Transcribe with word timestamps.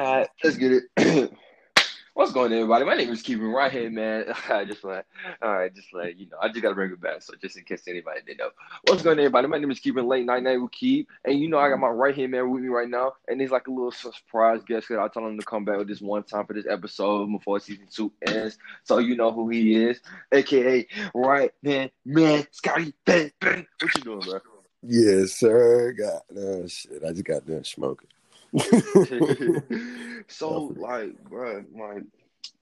Alright, 0.00 0.28
let's 0.42 0.56
get 0.56 0.72
it. 0.72 1.30
What's 2.14 2.32
going 2.32 2.52
on, 2.52 2.58
everybody? 2.58 2.86
My 2.86 2.96
name 2.96 3.10
is 3.10 3.20
Keeping 3.20 3.52
right 3.52 3.70
here, 3.70 3.90
man. 3.90 4.32
I 4.48 4.64
just 4.64 4.82
like, 4.82 5.04
all 5.42 5.52
right, 5.52 5.74
just 5.74 5.92
like 5.92 6.18
you 6.18 6.26
know, 6.26 6.38
I 6.40 6.48
just 6.48 6.62
gotta 6.62 6.74
bring 6.74 6.90
it 6.90 7.02
back. 7.02 7.20
So 7.20 7.34
just 7.38 7.58
in 7.58 7.64
case 7.64 7.82
anybody 7.86 8.20
didn't 8.24 8.38
know, 8.38 8.48
what's 8.86 9.02
going 9.02 9.18
on, 9.18 9.24
everybody? 9.26 9.46
My 9.46 9.58
name 9.58 9.70
is 9.70 9.78
Keeping 9.78 10.08
Late 10.08 10.24
Night 10.24 10.42
Night 10.42 10.56
with 10.56 10.70
Keep, 10.70 11.10
and 11.26 11.38
you 11.38 11.50
know 11.50 11.58
I 11.58 11.68
got 11.68 11.80
my 11.80 11.88
right 11.88 12.16
hand 12.16 12.30
man 12.30 12.50
with 12.50 12.62
me 12.62 12.68
right 12.68 12.88
now, 12.88 13.12
and 13.28 13.42
he's 13.42 13.50
like 13.50 13.66
a 13.66 13.70
little 13.70 13.92
surprise 13.92 14.62
guest. 14.66 14.88
Cause 14.88 14.96
I 14.96 15.08
told 15.08 15.32
him 15.32 15.38
to 15.38 15.44
come 15.44 15.66
back 15.66 15.76
with 15.76 15.88
this 15.88 16.00
one 16.00 16.22
time 16.22 16.46
for 16.46 16.54
this 16.54 16.66
episode 16.66 17.30
before 17.30 17.60
season 17.60 17.86
two 17.90 18.10
ends, 18.26 18.56
so 18.84 19.00
you 19.00 19.16
know 19.16 19.32
who 19.32 19.50
he 19.50 19.74
is, 19.84 20.00
aka 20.32 20.86
Right 21.14 21.52
Man 21.62 21.90
Man 22.06 22.46
Scotty 22.52 22.94
Bang 23.04 23.32
Bang. 23.38 23.66
What 23.82 23.98
you 23.98 24.02
doing, 24.02 24.20
bro? 24.20 24.40
Yes, 24.82 25.32
sir. 25.32 25.92
Got 25.92 26.38
uh, 26.38 26.66
shit. 26.68 27.04
I 27.06 27.10
just 27.10 27.24
got 27.24 27.46
done 27.46 27.64
smoking. 27.64 28.08
so 30.28 30.74
like, 30.76 31.22
bro, 31.24 31.64
like, 31.74 32.04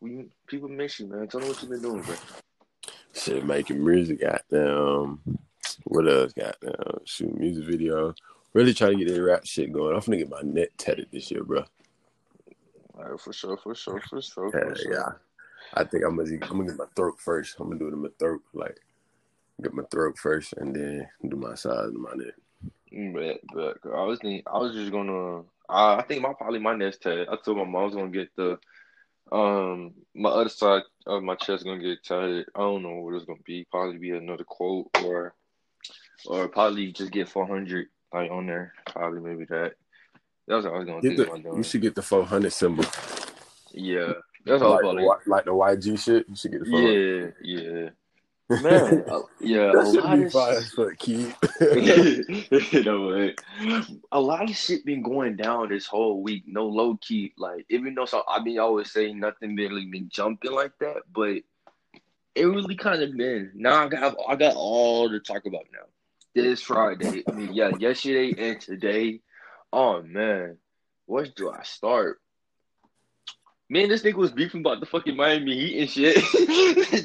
we 0.00 0.26
people 0.46 0.68
miss 0.68 1.00
you, 1.00 1.06
man. 1.06 1.28
Tell 1.28 1.40
them 1.40 1.48
what 1.48 1.60
you've 1.62 1.70
been 1.70 1.82
doing, 1.82 2.02
bro. 2.02 2.14
Shit, 3.14 3.44
making 3.44 3.84
music. 3.84 4.20
Goddamn. 4.20 5.20
What 5.84 6.08
else? 6.08 6.32
Goddamn. 6.32 7.00
Shoot 7.04 7.38
music 7.38 7.64
video. 7.64 8.14
Really 8.52 8.74
trying 8.74 8.98
to 8.98 9.04
get 9.04 9.14
that 9.14 9.22
rap 9.22 9.44
shit 9.44 9.72
going. 9.72 9.94
I'm 9.94 10.00
gonna 10.00 10.18
get 10.18 10.30
my 10.30 10.42
neck 10.42 10.70
tatted 10.78 11.08
this 11.12 11.30
year, 11.30 11.44
bro. 11.44 11.64
All 12.96 13.04
right, 13.04 13.20
for 13.20 13.32
sure, 13.32 13.56
for 13.56 13.74
sure, 13.74 14.00
for 14.08 14.20
sure. 14.20 14.50
Yeah, 14.52 14.68
For 14.68 14.76
sure. 14.76 14.92
yeah. 14.92 15.08
I 15.74 15.84
think 15.84 16.04
I'm 16.04 16.16
gonna 16.16 16.30
I'm 16.32 16.38
gonna 16.58 16.66
get 16.66 16.78
my 16.78 16.86
throat 16.96 17.16
first. 17.18 17.56
I'm 17.58 17.68
gonna 17.68 17.78
do 17.78 17.88
it 17.88 17.92
in 17.92 18.02
my 18.02 18.08
throat, 18.18 18.40
like 18.54 18.78
get 19.62 19.74
my 19.74 19.82
throat 19.90 20.16
first, 20.18 20.54
and 20.54 20.74
then 20.74 21.06
do 21.28 21.36
my 21.36 21.54
sides 21.54 21.92
and 21.92 22.02
my 22.02 22.12
neck. 22.14 22.34
But, 23.52 23.76
but 23.82 23.92
I 23.94 24.02
was 24.04 24.18
thinking, 24.20 24.42
I 24.46 24.58
was 24.58 24.74
just 24.74 24.90
gonna. 24.92 25.42
I, 25.68 25.96
I 25.96 26.02
think 26.02 26.22
my 26.22 26.32
probably 26.32 26.60
my 26.60 26.74
next 26.74 27.02
tatted. 27.02 27.28
I 27.28 27.36
told 27.36 27.58
my 27.58 27.64
mom 27.64 27.82
I 27.82 27.84
was 27.84 27.94
gonna 27.94 28.10
get 28.10 28.34
the 28.36 28.58
um 29.30 29.92
my 30.14 30.30
other 30.30 30.48
side 30.48 30.82
of 31.06 31.22
my 31.22 31.34
chest 31.36 31.64
gonna 31.64 31.82
get 31.82 32.02
tatted. 32.04 32.46
I 32.54 32.60
don't 32.60 32.82
know 32.82 33.00
what 33.00 33.14
it's 33.14 33.24
gonna 33.24 33.40
be. 33.44 33.66
Probably 33.70 33.98
be 33.98 34.10
another 34.10 34.44
quote 34.44 34.88
or 35.02 35.34
or 36.26 36.48
probably 36.48 36.92
just 36.92 37.12
get 37.12 37.28
four 37.28 37.46
hundred 37.46 37.88
like 38.12 38.30
on 38.30 38.46
there. 38.46 38.72
Probably 38.86 39.20
maybe 39.20 39.44
that. 39.46 39.74
That's 40.46 40.64
what 40.64 40.74
I 40.74 40.78
was 40.78 40.86
gonna 40.86 41.02
Get 41.02 41.16
think 41.16 41.44
the, 41.44 41.56
you 41.56 41.62
should 41.62 41.82
get 41.82 41.94
the 41.94 42.00
400 42.00 42.50
symbol, 42.50 42.84
Yeah, 43.72 44.14
that's 44.46 44.62
I 44.62 44.66
like, 44.66 44.80
the, 44.80 45.18
like 45.26 45.44
the 45.44 45.50
YG 45.50 46.02
shit. 46.02 46.26
You 46.26 46.34
should 46.34 46.52
get 46.52 46.60
the 46.64 46.70
400. 46.70 47.34
Yeah, 47.44 47.60
yeah, 47.60 47.90
man. 48.48 49.04
yeah, 49.40 49.70
a 49.70 49.72
that 49.72 50.04
lot 50.04 50.18
of 50.18 50.32
fire 50.32 50.62
shit- 50.62 50.72
fuck, 50.72 51.08
you 51.08 52.82
know? 52.82 53.30
A 54.12 54.20
lot 54.20 54.48
of 54.48 54.56
shit 54.56 54.84
been 54.84 55.02
going 55.02 55.36
down 55.36 55.68
this 55.68 55.86
whole 55.86 56.22
week. 56.22 56.44
No 56.46 56.66
low 56.66 56.96
key, 57.00 57.32
like 57.36 57.66
even 57.68 57.94
though 57.94 58.06
so 58.06 58.22
I 58.28 58.42
mean, 58.42 58.58
I 58.58 58.62
always 58.62 58.90
say 58.90 59.12
nothing 59.12 59.56
really 59.56 59.86
been 59.86 60.08
jumping 60.10 60.52
like 60.52 60.72
that, 60.80 61.02
but 61.12 61.38
it 62.34 62.44
really 62.44 62.76
kind 62.76 63.02
of 63.02 63.16
been. 63.16 63.52
Now 63.54 63.84
I 63.84 63.88
got 63.88 64.16
I 64.28 64.36
got 64.36 64.54
all 64.56 65.08
to 65.10 65.20
talk 65.20 65.46
about 65.46 65.64
now. 65.72 65.86
This 66.34 66.62
Friday, 66.62 67.24
I 67.28 67.32
mean, 67.32 67.52
yeah, 67.52 67.70
yesterday 67.78 68.34
and 68.50 68.60
today. 68.60 69.20
Oh 69.72 70.02
man, 70.02 70.56
where 71.06 71.26
do 71.26 71.50
I 71.50 71.62
start? 71.64 72.20
Man, 73.70 73.88
this 73.88 74.02
nigga 74.02 74.14
was 74.14 74.32
beefing 74.32 74.60
about 74.60 74.80
the 74.80 74.86
fucking 74.86 75.16
Miami 75.16 75.54
Heat 75.54 75.80
and 75.80 75.90
shit. 75.90 76.14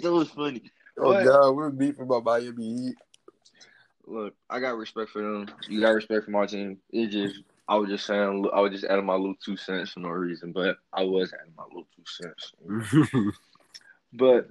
that 0.02 0.12
was 0.12 0.30
funny. 0.30 0.72
Oh 0.98 1.24
god, 1.24 1.56
we're 1.56 1.70
beefing 1.70 2.04
about 2.04 2.24
Miami 2.24 2.64
Heat. 2.64 2.96
Look, 4.06 4.36
I 4.50 4.60
got 4.60 4.78
respect 4.78 5.12
for 5.12 5.22
them. 5.22 5.48
You 5.68 5.82
got 5.82 5.92
respect 5.92 6.26
for 6.26 6.32
my 6.32 6.46
team. 6.46 6.78
It 6.92 7.08
just, 7.08 7.40
I 7.68 7.76
was 7.78 7.90
just 7.90 8.06
saying, 8.06 8.48
I 8.54 8.60
was 8.60 8.72
just 8.72 8.84
adding 8.84 9.06
my 9.06 9.16
little 9.16 9.36
two 9.44 9.56
cents 9.56 9.92
for 9.92 10.02
no 10.02 10.10
reason, 10.10 10.52
but 10.52 10.78
I 10.92 11.04
was 11.04 11.34
adding 11.34 11.54
my 11.58 11.64
little 11.64 11.88
two 11.96 12.04
cents. 12.06 13.38
But 14.14 14.48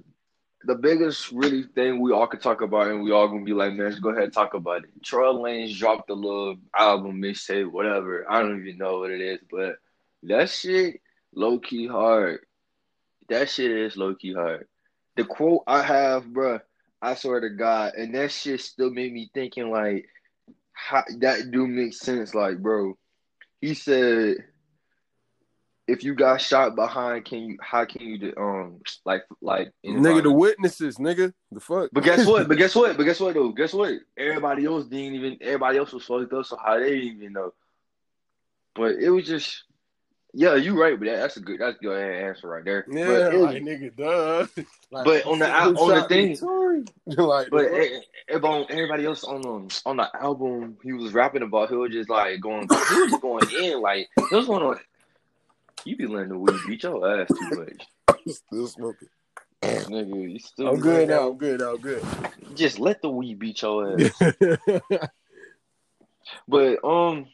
the 0.65 0.75
biggest 0.75 1.31
really 1.31 1.63
thing 1.63 2.01
we 2.01 2.11
all 2.11 2.27
could 2.27 2.41
talk 2.41 2.61
about, 2.61 2.87
and 2.87 3.01
we 3.01 3.11
all 3.11 3.27
gonna 3.27 3.43
be 3.43 3.53
like, 3.53 3.73
man, 3.73 3.87
let's 3.87 3.99
go 3.99 4.09
ahead 4.09 4.25
and 4.25 4.33
talk 4.33 4.53
about 4.53 4.83
it. 4.83 4.89
Troy 5.03 5.31
Lanez 5.33 5.77
dropped 5.77 6.09
a 6.09 6.13
little 6.13 6.57
album, 6.77 7.21
mixtape, 7.21 7.71
whatever. 7.71 8.29
I 8.29 8.41
don't 8.41 8.59
even 8.61 8.77
know 8.77 8.99
what 8.99 9.11
it 9.11 9.21
is, 9.21 9.39
but 9.49 9.77
that 10.23 10.49
shit 10.49 11.01
low 11.33 11.59
key 11.59 11.87
hard. 11.87 12.41
That 13.29 13.49
shit 13.49 13.71
is 13.71 13.97
low 13.97 14.15
key 14.15 14.33
hard. 14.33 14.67
The 15.15 15.25
quote 15.25 15.63
I 15.67 15.83
have, 15.83 16.25
bruh, 16.25 16.61
I 17.01 17.15
swear 17.15 17.41
to 17.41 17.49
God, 17.49 17.93
and 17.95 18.15
that 18.15 18.31
shit 18.31 18.61
still 18.61 18.89
made 18.89 19.13
me 19.13 19.29
thinking 19.33 19.69
like, 19.69 20.07
how, 20.71 21.03
that 21.19 21.51
do 21.51 21.67
make 21.67 21.93
sense. 21.93 22.33
Like, 22.33 22.59
bro, 22.59 22.97
he 23.61 23.73
said, 23.73 24.37
if 25.87 26.03
you 26.03 26.15
got 26.15 26.41
shot 26.41 26.75
behind, 26.75 27.25
can 27.25 27.39
you? 27.39 27.57
How 27.61 27.85
can 27.85 28.01
you? 28.01 28.33
Um, 28.37 28.81
like, 29.05 29.23
like, 29.41 29.71
nigga, 29.85 30.23
the 30.23 30.31
witnesses, 30.31 30.97
nigga. 30.97 31.33
The 31.51 31.59
fuck? 31.59 31.89
but 31.91 32.03
guess 32.03 32.25
what? 32.25 32.47
But 32.47 32.57
guess 32.57 32.73
what? 32.73 32.95
But 32.95 33.03
guess 33.03 33.19
what 33.19 33.33
though? 33.33 33.51
Guess 33.51 33.73
what? 33.73 33.93
Everybody 34.17 34.65
else 34.65 34.85
didn't 34.85 35.15
even. 35.15 35.37
Everybody 35.41 35.77
else 35.77 35.91
was 35.91 36.05
fucked 36.05 36.33
up, 36.33 36.45
so 36.45 36.57
how 36.57 36.79
they 36.79 36.99
didn't 36.99 37.17
even 37.17 37.33
know? 37.33 37.53
But 38.75 38.95
it 38.95 39.09
was 39.09 39.27
just, 39.27 39.63
yeah, 40.33 40.55
you're 40.55 40.75
right. 40.75 40.97
But 40.97 41.05
that, 41.05 41.17
that's 41.17 41.37
a 41.37 41.39
good. 41.39 41.59
That's 41.59 41.77
good 41.77 41.97
answer 41.97 42.47
right 42.47 42.65
there. 42.65 42.85
Yeah, 42.89 43.29
but, 43.31 43.35
like 43.35 43.63
nigga, 43.63 43.95
duh. 43.95 44.47
Like, 44.91 45.05
But 45.05 45.25
on 45.25 45.39
the 45.39 45.49
on 45.49 45.95
the 45.95 46.03
thing-? 46.03 46.37
Like, 47.17 47.49
but 47.49 47.71
the 47.71 48.01
fuck? 48.29 48.41
but 48.41 48.47
on 48.47 48.65
everybody 48.69 49.05
else 49.05 49.23
on 49.23 49.41
the 49.41 49.81
on 49.87 49.97
the 49.97 50.07
album 50.15 50.77
he 50.83 50.93
was 50.93 51.13
rapping 51.13 51.41
about, 51.41 51.69
he 51.69 51.75
was 51.75 51.91
just 51.91 52.09
like 52.09 52.39
going, 52.39 52.67
he 52.89 53.01
was 53.01 53.19
going 53.19 53.49
in 53.49 53.81
like 53.81 54.07
he 54.29 54.35
was 54.35 54.45
going 54.45 54.61
on. 54.61 54.79
You 55.83 55.97
be 55.97 56.05
letting 56.05 56.29
the 56.29 56.37
weed 56.37 56.59
beat 56.67 56.83
your 56.83 57.21
ass 57.21 57.27
too 57.27 57.59
much, 57.59 57.87
I'm 58.07 58.31
still 58.31 58.67
smoking. 58.67 59.07
nigga. 59.63 60.31
You 60.31 60.39
still 60.39 60.67
I'm 60.67 60.79
good 60.79 61.09
now. 61.09 61.29
I'm 61.29 61.37
good 61.37 61.59
now. 61.59 61.71
I'm 61.71 61.81
good. 61.81 62.03
Just 62.53 62.77
let 62.77 63.01
the 63.01 63.09
weed 63.09 63.39
beat 63.39 63.63
your 63.63 63.99
ass. 63.99 65.09
But 66.47 66.83
um, 66.83 67.27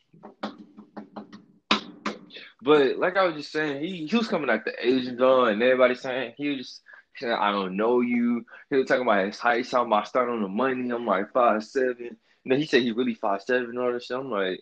but 2.62 2.98
like 2.98 3.18
I 3.18 3.26
was 3.26 3.36
just 3.36 3.52
saying, 3.52 3.82
he 3.82 4.08
he 4.08 4.18
was 4.18 4.28
coming 4.28 4.48
like 4.48 4.66
the 4.66 4.74
Asian 4.86 5.18
Doll, 5.18 5.46
and 5.46 5.62
everybody 5.62 5.96
saying 5.96 6.34
he 6.38 6.50
was 6.50 6.58
just 6.58 6.82
saying 7.18 7.34
I 7.34 7.52
don't 7.52 7.78
know 7.78 8.02
you. 8.02 8.46
He 8.70 8.78
was 8.78 8.88
talking 8.88 9.04
about 9.04 9.26
his 9.26 9.40
height, 9.40 9.70
talking 9.70 9.88
about 9.88 10.08
starting 10.08 10.36
on 10.36 10.42
the 10.42 10.48
money. 10.48 10.90
I'm 10.90 11.06
like 11.06 11.32
five 11.32 11.64
seven. 11.64 12.18
And 12.46 12.54
then 12.54 12.60
he 12.60 12.66
said 12.66 12.82
he 12.82 12.92
really 12.92 13.16
five 13.16 13.42
seven 13.42 13.78
or 13.78 13.94
this. 13.94 14.10
I'm 14.10 14.32
like, 14.32 14.62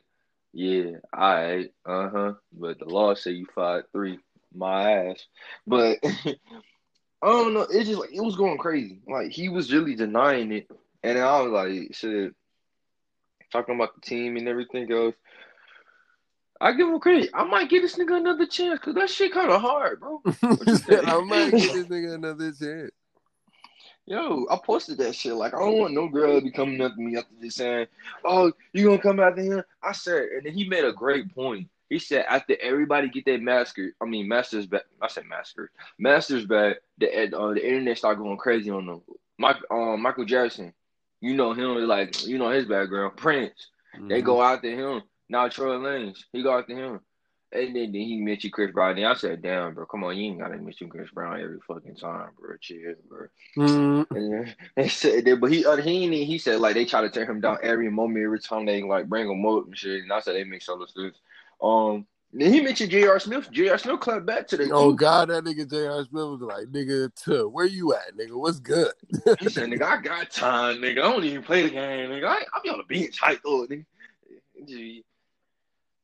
yeah, 0.53 0.97
all 1.13 1.33
right, 1.33 1.71
uh 1.85 2.09
huh. 2.09 2.33
But 2.53 2.79
the 2.79 2.85
law 2.85 3.13
say 3.13 3.31
you 3.31 3.47
five 3.55 3.83
three, 3.91 4.19
my 4.53 4.91
ass. 5.09 5.25
But 5.65 5.97
I 6.03 6.35
don't 7.21 7.53
know. 7.53 7.67
It's 7.69 7.87
just 7.89 7.99
like 7.99 8.13
it 8.13 8.21
was 8.21 8.35
going 8.35 8.57
crazy. 8.57 9.01
Like 9.07 9.31
he 9.31 9.49
was 9.49 9.73
really 9.73 9.95
denying 9.95 10.51
it, 10.51 10.69
and 11.03 11.17
I 11.17 11.41
was 11.41 11.51
like, 11.51 11.95
shit 11.95 12.33
talking 13.51 13.75
about 13.75 13.95
the 13.95 14.01
team 14.01 14.37
and 14.37 14.47
everything 14.47 14.91
else. 14.91 15.15
I 16.59 16.71
give 16.73 16.87
him 16.87 16.99
credit. 16.99 17.29
I 17.33 17.43
might 17.43 17.69
give 17.69 17.83
this 17.83 17.95
nigga 17.97 18.17
another 18.17 18.45
chance 18.45 18.79
because 18.79 18.95
that 18.95 19.09
shit 19.09 19.33
kind 19.33 19.51
of 19.51 19.61
hard, 19.61 19.99
bro. 19.99 20.21
I 20.25 21.21
might 21.21 21.51
give 21.51 21.73
this 21.73 21.85
nigga 21.87 22.15
another 22.15 22.51
chance. 22.51 22.91
Yo, 24.05 24.45
I 24.49 24.57
posted 24.63 24.97
that 24.99 25.13
shit. 25.15 25.33
Like, 25.33 25.53
I 25.53 25.59
don't 25.59 25.77
want 25.77 25.93
no 25.93 26.07
girl 26.07 26.35
to 26.35 26.41
be 26.41 26.51
coming 26.51 26.81
up 26.81 26.95
to 26.95 27.01
me 27.01 27.17
after 27.17 27.33
just 27.41 27.57
saying, 27.57 27.87
"Oh, 28.23 28.53
you 28.71 28.85
gonna 28.85 28.99
come 29.01 29.19
after 29.19 29.41
him?" 29.41 29.63
I 29.83 29.91
said, 29.91 30.23
and 30.35 30.45
then 30.45 30.53
he 30.53 30.67
made 30.67 30.85
a 30.85 30.93
great 30.93 31.33
point. 31.35 31.67
He 31.89 31.99
said, 31.99 32.25
after 32.27 32.55
everybody 32.61 33.09
get 33.09 33.25
their 33.25 33.37
masker, 33.39 33.91
I 34.01 34.05
mean, 34.05 34.27
masters 34.27 34.65
back. 34.65 34.83
I 35.01 35.07
said 35.07 35.25
masker, 35.25 35.71
masters 35.99 36.45
back. 36.45 36.77
The 36.97 37.35
uh, 37.37 37.53
the 37.53 37.65
internet 37.65 37.97
start 37.97 38.17
going 38.17 38.37
crazy 38.37 38.69
on 38.71 38.85
them. 38.85 39.01
Mike, 39.37 39.57
um, 39.69 40.01
Michael 40.01 40.25
Jackson, 40.25 40.73
you 41.21 41.35
know 41.35 41.53
him, 41.53 41.75
like 41.87 42.25
you 42.25 42.37
know 42.37 42.49
his 42.49 42.65
background. 42.65 43.17
Prince, 43.17 43.67
They 43.93 44.21
Mhm. 44.21 44.25
go 44.25 44.41
after 44.41 44.69
him. 44.69 45.01
Now 45.29 45.47
Troy 45.49 45.75
Lanez, 45.75 46.23
he 46.31 46.43
go 46.43 46.57
after 46.57 46.75
him. 46.75 46.99
And 47.49 47.73
then, 47.73 47.93
then 47.93 48.01
he 48.01 48.17
mentioned 48.17 48.51
Chris 48.51 48.71
Brown. 48.73 48.97
And 48.97 49.07
I 49.07 49.13
said, 49.13 49.41
damn, 49.41 49.73
bro, 49.73 49.85
come 49.85 50.03
on, 50.03 50.17
you 50.17 50.25
ain't 50.25 50.39
gotta 50.39 50.57
mention 50.57 50.89
Chris 50.89 51.09
Brown 51.11 51.39
every 51.39 51.59
fucking 51.65 51.95
time, 51.95 52.29
bro. 52.37 52.57
Chill, 52.59 52.95
bro. 53.07 53.27
Mhm. 53.57 54.05
And 54.11 54.33
then 54.33 54.55
they 54.75 54.89
said 54.89 55.23
that, 55.25 55.39
but 55.39 55.51
he 55.51 55.65
uh, 55.65 55.77
he 55.77 56.25
he 56.25 56.37
said 56.37 56.59
like 56.59 56.73
they 56.73 56.83
try 56.83 57.01
to 57.01 57.09
tear 57.09 57.25
him 57.25 57.39
down 57.39 57.57
every 57.63 57.89
moment, 57.89 58.25
every 58.25 58.39
time 58.39 58.65
they 58.65 58.83
like 58.83 59.07
bring 59.07 59.29
him 59.29 59.45
up 59.45 59.65
and 59.65 59.77
shit. 59.77 60.03
And 60.03 60.11
I 60.11 60.19
said 60.19 60.35
they 60.35 60.43
make 60.43 60.61
solo 60.61 60.85
sense. 60.87 61.17
Um, 61.61 62.05
then 62.33 62.51
he 62.51 62.59
mentioned 62.59 62.91
J.R. 62.91 63.19
Smith. 63.19 63.49
J.R. 63.51 63.77
Smith 63.77 64.01
clapped 64.01 64.25
back 64.25 64.47
today. 64.47 64.69
Oh 64.69 64.91
too. 64.91 64.97
God, 64.97 65.29
that 65.29 65.45
nigga 65.45 65.69
J.R. 65.69 66.03
Smith 66.03 66.11
was 66.13 66.41
like, 66.41 66.65
nigga, 66.65 67.09
tuh, 67.15 67.47
where 67.47 67.65
you 67.65 67.93
at, 67.93 68.17
nigga? 68.17 68.33
What's 68.37 68.59
good? 68.59 68.91
He 69.39 69.47
said, 69.49 69.69
nigga, 69.69 69.83
I 69.83 70.01
got 70.01 70.29
time, 70.31 70.77
nigga. 70.77 70.99
I 70.99 71.11
don't 71.11 71.23
even 71.23 71.43
play 71.43 71.63
the 71.63 71.69
game, 71.69 72.09
nigga. 72.09 72.25
I, 72.25 72.43
I 72.53 72.59
be 72.61 72.69
on 72.69 72.79
the 72.79 72.83
bench, 72.83 73.19
hype 73.19 73.37
up, 73.37 73.69
nigga. 73.69 73.85
Gee. 74.67 75.05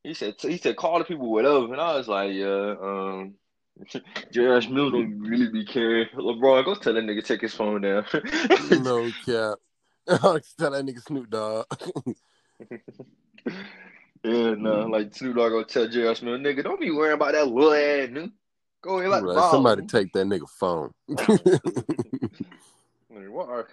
He 0.04 0.12
said, 0.14 0.34
he 0.38 0.58
said, 0.58 0.76
call 0.76 0.98
the 0.98 1.04
people 1.04 1.32
whatever, 1.32 1.72
and 1.72 1.80
I 1.80 1.96
was 1.96 2.08
like, 2.08 2.32
yeah, 2.34 2.74
um, 2.80 3.34
J.R. 4.32 4.60
Smith 4.60 4.92
don't 4.92 5.18
really 5.18 5.50
be 5.50 5.64
caring. 5.64 6.06
LeBron, 6.14 6.64
go 6.64 6.74
tell 6.74 6.92
that 6.92 7.04
nigga 7.04 7.24
take 7.24 7.40
his 7.40 7.54
phone 7.54 7.80
down. 7.80 8.04
no 8.84 9.10
cap. 9.24 9.58
Tell 10.06 10.34
that 10.70 10.84
nigga 10.84 11.00
Snoop 11.00 11.30
Dogg. 11.30 11.64
And 14.22 14.66
uh, 14.66 14.86
like 14.88 15.14
Snoop 15.14 15.34
Dogg 15.34 15.52
gonna 15.52 15.64
tell 15.64 15.88
J.R. 15.88 16.14
Smith, 16.14 16.40
nigga, 16.40 16.62
don't 16.62 16.78
be 16.78 16.90
worrying 16.90 17.14
about 17.14 17.32
that 17.32 17.48
little 17.48 17.72
ass 17.72 18.10
nigga. 18.10 18.30
Go 18.82 18.98
ahead, 18.98 19.10
like 19.10 19.24
Right, 19.24 19.50
somebody 19.50 19.86
take 19.86 20.12
that 20.12 20.26
nigga 20.26 20.46
phone. 20.46 20.92
Like, 23.14 23.30
what 23.30 23.48
are... 23.48 23.68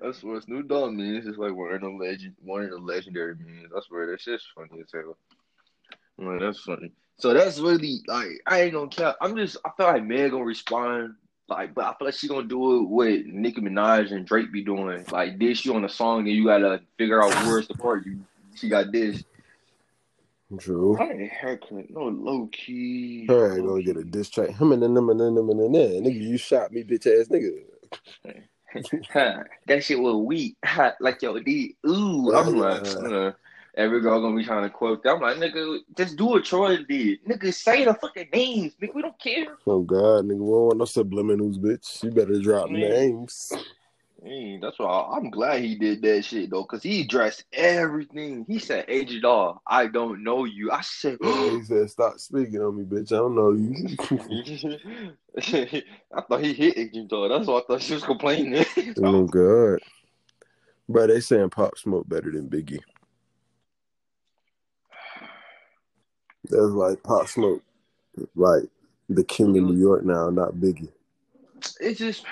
That's 0.00 0.22
what 0.22 0.42
Snoop 0.44 0.68
Dogg 0.68 0.92
means. 0.92 1.26
It's 1.26 1.38
like 1.38 1.54
one 1.54 1.72
of 1.72 1.80
the 1.80 1.88
legend, 1.88 2.34
one 2.42 2.62
of 2.64 2.70
the 2.70 2.78
legendary 2.78 3.34
memes. 3.34 3.72
I 3.74 3.80
swear 3.86 4.10
that 4.10 4.20
shit's 4.20 4.46
funny 4.54 4.80
as 4.80 4.90
hell. 4.92 5.16
Like, 6.18 6.40
that's 6.40 6.60
funny. 6.60 6.92
So 7.18 7.34
that's 7.34 7.58
really 7.58 8.00
like 8.06 8.28
I 8.46 8.62
ain't 8.62 8.74
gonna 8.74 8.88
care. 8.88 9.14
I'm 9.20 9.36
just 9.36 9.56
I 9.64 9.70
feel 9.76 9.86
like 9.86 10.04
Meg 10.04 10.30
gonna 10.30 10.44
respond 10.44 11.16
like, 11.48 11.74
but 11.74 11.84
I 11.84 11.94
feel 11.98 12.06
like 12.06 12.14
she 12.14 12.28
gonna 12.28 12.46
do 12.46 12.76
it 12.78 12.88
what 12.88 13.26
Nicki 13.26 13.60
Minaj 13.60 14.12
and 14.12 14.24
Drake 14.24 14.52
be 14.52 14.62
doing. 14.62 15.04
Like 15.10 15.38
this, 15.38 15.64
you 15.64 15.74
on 15.74 15.84
a 15.84 15.88
song 15.88 16.20
and 16.20 16.28
you 16.28 16.44
gotta 16.44 16.80
figure 16.96 17.22
out 17.22 17.46
words 17.46 17.66
the 17.66 17.74
part. 17.74 18.06
You 18.06 18.20
she 18.54 18.68
got 18.68 18.92
this. 18.92 19.24
True. 20.58 20.96
I 20.98 21.10
ain't 21.10 21.30
haircut, 21.30 21.90
no 21.90 22.04
low 22.04 22.48
key. 22.52 23.26
All 23.28 23.36
right, 23.36 23.60
gonna 23.60 23.82
get 23.82 23.96
a 23.96 24.04
diss 24.04 24.30
track. 24.30 24.50
Him 24.50 24.72
and 24.72 24.82
them 24.82 24.96
and 24.96 25.20
them 25.20 25.36
and. 25.36 25.74
Nigga, 25.74 26.20
you 26.20 26.38
shot 26.38 26.72
me, 26.72 26.84
bitch 26.84 27.06
ass 27.06 27.28
nigga. 27.28 27.64
Ha, 29.12 29.42
that 29.66 29.84
shit 29.84 29.98
was 29.98 30.16
weak. 30.16 30.56
Like 31.00 31.22
yo, 31.22 31.38
D. 31.38 31.76
Ooh, 31.86 32.34
I'm 32.34 32.56
like, 32.56 32.82
uh, 32.82 33.32
every 33.76 34.00
girl 34.00 34.20
gonna 34.20 34.36
be 34.36 34.44
trying 34.44 34.64
to 34.64 34.70
quote 34.70 35.02
that. 35.02 35.14
I'm 35.14 35.20
like, 35.20 35.36
nigga, 35.36 35.80
just 35.96 36.16
do 36.16 36.26
what 36.26 36.44
Troy 36.44 36.78
did. 36.84 37.24
Nigga, 37.24 37.52
say 37.52 37.84
the 37.84 37.94
fucking 37.94 38.28
names. 38.32 38.74
Nigga, 38.80 38.94
we 38.94 39.02
don't 39.02 39.18
care. 39.18 39.56
Oh 39.66 39.80
God, 39.80 40.24
nigga, 40.24 40.38
we 40.38 40.50
don't 40.50 40.66
want 40.66 40.78
no 40.78 40.84
subliminals, 40.84 41.58
bitch. 41.58 42.02
You 42.02 42.10
better 42.10 42.40
drop 42.40 42.70
Man. 42.70 42.90
names. 42.90 43.52
Hey, 44.22 44.58
that's 44.60 44.78
why 44.80 45.08
I'm 45.12 45.30
glad 45.30 45.62
he 45.62 45.76
did 45.76 46.02
that 46.02 46.24
shit 46.24 46.50
though, 46.50 46.64
cause 46.64 46.82
he 46.82 47.02
addressed 47.02 47.44
everything. 47.52 48.44
He 48.48 48.58
said, 48.58 48.86
"Asian 48.88 49.22
Doll, 49.22 49.62
I 49.64 49.86
don't 49.86 50.24
know 50.24 50.44
you." 50.44 50.72
I 50.72 50.80
said, 50.80 51.18
he 51.22 51.62
said, 51.62 51.88
"Stop 51.88 52.18
speaking 52.18 52.60
on 52.60 52.76
me, 52.76 52.84
bitch. 52.84 53.12
I 53.12 53.16
don't 53.16 53.36
know 53.36 53.52
you." 53.52 55.14
I 56.12 56.20
thought 56.22 56.42
he 56.42 56.52
hit 56.52 56.78
Asian 56.78 57.06
Doll. 57.06 57.28
That's 57.28 57.46
why 57.46 57.58
I 57.58 57.62
thought 57.62 57.82
she 57.82 57.94
was 57.94 58.02
complaining. 58.02 58.64
oh 59.02 59.24
God, 59.24 59.78
but 60.88 61.06
they 61.06 61.20
saying 61.20 61.50
Pop 61.50 61.78
Smoke 61.78 62.08
better 62.08 62.32
than 62.32 62.48
Biggie. 62.48 62.80
That's 66.50 66.72
like 66.72 67.02
Pop 67.04 67.28
Smoke, 67.28 67.62
like 68.34 68.64
the 69.08 69.22
king 69.22 69.56
of 69.58 69.64
New 69.64 69.76
York 69.76 70.04
now, 70.04 70.28
not 70.30 70.54
Biggie. 70.54 70.90
It's 71.80 71.98
just, 71.98 72.24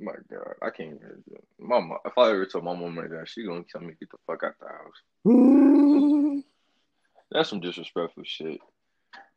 my 0.00 0.12
God, 0.30 0.54
I 0.62 0.70
can't 0.70 0.96
even. 0.96 1.22
Mama, 1.58 1.96
if 2.04 2.16
I 2.16 2.30
ever 2.30 2.46
tell 2.46 2.62
my 2.62 2.74
mom 2.74 2.96
like 2.96 3.10
that, 3.10 3.28
she 3.28 3.44
gonna 3.44 3.64
tell 3.70 3.82
me 3.82 3.94
get 3.98 4.10
the 4.10 4.18
fuck 4.26 4.42
out 4.42 4.54
the 4.60 4.66
house. 4.68 6.44
That's 7.30 7.48
some 7.48 7.60
disrespectful 7.60 8.24
shit. 8.24 8.60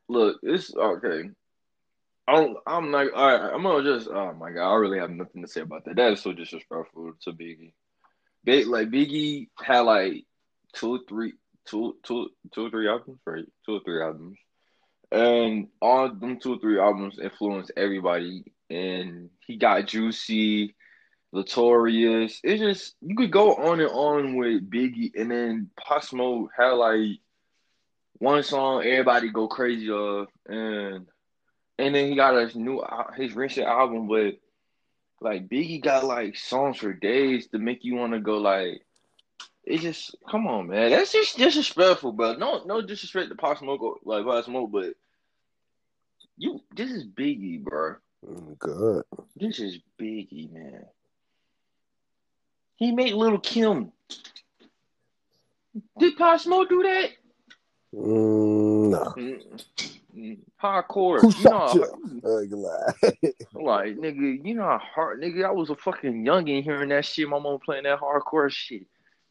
Look, 0.10 0.40
it's 0.44 0.74
okay. 0.76 1.30
I'm, 2.28 2.56
I'm 2.66 2.92
not. 2.92 3.12
All 3.14 3.28
right, 3.28 3.54
I'm 3.54 3.64
gonna 3.64 3.84
just. 3.84 4.10
Oh 4.10 4.34
my 4.34 4.52
god, 4.52 4.72
I 4.72 4.76
really 4.76 5.00
have 5.00 5.12
nothing 5.12 5.42
to 5.42 5.48
say 5.48 5.62
about 5.62 5.86
that. 5.86 5.96
That 5.98 6.14
is 6.14 6.22
so 6.22 6.34
disrespectful 6.34 7.14
to 7.22 7.32
Biggie. 7.32 7.74
Big 8.44 8.68
like 8.68 8.90
Biggie 8.90 9.50
had 9.62 9.82
like 9.82 10.26
two, 10.74 11.04
three, 11.08 11.34
two, 11.66 11.98
two, 12.04 12.30
two 12.54 12.68
or 12.68 12.70
three 12.70 12.88
albums, 12.88 13.20
right? 13.26 13.46
Two 13.66 13.76
or 13.76 13.82
three 13.86 14.02
albums, 14.02 14.38
and 15.12 15.68
all 15.82 16.14
them 16.14 16.40
two 16.40 16.56
or 16.56 16.60
three 16.60 16.80
albums 16.80 17.20
influenced 17.20 17.72
everybody. 17.78 18.44
And 18.74 19.30
he 19.46 19.58
got 19.58 19.88
Juicy, 19.88 20.76
Notorious. 21.32 22.40
It's 22.44 22.62
just 22.62 22.96
you 23.02 23.16
could 23.16 23.32
go 23.32 23.56
on 23.56 23.80
and 23.80 23.90
on 23.90 24.36
with 24.36 24.70
Biggie, 24.70 25.12
and 25.16 25.32
then 25.32 25.70
Pop 25.76 26.04
Smoke 26.04 26.52
had 26.58 26.72
like 26.72 27.20
one 28.20 28.44
song 28.44 28.84
everybody 28.84 29.30
go 29.30 29.48
crazy 29.48 29.90
of, 29.90 30.28
and 30.48 31.08
and 31.78 31.96
then 31.96 32.10
he 32.10 32.16
got 32.16 32.36
his 32.36 32.56
new 32.56 32.84
his 33.16 33.36
recent 33.36 33.68
album, 33.68 34.08
but 34.08 34.36
like 35.22 35.48
Biggie 35.48 35.82
got 35.84 36.06
like 36.06 36.38
songs 36.38 36.78
for 36.78 36.94
days 36.94 37.48
to 37.48 37.60
make 37.60 37.84
you 37.84 37.96
want 37.96 38.14
to 38.14 38.20
go 38.20 38.38
like. 38.38 38.86
It 39.66 39.80
just 39.80 40.16
come 40.30 40.46
on, 40.46 40.68
man. 40.68 40.92
That's 40.92 41.14
just 41.14 41.38
disrespectful, 41.38 42.12
bro. 42.12 42.34
No, 42.34 42.64
no 42.66 42.82
disrespect 42.82 43.30
to 43.30 43.36
Pop 43.36 43.58
Smoke, 43.58 43.82
or, 43.82 43.96
like 44.04 44.26
Pop 44.26 44.44
Smoke, 44.44 44.72
but 44.72 44.94
you. 46.38 46.62
This 46.76 46.92
is 46.92 47.06
Biggie, 47.06 47.64
bro. 47.64 47.96
Oh, 48.28 48.56
God, 48.60 49.04
This 49.36 49.60
is 49.60 49.80
Biggie, 50.00 50.52
man. 50.52 50.86
He 52.76 52.92
made 52.92 53.14
Little 53.14 53.40
Kim. 53.40 53.92
Did 56.00 56.18
Pop 56.18 56.40
Smoke 56.40 56.70
do 56.70 56.84
that? 56.84 57.10
mm, 57.96 58.90
nah. 58.90 59.14
Mm, 59.14 59.64
mm, 60.16 60.38
Hardcore. 60.62 61.22
Who 61.22 61.28
You 61.28 61.34
shot 61.34 61.74
know, 61.74 61.74
you? 61.76 62.22
I 62.26 62.42
ain't 62.42 62.52
gonna 62.52 62.94
like 63.54 63.98
nigga, 63.98 64.46
you 64.46 64.56
know 64.56 64.64
how 64.64 64.80
hard 64.80 65.22
nigga. 65.22 65.46
I 65.46 65.52
was 65.52 65.70
a 65.70 65.76
fucking 65.76 66.24
youngin 66.26 66.64
hearing 66.64 66.90
that 66.90 67.06
shit. 67.06 67.28
My 67.28 67.40
mom 67.40 67.60
playing 67.60 67.84
that 67.84 68.00
hardcore 68.00 68.50
shit. 68.52 68.86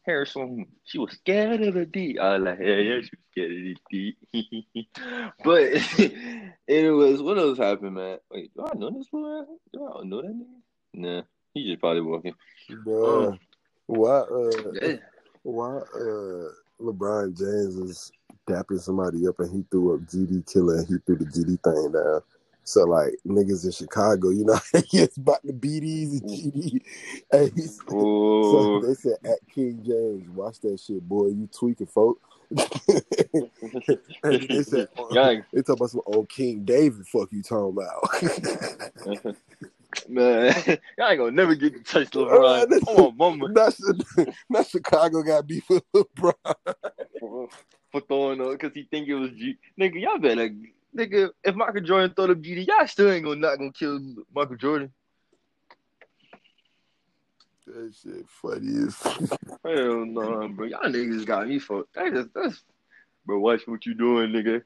Harrison, 0.05 0.65
she 0.83 0.99
was 0.99 1.13
scared 1.13 1.61
of 1.61 1.75
the 1.75 1.85
D. 1.85 2.17
I 2.19 2.37
was 2.37 2.43
like, 2.43 2.59
yeah, 2.59 2.75
yeah, 2.75 3.01
she 3.01 3.09
was 3.11 3.25
scared 3.31 3.51
of 3.51 3.57
the 3.57 3.77
D. 3.91 4.87
but 5.43 5.61
it 6.67 6.91
was 6.91 7.21
what 7.21 7.37
else 7.37 7.57
happened, 7.57 7.95
man? 7.95 8.17
Wait, 8.31 8.51
do 8.53 8.65
I 8.65 8.77
know 8.77 8.89
this 8.91 9.07
ass? 9.07 9.47
Do 9.71 9.91
I 9.97 10.03
know 10.03 10.21
that 10.21 10.31
nigga? 10.31 10.45
Nah, 10.95 11.21
he 11.53 11.69
just 11.69 11.79
probably 11.79 12.01
walking. 12.01 12.33
Bruh, 12.85 13.37
why? 13.87 14.19
Uh, 14.19 14.71
Yeah. 14.81 14.95
why? 15.43 15.77
Uh, 15.77 16.49
LeBron 16.81 17.37
James 17.37 17.75
is 17.77 18.11
dapping 18.47 18.79
somebody 18.79 19.25
up 19.27 19.39
and 19.39 19.51
he 19.55 19.63
threw 19.71 19.95
up 19.95 20.01
GD 20.01 20.51
killer 20.51 20.79
and 20.79 20.87
he 20.87 20.95
threw 21.05 21.15
the 21.15 21.25
GD 21.25 21.61
thing 21.63 21.91
down. 21.91 22.21
So 22.65 22.83
like 22.85 23.13
niggas 23.27 23.65
in 23.65 23.71
Chicago, 23.71 24.29
you 24.29 24.45
know, 24.45 24.57
it's 24.73 25.17
about 25.17 25.41
the 25.43 25.53
BDs 25.53 26.11
and 26.11 26.21
GD. 26.23 26.81
Hey, 27.31 27.51
he 27.55 27.61
so 27.61 28.81
they 28.85 28.93
said 28.93 29.17
at 29.25 29.39
King 29.53 29.81
James, 29.85 30.29
watch 30.29 30.59
that 30.61 30.79
shit, 30.79 31.01
boy. 31.07 31.27
You 31.27 31.49
tweaking, 31.57 31.87
folk. 31.87 32.19
they 34.23 34.63
said 34.63 34.87
Gang. 35.13 35.43
they 35.51 35.61
talk 35.61 35.77
about 35.77 35.89
some 35.89 36.01
old 36.05 36.29
King 36.29 36.63
David. 36.63 37.05
Fuck 37.07 37.31
you 37.31 37.41
talking 37.41 37.77
about? 37.77 39.35
Man, 40.09 40.53
y'all 40.97 41.09
ain't 41.09 41.19
gonna 41.19 41.31
never 41.31 41.55
get 41.55 41.73
to 41.73 41.83
touch 41.83 42.09
LeBron. 42.11 42.69
this- 42.69 42.83
Come 42.83 42.95
on, 42.97 43.17
mama. 43.17 43.49
not, 43.49 43.75
not 44.49 44.67
Chicago 44.67 45.21
got 45.21 45.45
beef 45.47 45.63
with 45.69 45.83
LeBron. 45.93 46.33
For 47.91 48.01
throwing 48.07 48.41
up 48.41 48.51
because 48.53 48.73
he 48.73 48.83
think 48.89 49.07
it 49.07 49.13
was 49.15 49.29
G. 49.31 49.55
Nigga, 49.79 50.01
y'all 50.01 50.17
better. 50.17 50.49
Nigga, 50.95 51.31
if 51.43 51.55
Michael 51.55 51.81
Jordan 51.81 52.13
throw 52.15 52.27
the 52.27 52.35
GD, 52.35 52.67
y'all 52.67 52.87
still 52.87 53.11
ain't 53.11 53.25
gonna 53.25 53.39
not 53.39 53.57
gonna 53.57 53.71
kill 53.71 53.99
Michael 54.33 54.57
Jordan. 54.57 54.91
That 57.65 57.93
shit 57.95 58.25
funny 58.27 58.85
as 58.85 59.01
Hell 59.65 60.05
no, 60.05 60.49
bro. 60.49 60.67
Y'all 60.67 60.81
niggas 60.83 61.25
got 61.25 61.47
me 61.47 61.59
fucked. 61.59 61.93
That 61.95 62.13
is, 62.13 62.25
that's, 62.35 62.61
bro, 63.25 63.39
watch 63.39 63.61
what 63.65 63.85
you 63.85 63.93
doing, 63.93 64.31
nigga. 64.31 64.61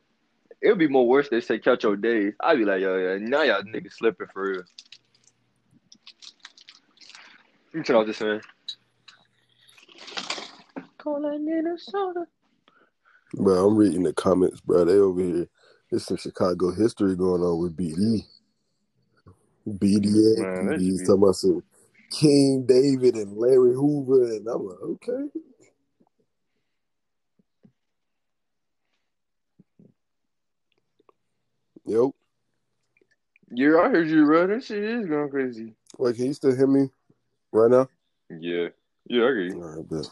It'll 0.61 0.75
be 0.75 0.87
more 0.87 1.07
worse 1.07 1.29
they 1.29 1.39
say 1.39 1.59
catch 1.59 1.83
your 1.83 1.95
days. 1.95 2.33
I'd 2.39 2.57
be 2.57 2.65
like, 2.65 2.81
yo, 2.81 2.97
yeah, 2.97 3.17
now 3.19 3.43
y'all 3.43 3.61
niggas 3.61 3.93
slipping 3.93 4.27
for 4.33 4.49
real. 4.49 4.63
You 7.73 7.79
what 7.81 7.89
I 7.91 7.97
was 7.97 8.07
just 8.07 8.19
saying. 8.19 8.41
Calling 10.97 11.45
Minnesota. 11.45 12.25
Bro, 13.35 13.67
I'm 13.67 13.77
reading 13.77 14.03
the 14.03 14.13
comments, 14.13 14.61
bro. 14.61 14.85
They 14.85 14.93
over 14.93 15.21
here. 15.21 15.47
There's 15.89 16.05
some 16.05 16.17
Chicago 16.17 16.71
history 16.71 17.15
going 17.15 17.41
on 17.41 17.61
with 17.61 17.77
BD. 17.77 18.25
BDA. 19.67 20.37
Man, 20.39 20.79
BD 20.79 20.97
talking 21.05 21.23
about 21.23 21.35
some 21.35 21.63
King 22.11 22.65
David 22.65 23.15
and 23.15 23.37
Larry 23.37 23.73
Hoover, 23.73 24.23
and 24.23 24.47
I'm 24.47 24.65
like, 24.65 24.79
okay. 24.81 25.29
Yo, 31.85 32.13
Yeah, 33.49 33.77
I 33.79 33.89
heard 33.89 34.09
you, 34.09 34.25
bro. 34.25 34.47
That 34.47 34.63
shit 34.63 34.83
is 34.83 35.05
going 35.05 35.29
crazy. 35.29 35.73
wait, 35.97 36.15
can 36.17 36.25
you 36.25 36.33
still 36.33 36.55
hear 36.55 36.67
me 36.67 36.89
right 37.53 37.71
now? 37.71 37.87
Yeah. 38.29 38.69
Yeah, 39.07 39.23
I 39.23 39.27
hear 39.27 39.41
you. 39.41 39.63
All 39.63 39.69
right, 39.69 39.89
bet. 39.89 40.07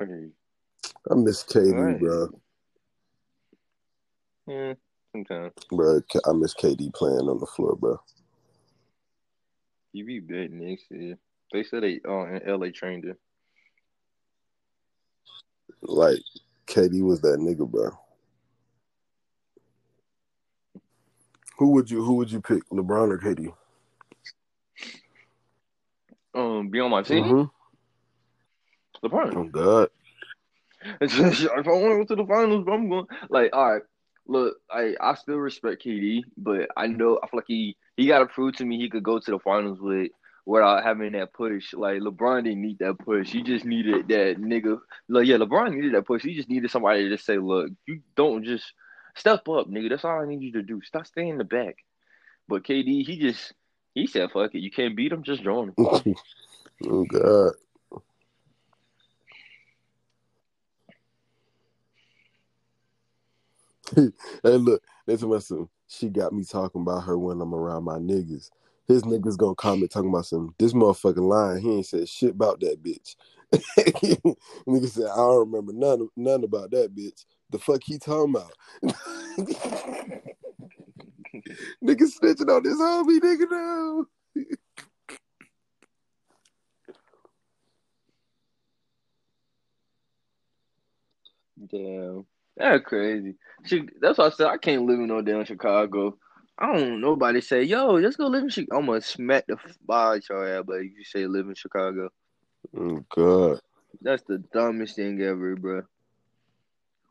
I 0.00 0.04
hear 0.06 0.20
you. 0.20 0.32
I 1.10 1.14
miss 1.14 1.44
KD, 1.44 1.74
Alright. 1.74 2.00
bro. 2.00 2.28
Yeah, 4.46 4.74
sometimes. 5.12 5.52
Bro, 5.70 6.02
I 6.26 6.32
miss 6.32 6.54
KD 6.54 6.94
playing 6.94 7.28
on 7.28 7.38
the 7.40 7.46
floor, 7.46 7.76
bro. 7.76 8.00
He 9.92 10.02
be 10.02 10.20
big 10.20 10.52
next 10.52 10.84
year. 10.90 11.18
They 11.52 11.64
said 11.64 11.82
they 11.82 12.00
uh, 12.06 12.26
in 12.26 12.42
LA 12.46 12.68
trained 12.74 13.04
him. 13.04 13.16
Like 15.82 16.18
KD 16.66 17.02
was 17.02 17.20
that 17.22 17.38
nigga, 17.38 17.68
bro. 17.68 17.90
Who 21.58 21.70
would 21.70 21.90
you 21.90 22.04
who 22.04 22.14
would 22.14 22.30
you 22.30 22.40
pick, 22.40 22.68
LeBron 22.70 23.10
or 23.10 23.18
KD? 23.18 23.52
Um, 26.34 26.68
be 26.68 26.80
on 26.80 26.90
my 26.90 27.02
team. 27.02 27.24
Mhm. 27.24 27.50
LeBron. 29.02 29.36
Oh 29.36 29.44
God, 29.44 29.88
if 31.00 31.18
I 31.18 31.60
want 31.62 31.64
to 31.66 31.68
go 31.68 32.04
to 32.04 32.16
the 32.16 32.26
finals, 32.26 32.64
bro, 32.64 32.74
I'm 32.74 32.88
going. 32.88 33.06
Like, 33.30 33.50
all 33.54 33.72
right, 33.72 33.82
look, 34.28 34.56
I 34.70 34.94
I 35.00 35.14
still 35.14 35.36
respect 35.36 35.84
KD, 35.84 36.22
but 36.36 36.68
I 36.76 36.86
know 36.86 37.18
I 37.22 37.28
feel 37.28 37.38
like 37.38 37.44
he 37.48 37.76
he 37.96 38.06
got 38.06 38.20
to 38.20 38.26
prove 38.26 38.56
to 38.56 38.64
me 38.64 38.78
he 38.78 38.90
could 38.90 39.02
go 39.02 39.18
to 39.18 39.30
the 39.30 39.38
finals 39.38 39.80
with 39.80 40.10
without 40.44 40.84
having 40.84 41.12
that 41.12 41.32
push. 41.32 41.74
Like 41.74 42.00
LeBron 42.00 42.44
didn't 42.44 42.62
need 42.62 42.78
that 42.78 42.98
push. 42.98 43.30
He 43.30 43.42
just 43.42 43.64
needed 43.64 44.08
that 44.08 44.36
nigga. 44.38 44.78
Like 45.08 45.26
yeah, 45.26 45.36
LeBron 45.36 45.74
needed 45.74 45.94
that 45.94 46.06
push. 46.06 46.22
He 46.22 46.34
just 46.34 46.48
needed 46.48 46.70
somebody 46.70 47.04
to 47.04 47.10
just 47.10 47.26
say, 47.26 47.38
look, 47.38 47.70
you 47.86 48.00
don't 48.16 48.44
just 48.44 48.72
step 49.16 49.48
up, 49.48 49.68
nigga. 49.68 49.90
That's 49.90 50.04
all 50.04 50.20
I 50.20 50.26
need 50.26 50.42
you 50.42 50.52
to 50.52 50.62
do. 50.62 50.80
Stop 50.82 51.06
staying 51.06 51.30
in 51.30 51.38
the 51.38 51.44
back. 51.44 51.76
But 52.48 52.62
KD, 52.62 53.04
he 53.06 53.18
just 53.18 53.52
he 53.94 54.06
said, 54.06 54.30
fuck 54.30 54.54
it. 54.54 54.60
You 54.60 54.70
can't 54.70 54.96
beat 54.96 55.12
him, 55.12 55.22
just 55.22 55.42
join 55.42 55.68
him. 55.70 55.74
oh 56.86 57.04
God. 57.04 57.54
Hey, 63.94 64.10
look, 64.44 64.82
what 65.06 65.42
some. 65.42 65.68
She 65.88 66.08
got 66.08 66.32
me 66.32 66.44
talking 66.44 66.82
about 66.82 67.04
her 67.04 67.18
when 67.18 67.40
I'm 67.40 67.54
around 67.54 67.84
my 67.84 67.98
niggas. 67.98 68.50
His 68.88 69.02
niggas 69.02 69.36
gonna 69.36 69.54
comment 69.54 69.90
talking 69.90 70.10
about 70.10 70.26
some. 70.26 70.54
This 70.58 70.72
motherfucking 70.72 71.28
line. 71.28 71.60
He 71.60 71.76
ain't 71.76 71.86
said 71.86 72.08
shit 72.08 72.30
about 72.32 72.60
that 72.60 72.82
bitch. 72.82 73.16
Nigga 74.68 74.88
said 74.88 75.06
I 75.06 75.16
don't 75.16 75.50
remember 75.50 75.72
none 75.72 76.08
none 76.16 76.44
about 76.44 76.70
that 76.72 76.94
bitch. 76.94 77.24
The 77.50 77.58
fuck 77.58 77.82
he 77.84 77.98
talking 77.98 78.34
about? 78.34 78.52
nigga 81.84 82.04
snitching 82.04 82.50
on 82.50 82.62
this 82.62 82.78
homie, 82.80 83.20
nigga 83.20 83.50
now. 83.50 84.06
Damn. 91.68 92.26
That's 92.56 92.84
crazy. 92.84 93.34
She, 93.64 93.88
that's 94.00 94.18
why 94.18 94.26
I 94.26 94.30
said 94.30 94.46
I 94.46 94.56
can't 94.56 94.86
live 94.86 94.98
in 94.98 95.08
no 95.08 95.20
damn 95.20 95.44
Chicago. 95.44 96.16
I 96.58 96.74
don't 96.74 97.00
nobody 97.00 97.40
say, 97.42 97.64
yo, 97.64 97.94
let's 97.94 98.16
go 98.16 98.28
live 98.28 98.44
in 98.44 98.48
Chicago. 98.48 98.80
I'm 98.80 98.86
gonna 98.86 99.00
smack 99.02 99.44
the 99.46 99.54
at 99.54 100.28
your 100.28 100.48
ass, 100.48 100.64
but 100.66 100.76
you 100.76 101.04
say 101.04 101.26
live 101.26 101.48
in 101.48 101.54
Chicago. 101.54 102.08
Oh 102.76 103.04
God. 103.14 103.60
That's 104.00 104.22
the 104.22 104.38
dumbest 104.38 104.96
thing 104.96 105.20
ever, 105.20 105.56
bro. 105.56 105.82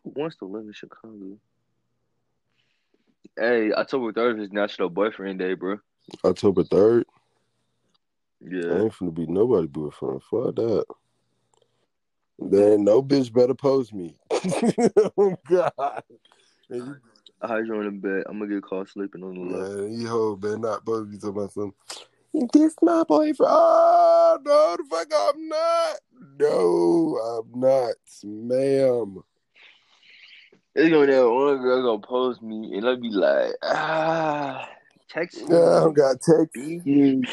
Who 0.03 0.13
wants 0.15 0.37
to 0.37 0.45
live 0.45 0.65
in 0.65 0.73
Chicago? 0.73 1.37
Hey, 3.37 3.71
October 3.73 4.13
third 4.13 4.39
is 4.39 4.51
National 4.51 4.89
Boyfriend 4.89 5.39
Day, 5.39 5.53
bro. 5.53 5.77
October 6.23 6.63
third. 6.63 7.05
Yeah. 8.41 8.73
I 8.73 8.79
ain't 8.81 8.93
finna 8.93 9.13
be 9.13 9.25
nobody 9.27 9.67
boyfriend. 9.67 10.23
Fuck 10.23 10.55
that. 10.55 10.85
Then 12.39 12.83
no 12.83 13.01
bitch 13.01 13.31
better 13.31 13.53
post 13.53 13.93
me. 13.93 14.15
oh 15.17 15.35
God. 15.49 16.03
You, 16.69 16.97
How 17.41 17.57
you 17.57 17.75
on 17.75 17.85
the 17.85 17.91
bed? 17.91 18.23
I'm 18.27 18.39
gonna 18.39 18.53
get 18.53 18.63
caught 18.63 18.89
sleeping 18.89 19.23
on 19.23 19.35
the 19.35 19.57
left. 19.57 19.75
Man, 19.75 19.99
you 19.99 20.07
hoe 20.07 20.35
better 20.35 20.57
not 20.57 20.85
post 20.85 21.09
me 21.09 21.17
talking 21.17 21.29
about 21.29 21.51
something. 21.51 21.73
This 22.51 22.75
my 22.81 23.03
boyfriend. 23.03 23.51
Oh 23.53 24.37
no, 24.43 24.75
the 24.77 24.83
fuck 24.89 25.07
I'm 25.15 25.47
not. 25.47 25.95
No, 26.39 27.17
I'm 27.17 27.59
not, 27.59 27.95
ma'am. 28.23 29.23
It's 30.75 30.89
gonna 30.89 31.05
be 31.05 31.13
that 31.13 31.29
one 31.29 31.61
girl 31.61 31.83
gonna 31.83 32.05
post 32.05 32.41
me 32.41 32.75
and 32.75 32.85
I'll 32.85 32.97
be 32.99 33.09
like, 33.09 33.53
ah, 33.63 34.67
text 35.07 35.41
me. 35.41 35.55
Yeah, 35.55 35.85
I 35.85 35.91
got 35.93 36.19
text 36.19 36.57
you. 36.57 37.23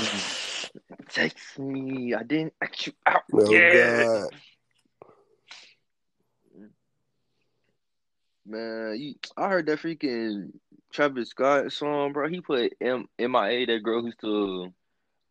Text 1.09 1.59
me. 1.59 2.15
I 2.15 2.23
didn't 2.23 2.55
ask 2.63 2.87
you 2.87 2.93
out. 3.05 3.23
Oh 3.33 3.53
yet. 3.53 3.73
God. 3.73 4.29
Man, 8.45 8.97
you, 8.99 9.15
I 9.37 9.49
heard 9.49 9.67
that 9.67 9.79
freaking 9.79 10.51
Travis 10.93 11.31
Scott 11.31 11.73
song, 11.73 12.13
bro. 12.13 12.29
He 12.29 12.41
put 12.41 12.75
M 12.81 13.07
MIA, 13.19 13.67
that 13.67 13.83
girl 13.83 14.03
who's 14.03 14.15
still 14.15 14.73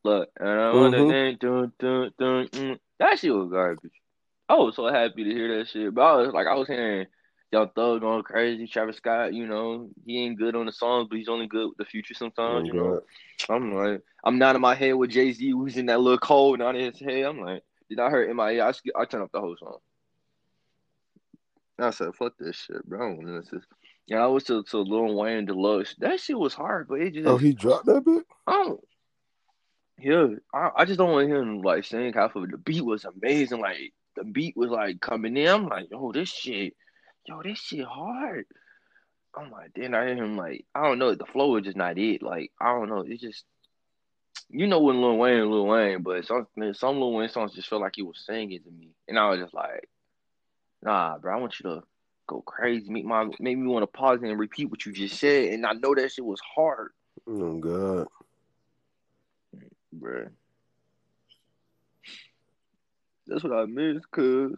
look, 0.03 0.29
and 0.39 0.49
I 0.49 0.71
want 0.73 0.93
Mhm. 0.95 1.39
dun, 1.39 1.73
dun, 1.77 2.13
dun, 2.17 2.47
mm. 2.47 2.79
that 2.99 3.19
shit 3.19 3.33
was 3.33 3.49
garbage. 3.51 3.91
I 4.47 4.55
was 4.55 4.75
so 4.75 4.87
happy 4.87 5.23
to 5.23 5.29
hear 5.29 5.57
that 5.57 5.67
shit, 5.67 5.93
but 5.93 6.01
I 6.01 6.15
was 6.15 6.33
like, 6.33 6.47
I 6.47 6.55
was 6.55 6.67
hearing 6.67 7.07
Young 7.51 7.69
Thug 7.75 8.01
going 8.01 8.23
crazy. 8.23 8.67
Travis 8.67 8.97
Scott, 8.97 9.33
you 9.33 9.45
know, 9.45 9.89
he 10.05 10.23
ain't 10.23 10.37
good 10.37 10.55
on 10.55 10.65
the 10.65 10.71
songs, 10.71 11.07
but 11.09 11.17
he's 11.17 11.29
only 11.29 11.47
good 11.47 11.67
with 11.67 11.77
the 11.77 11.85
future 11.85 12.13
sometimes, 12.13 12.63
Oh, 12.63 12.65
you 12.65 12.73
know. 12.73 12.91
God. 12.91 13.01
I'm 13.49 13.73
like, 13.73 14.01
I'm 14.23 14.37
not 14.37 14.55
in 14.55 14.61
my 14.61 14.75
head 14.75 14.93
with 14.93 15.11
Jay 15.11 15.31
Z, 15.33 15.49
who's 15.51 15.77
in 15.77 15.87
that 15.87 15.99
little 15.99 16.17
cold 16.17 16.59
not 16.59 16.75
in 16.75 16.91
his 16.91 16.99
head. 16.99 17.23
I'm 17.25 17.39
like, 17.41 17.63
did 17.89 17.99
I 17.99 18.09
hear 18.09 18.33
MIA? 18.33 18.65
I, 18.65 18.73
I 18.95 19.05
turned 19.05 19.23
off 19.23 19.31
the 19.31 19.41
whole 19.41 19.57
song. 19.57 19.77
I 21.83 21.91
said, 21.91 22.15
fuck 22.15 22.33
this 22.39 22.55
shit, 22.55 22.85
bro. 22.85 22.99
I 22.99 23.09
don't 23.09 23.17
want 23.17 23.27
to 23.27 23.33
listen 23.35 23.49
to 23.49 23.55
this. 23.57 23.65
Yeah, 24.07 24.23
I 24.23 24.27
was 24.27 24.43
to, 24.45 24.63
to 24.63 24.79
Lil 24.79 25.15
Wayne 25.15 25.45
Deluxe. 25.45 25.95
That 25.99 26.19
shit 26.19 26.37
was 26.37 26.53
hard, 26.53 26.87
but 26.87 27.01
it 27.01 27.07
oh, 27.07 27.11
just, 27.11 27.27
Oh, 27.27 27.37
he 27.37 27.53
dropped 27.53 27.85
that 27.85 28.03
bit? 28.03 28.23
Oh. 28.47 28.79
yeah, 29.97 30.27
I, 30.53 30.69
I 30.77 30.85
just 30.85 30.97
don't 30.97 31.11
want 31.11 31.29
him 31.29 31.61
like 31.61 31.85
saying 31.85 32.13
half 32.13 32.35
of 32.35 32.43
it. 32.43 32.51
The 32.51 32.57
beat 32.57 32.83
was 32.83 33.05
amazing. 33.05 33.61
Like, 33.61 33.93
the 34.15 34.23
beat 34.23 34.57
was 34.57 34.69
like 34.69 34.99
coming 34.99 35.37
in. 35.37 35.47
I'm 35.47 35.67
like, 35.67 35.89
yo, 35.91 36.11
this 36.11 36.29
shit, 36.29 36.73
yo, 37.25 37.41
this 37.41 37.59
shit 37.59 37.85
hard. 37.85 38.45
I'm 39.35 39.49
like, 39.49 39.71
then 39.75 39.93
I 39.95 40.07
hear 40.07 40.17
him 40.17 40.35
like, 40.35 40.65
I 40.75 40.83
don't 40.83 40.99
know, 40.99 41.15
the 41.15 41.25
flow 41.25 41.55
is 41.55 41.63
just 41.63 41.77
not 41.77 41.97
it. 41.97 42.21
Like, 42.21 42.51
I 42.59 42.73
don't 42.73 42.89
know, 42.89 43.05
it's 43.07 43.21
just, 43.21 43.45
you 44.49 44.67
know, 44.67 44.81
when 44.81 44.99
Lil 44.99 45.17
Wayne, 45.17 45.39
and 45.39 45.51
Lil 45.51 45.67
Wayne, 45.67 46.01
but 46.01 46.25
some 46.25 46.47
some 46.73 46.99
Lil 46.99 47.13
Wayne 47.13 47.29
songs 47.29 47.53
just 47.53 47.69
felt 47.69 47.81
like 47.81 47.93
he 47.95 48.01
was 48.01 48.21
singing 48.25 48.61
to 48.61 48.71
me, 48.71 48.89
and 49.07 49.17
I 49.17 49.29
was 49.29 49.39
just 49.39 49.53
like, 49.53 49.87
nah, 50.83 51.17
bro, 51.17 51.35
I 51.35 51.39
want 51.39 51.59
you 51.59 51.69
to 51.69 51.83
go 52.27 52.41
crazy, 52.41 52.89
make 52.89 53.05
my 53.05 53.25
make 53.39 53.57
me 53.57 53.67
want 53.67 53.83
to 53.83 53.87
pause 53.87 54.19
and 54.21 54.39
repeat 54.39 54.69
what 54.69 54.85
you 54.85 54.91
just 54.93 55.19
said, 55.19 55.53
and 55.53 55.65
I 55.65 55.73
know 55.73 55.93
that 55.95 56.11
shit 56.11 56.25
was 56.25 56.41
hard, 56.55 56.91
Oh, 57.27 57.57
God. 57.57 58.07
bro. 59.93 60.27
That's 63.27 63.43
what 63.43 63.53
I 63.53 63.65
miss, 63.65 64.03
cause 64.11 64.53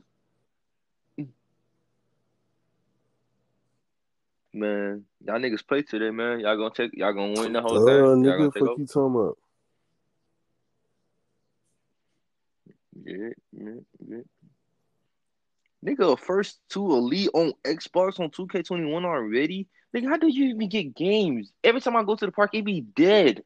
man, 4.53 5.03
y'all 5.25 5.39
niggas 5.39 5.67
play 5.67 5.81
today, 5.81 6.11
man. 6.11 6.39
Y'all 6.39 6.57
gonna 6.57 6.73
take, 6.73 6.91
y'all 6.95 7.13
gonna 7.13 7.39
win 7.39 7.53
the 7.53 7.61
whole 7.61 7.77
Uh, 7.77 7.85
thing. 7.85 8.23
Y'all 8.25 8.37
nigga, 8.37 8.53
fuck 8.53 8.61
over. 8.69 8.81
you 8.81 8.87
talking 8.87 9.15
about? 9.15 9.37
Yeah, 13.03 13.29
yeah, 13.51 13.79
yeah. 14.07 14.21
Nigga, 15.83 16.17
first 16.17 16.59
two 16.69 16.91
elite 16.91 17.29
on 17.33 17.53
Xbox 17.65 18.19
on 18.19 18.29
2K21 18.29 19.03
already. 19.03 19.67
Nigga, 19.93 20.07
how 20.07 20.17
do 20.17 20.27
you 20.27 20.45
even 20.45 20.69
get 20.69 20.95
games? 20.95 21.51
Every 21.63 21.81
time 21.81 21.95
I 21.95 22.03
go 22.03 22.15
to 22.15 22.25
the 22.25 22.31
park, 22.31 22.51
it 22.53 22.65
be 22.65 22.81
dead. 22.81 23.43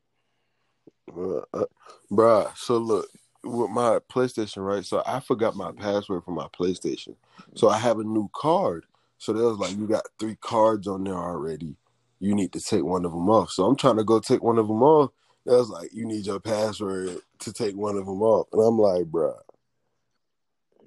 Uh, 1.15 1.39
uh, 1.53 1.65
bruh, 2.12 2.56
so 2.56 2.77
look, 2.77 3.10
with 3.44 3.72
my 3.72 4.00
PlayStation, 4.12 4.65
right? 4.65 4.86
So 4.86 5.01
I 5.06 5.20
forgot 5.20 5.56
my 5.56 5.72
password 5.72 6.24
for 6.24 6.32
my 6.32 6.48
PlayStation. 6.48 7.15
So 7.56 7.70
I 7.70 7.77
have 7.77 8.00
a 8.00 8.03
new 8.03 8.29
card. 8.34 8.86
So 9.17 9.34
they 9.34 9.41
was 9.41 9.58
like, 9.58 9.75
you 9.75 9.88
got 9.88 10.06
three 10.20 10.38
cards 10.39 10.88
on 10.88 11.03
there 11.03 11.15
already. 11.15 11.75
You 12.20 12.36
need 12.36 12.53
to 12.53 12.62
take 12.62 12.84
one 12.84 13.06
of 13.06 13.12
them 13.12 13.29
off. 13.29 13.51
So 13.51 13.65
I'm 13.65 13.75
trying 13.75 13.98
to 13.98 14.03
go 14.03 14.20
take 14.20 14.44
one 14.44 14.58
of 14.58 14.67
them 14.67 14.84
off. 14.84 15.12
They 15.46 15.56
was 15.56 15.70
like, 15.70 15.94
you 15.94 16.06
need 16.06 16.25
your 16.25 16.39
password 16.39 17.20
to 17.39 17.53
take 17.53 17.75
one 17.75 17.98
of 17.98 18.06
them 18.06 18.22
off. 18.22 18.48
And 18.51 18.62
I'm 18.62 18.77
like, 18.77 19.06
bruh, 19.06 19.38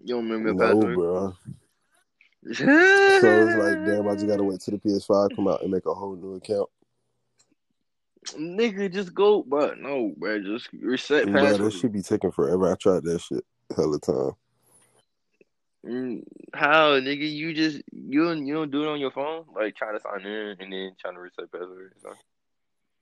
You 0.03 0.15
don't 0.15 0.29
remember 0.29 0.55
no, 0.55 0.75
password? 0.75 0.97
bruh. 0.97 1.37
So 2.43 3.47
it's 3.47 3.57
like, 3.57 3.85
damn, 3.85 4.09
I 4.09 4.15
just 4.15 4.27
gotta 4.27 4.43
wait 4.43 4.61
till 4.61 4.79
the 4.79 4.81
PS5 4.81 5.37
come 5.37 5.49
out 5.49 5.63
and 5.63 5.71
make 5.71 5.85
a 5.87 5.95
whole 5.95 6.17
new 6.17 6.37
account. 6.37 6.69
Nigga, 8.37 8.93
just 8.93 9.15
go, 9.15 9.43
but 9.43 9.79
no, 9.79 10.15
bro, 10.17 10.41
just 10.43 10.69
reset 10.73 11.27
that 11.27 11.33
password. 11.33 11.73
should 11.73 11.93
be 11.93 12.03
taking 12.03 12.31
forever. 12.31 12.73
I 12.73 12.77
tried 12.77 13.05
that 13.05 13.21
shit 13.21 13.45
hell 13.77 13.85
hella 13.85 14.01
time. 14.01 14.33
Mm, 15.85 16.23
How, 16.55 16.93
nigga? 16.93 17.31
You 17.31 17.55
just 17.55 17.83
you 17.93 18.25
don't 18.25 18.47
you 18.47 18.55
don't 18.55 18.71
do 18.71 18.85
it 18.85 18.89
on 18.89 19.01
your 19.01 19.11
phone, 19.11 19.45
like 19.55 19.77
trying 19.77 19.95
to 19.95 20.01
sign 20.01 20.21
in 20.27 20.57
and 20.61 20.73
then 20.73 20.93
trying 21.01 21.15
to 21.15 21.21
reset 21.21 21.51
password. 21.51 21.93
So. 22.03 22.13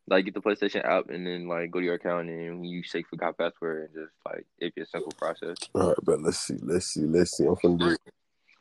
Like 0.09 0.25
get 0.25 0.35
the 0.35 0.41
PlayStation 0.41 0.85
app 0.85 1.11
and 1.11 1.27
then 1.27 1.49
like 1.49 1.71
go 1.71 1.81
to 1.81 1.85
your 1.85 1.95
account 1.95 2.29
and 2.29 2.67
you 2.67 2.83
say 2.83 3.03
forgot 3.03 3.37
password 3.37 3.91
and 3.95 4.05
just 4.05 4.15
like 4.25 4.47
it'd 4.59 4.75
be 4.75 4.83
a 4.83 4.87
simple 4.87 5.13
process. 5.19 5.57
All 5.75 5.89
right, 5.89 5.97
but 6.03 6.23
let's 6.23 6.39
see, 6.39 6.57
let's 6.63 6.87
see, 6.87 7.03
let's 7.03 7.37
see. 7.37 7.47
I'm 7.47 7.57
from 7.57 7.77
do. 7.77 7.97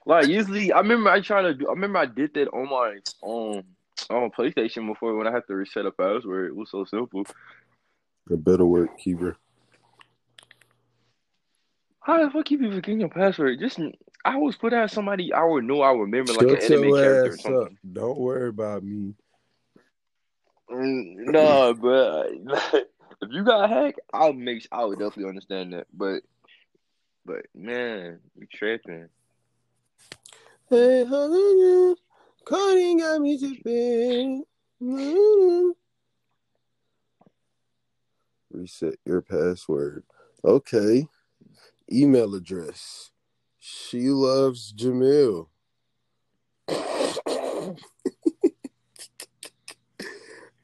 Like 0.06 0.28
usually, 0.28 0.72
I 0.72 0.80
remember 0.80 1.10
I 1.10 1.22
tried 1.22 1.44
to 1.44 1.54
do. 1.54 1.68
I 1.68 1.72
remember 1.72 2.00
I 2.00 2.06
did 2.06 2.34
that 2.34 2.48
on 2.50 2.70
my 2.70 2.98
um 3.24 3.64
on 4.10 4.32
PlayStation 4.32 4.88
before 4.88 5.16
when 5.16 5.28
I 5.28 5.32
had 5.32 5.48
to 5.48 5.56
reset 5.56 5.86
a 5.86 5.92
password. 5.92 6.50
It 6.50 6.56
was 6.56 6.72
so 6.72 6.86
simple. 6.86 7.24
It 8.30 8.44
better 8.44 8.66
work, 8.66 8.98
keeper. 8.98 9.38
How 12.02 12.24
the 12.24 12.32
fuck 12.32 12.50
you 12.52 12.58
be 12.58 12.70
forgetting 12.72 13.02
your 13.02 13.10
password? 13.10 13.60
Just 13.60 13.80
I 14.24 14.36
always 14.36 14.56
put 14.56 14.74
out 14.74 14.92
somebody 14.92 15.34
I 15.34 15.44
would 15.44 15.66
know 15.66 15.82
I 15.82 15.92
would 15.92 16.04
remember 16.04 16.34
like 16.34 16.48
an 16.48 16.56
anime 16.56 16.94
character 16.94 17.32
or 17.32 17.34
ass 17.34 17.46
up. 17.46 17.72
Don't 17.92 18.18
worry 18.18 18.50
about 18.50 18.84
me. 18.84 19.14
Mm, 20.70 21.32
Nah, 21.32 21.74
bro. 21.74 22.24
if 22.74 23.30
you 23.30 23.44
got 23.44 23.70
hacked, 23.70 24.02
I'll 24.14 24.34
make. 24.34 24.68
I 24.72 24.84
would 24.86 25.00
definitely 25.00 25.30
understand 25.30 25.74
that. 25.74 25.88
But, 25.94 26.24
but 27.26 27.46
man, 27.56 28.20
you 28.36 28.48
tripping. 28.54 29.10
Hey, 30.70 31.06
hallelujah. 31.06 31.96
Cardi 32.46 32.96
got 32.98 33.22
me 33.22 33.40
tripping. 33.40 34.44
Mm. 34.82 35.72
Reset 38.52 38.96
your 39.06 39.22
password. 39.22 40.04
Okay. 40.44 41.08
Email 41.92 42.36
address. 42.36 43.12
She 43.60 44.10
loves 44.10 44.74
Jamil. 44.74 45.48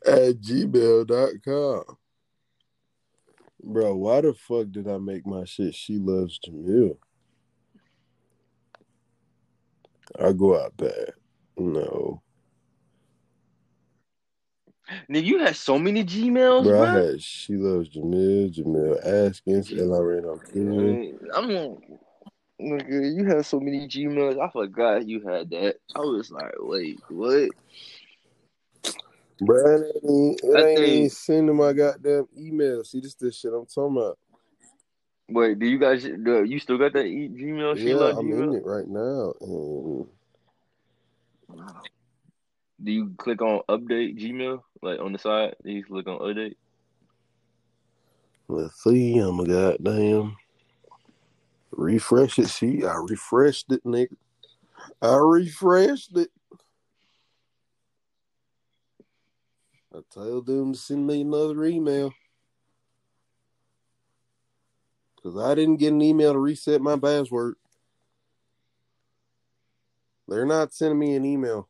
At 0.06 0.42
gmail.com. 0.42 1.84
Bro, 3.64 3.96
why 3.96 4.22
the 4.22 4.34
fuck 4.34 4.72
did 4.72 4.90
I 4.90 4.98
make 4.98 5.26
my 5.26 5.46
shit 5.46 5.74
She 5.74 5.98
Loves 5.98 6.40
Jamil? 6.40 6.98
I 10.20 10.34
go 10.34 10.62
out 10.62 10.76
bad. 10.76 11.14
No. 11.58 12.22
Nigga, 15.10 15.24
you 15.24 15.40
had 15.40 15.56
so 15.56 15.80
many 15.80 16.04
Gmails, 16.04 16.64
Bro, 16.64 16.78
bro. 16.78 16.84
I 16.84 17.04
had 17.06 17.22
She 17.22 17.54
Loves 17.54 17.90
Jamil, 17.90 18.54
Jamil 18.54 19.06
Askins, 19.06 19.68
G- 19.68 19.80
and 19.80 19.96
I 19.96 20.00
ran 20.00 20.26
on 20.26 20.40
King. 20.52 21.20
I'm 21.34 21.48
nigga, 22.60 23.16
you 23.16 23.26
had 23.26 23.46
so 23.46 23.60
many 23.60 23.88
Gmails. 23.88 24.40
I 24.40 24.52
forgot 24.52 25.08
you 25.08 25.22
had 25.28 25.50
that. 25.52 25.78
I 25.96 26.00
was 26.00 26.32
like, 26.32 26.54
wait, 26.60 27.00
what? 27.10 27.50
Bro, 29.42 29.82
it 29.82 29.96
ain't, 30.04 30.40
it 30.44 30.56
I 30.56 30.68
ain't 30.70 30.80
even 30.80 31.10
sending 31.10 31.56
my 31.56 31.74
goddamn 31.74 32.28
email. 32.38 32.84
See, 32.84 33.00
this 33.00 33.16
this 33.16 33.40
shit 33.40 33.54
I'm 33.54 33.66
talking 33.66 33.98
about. 33.98 34.18
Wait, 35.30 35.58
do 35.60 35.66
you 35.66 35.80
guys? 35.80 36.04
Do 36.04 36.44
you 36.44 36.60
still 36.60 36.78
got 36.78 36.94
that 36.94 37.06
e- 37.06 37.30
Gmail? 37.30 37.78
Yeah, 37.78 37.96
love 37.96 38.18
I'm 38.18 38.28
Gmail. 38.28 38.50
in 38.50 38.56
it 38.56 38.66
right 38.66 38.88
now. 38.88 39.34
And 39.42 40.08
Do 42.84 42.92
you 42.92 43.14
click 43.18 43.42
on 43.42 43.62
update 43.70 44.20
Gmail 44.20 44.62
like 44.82 45.00
on 45.00 45.14
the 45.14 45.20
side? 45.20 45.56
Do 45.64 45.72
you 45.72 45.84
click 45.84 46.08
on 46.08 46.20
update? 46.20 46.56
let's 48.50 48.84
see, 48.84 49.18
I'm 49.18 49.40
a 49.40 49.46
goddamn 49.48 50.36
refresh 51.72 52.38
it. 52.40 52.48
See, 52.50 52.84
I 52.86 52.96
refreshed 52.96 53.72
it, 53.72 53.84
nigga. 53.84 54.16
I 55.02 55.16
refreshed 55.16 56.16
it. 56.18 56.30
I 59.96 60.00
told 60.10 60.48
them 60.48 60.74
to 60.74 60.80
send 60.80 61.06
me 61.06 61.22
another 61.22 61.66
email. 61.66 62.14
Because 65.16 65.38
I 65.38 65.54
didn't 65.54 65.78
get 65.78 65.94
an 65.94 66.02
email 66.02 66.34
to 66.34 66.40
reset 66.40 66.82
my 66.82 66.98
password. 66.98 67.56
They're 70.28 70.46
not 70.46 70.74
sending 70.74 70.98
me 70.98 71.16
an 71.16 71.26
email. 71.26 71.70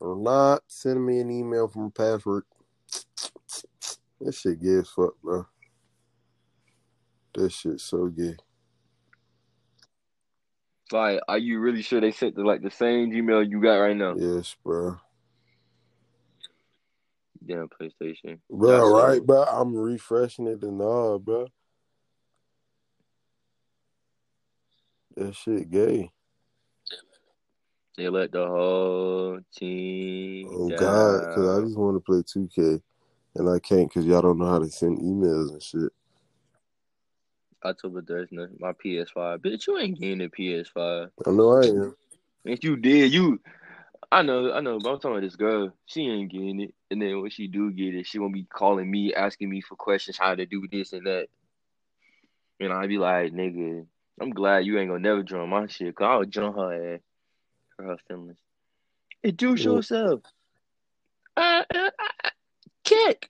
They're 0.00 0.14
not 0.14 0.62
sending 0.66 1.06
me 1.06 1.20
an 1.20 1.30
email 1.30 1.68
from 1.68 1.84
a 1.84 1.90
password. 1.90 2.44
This 4.20 4.38
shit 4.38 4.60
gay 4.60 4.74
as 4.74 4.88
fuck, 4.90 5.14
bro. 5.22 5.46
This 7.34 7.54
shit 7.54 7.80
so 7.80 8.08
gay. 8.08 8.36
Like, 10.92 11.20
are 11.26 11.38
you 11.38 11.58
really 11.58 11.80
sure 11.80 12.02
they 12.02 12.10
sent 12.10 12.34
the 12.34 12.42
like 12.42 12.60
the 12.60 12.70
same 12.70 13.10
Gmail 13.10 13.48
you 13.48 13.62
got 13.62 13.76
right 13.76 13.96
now? 13.96 14.14
Yes, 14.18 14.54
bro. 14.62 14.98
Damn 17.46 17.68
PlayStation. 17.68 18.38
Bro, 18.50 18.70
That's 18.70 18.90
right, 18.90 19.26
bro. 19.26 19.42
I'm 19.44 19.74
refreshing 19.74 20.46
it 20.46 20.62
and 20.62 20.80
all, 20.80 21.18
bro. 21.18 21.46
That 25.16 25.34
shit 25.34 25.70
gay. 25.70 26.10
They 27.96 28.08
let 28.08 28.32
the 28.32 28.46
whole 28.46 29.40
team. 29.54 30.48
Oh 30.50 30.70
down. 30.70 30.78
God, 30.78 31.20
because 31.20 31.58
I 31.58 31.64
just 31.64 31.76
want 31.76 31.96
to 31.96 32.00
play 32.00 32.22
2K, 32.22 32.80
and 33.36 33.48
I 33.48 33.58
can't 33.58 33.88
because 33.88 34.06
y'all 34.06 34.22
don't 34.22 34.38
know 34.38 34.46
how 34.46 34.58
to 34.58 34.68
send 34.68 34.98
emails 34.98 35.50
and 35.50 35.62
shit. 35.62 35.92
October 37.64 38.00
Thursday, 38.02 38.46
my 38.58 38.72
PS5. 38.72 39.38
Bitch, 39.38 39.66
you 39.66 39.78
ain't 39.78 40.00
getting 40.00 40.22
a 40.22 40.28
PS5. 40.28 41.10
I 41.26 41.30
know 41.30 41.50
I 41.60 41.66
am. 41.66 41.96
If 42.44 42.64
you 42.64 42.76
did, 42.76 43.12
you. 43.12 43.38
I 44.12 44.22
know, 44.22 44.52
I 44.52 44.60
know, 44.60 44.78
but 44.78 44.90
I'm 44.90 44.96
talking 44.96 45.12
about 45.12 45.22
this 45.22 45.36
girl. 45.36 45.72
She 45.86 46.02
ain't 46.08 46.32
getting 46.32 46.60
it, 46.62 46.74
and 46.90 47.00
then 47.00 47.20
when 47.20 47.30
she 47.30 47.46
do 47.46 47.70
get 47.70 47.94
it, 47.94 48.06
she 48.06 48.18
won't 48.18 48.34
be 48.34 48.44
calling 48.44 48.90
me, 48.90 49.14
asking 49.14 49.48
me 49.50 49.60
for 49.60 49.76
questions, 49.76 50.18
how 50.18 50.34
to 50.34 50.46
do 50.46 50.66
this 50.70 50.92
and 50.92 51.06
that. 51.06 51.28
And 52.58 52.72
I 52.72 52.86
be 52.88 52.98
like, 52.98 53.32
nigga, 53.32 53.86
I'm 54.20 54.30
glad 54.30 54.66
you 54.66 54.78
ain't 54.78 54.90
gonna 54.90 55.00
never 55.00 55.22
join 55.22 55.48
my 55.48 55.66
shit, 55.68 55.94
cause 55.94 56.06
I'll 56.06 56.24
join 56.24 56.54
her 56.54 56.94
ass 56.94 57.00
for 57.76 57.84
her 57.84 57.96
feelings. 58.08 58.38
Introduce 59.22 59.60
Mm. 59.60 59.64
yourself. 59.64 60.22
Uh, 61.36 61.62
uh, 61.74 61.90
uh, 61.98 62.30
kick. 62.84 63.29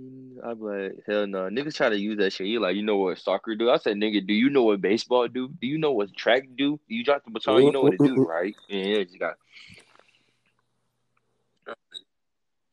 Mm, 0.00 0.44
I 0.44 0.54
be 0.54 0.60
like, 0.62 1.04
hell 1.06 1.26
no. 1.26 1.48
Niggas 1.48 1.74
try 1.74 1.88
to 1.88 1.98
use 1.98 2.16
that 2.18 2.32
shit. 2.32 2.46
You 2.46 2.60
like, 2.60 2.76
you 2.76 2.82
know 2.82 2.96
what 2.96 3.18
soccer 3.18 3.54
do? 3.54 3.70
I 3.70 3.76
said, 3.76 3.96
nigga, 3.96 4.26
do 4.26 4.32
you 4.32 4.50
know 4.50 4.62
what 4.62 4.80
baseball 4.80 5.28
do? 5.28 5.48
Do 5.60 5.66
you 5.66 5.78
know 5.78 5.92
what 5.92 6.14
track 6.16 6.44
do? 6.56 6.80
You 6.88 7.04
drop 7.04 7.24
the 7.24 7.30
baton, 7.30 7.64
you 7.64 7.72
know 7.72 7.82
what 7.82 7.94
it 7.94 8.02
do, 8.02 8.24
right? 8.24 8.54
And 8.70 8.88
yeah, 8.88 9.04
you 9.10 9.18
got. 9.18 9.36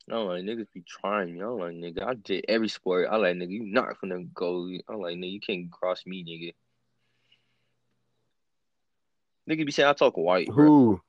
I'm 0.10 0.26
like, 0.26 0.44
niggas 0.44 0.68
be 0.74 0.84
trying 0.88 1.34
me. 1.34 1.42
I'm 1.42 1.58
like, 1.60 1.74
nigga, 1.74 2.04
I 2.04 2.14
did 2.14 2.46
every 2.48 2.70
sport. 2.70 3.10
I 3.12 3.18
like, 3.18 3.36
nigga, 3.36 3.50
you 3.50 3.66
not 3.66 4.00
gonna 4.00 4.24
go. 4.24 4.70
I'm 4.88 5.02
like, 5.02 5.18
nigga, 5.18 5.32
you 5.34 5.42
can't 5.42 5.70
cross 5.70 6.06
me, 6.06 6.24
nigga. 6.24 6.54
Nigga 9.50 9.66
be 9.66 9.72
saying 9.72 9.90
I 9.90 9.94
talk 9.94 10.16
white. 10.16 10.50
Who? 10.50 11.02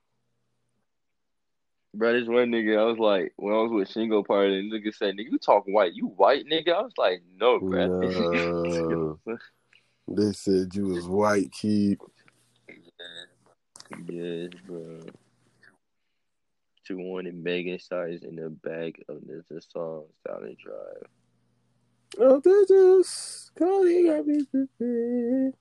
Bro, 1.94 2.12
this 2.12 2.28
one 2.28 2.50
nigga, 2.50 2.78
I 2.78 2.84
was 2.84 2.98
like, 2.98 3.32
when 3.36 3.54
I 3.54 3.58
was 3.58 3.72
with 3.72 3.88
Shingo 3.88 4.26
Party, 4.26 4.70
nigga 4.70 4.94
said, 4.94 5.14
nigga, 5.16 5.30
you 5.30 5.38
talk 5.38 5.64
white. 5.66 5.94
You 5.94 6.08
white, 6.08 6.44
nigga? 6.44 6.74
I 6.74 6.82
was 6.82 6.92
like, 6.98 7.22
no, 7.36 7.58
bro. 7.58 9.18
No. 9.26 9.38
They 10.10 10.32
said 10.32 10.74
you 10.74 10.86
was 10.86 11.06
white, 11.06 11.52
kid. 11.52 11.98
yes, 14.08 14.50
bro. 14.66 15.00
Two 16.86 16.96
one 16.98 17.26
and 17.26 17.42
Megan 17.42 17.78
size 17.78 18.22
in 18.22 18.36
the 18.36 18.48
back 18.48 18.94
of 19.10 19.18
this 19.26 19.66
song 19.70 20.04
Silent 20.26 20.56
Drive. 20.58 21.06
Oh, 22.18 22.40
this 22.40 22.70
is 22.70 23.50
calling 23.58 24.06
got 24.06 24.26
me. 24.26 25.52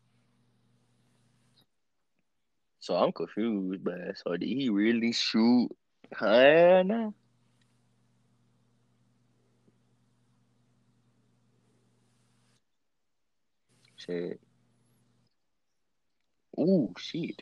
So 2.80 2.96
I'm 2.96 3.12
confused, 3.12 3.84
man. 3.84 4.14
So 4.16 4.38
did 4.38 4.48
he 4.48 4.70
really 4.70 5.12
shoot 5.12 5.68
Hannah? 6.14 7.14
Shit. 13.98 14.40
Ooh, 16.60 16.94
shit. 16.98 17.42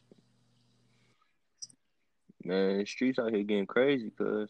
Man, 2.44 2.80
the 2.80 2.86
streets 2.86 3.20
out 3.20 3.34
here 3.34 3.44
getting 3.44 3.66
crazy, 3.66 4.12
cuz. 4.18 4.50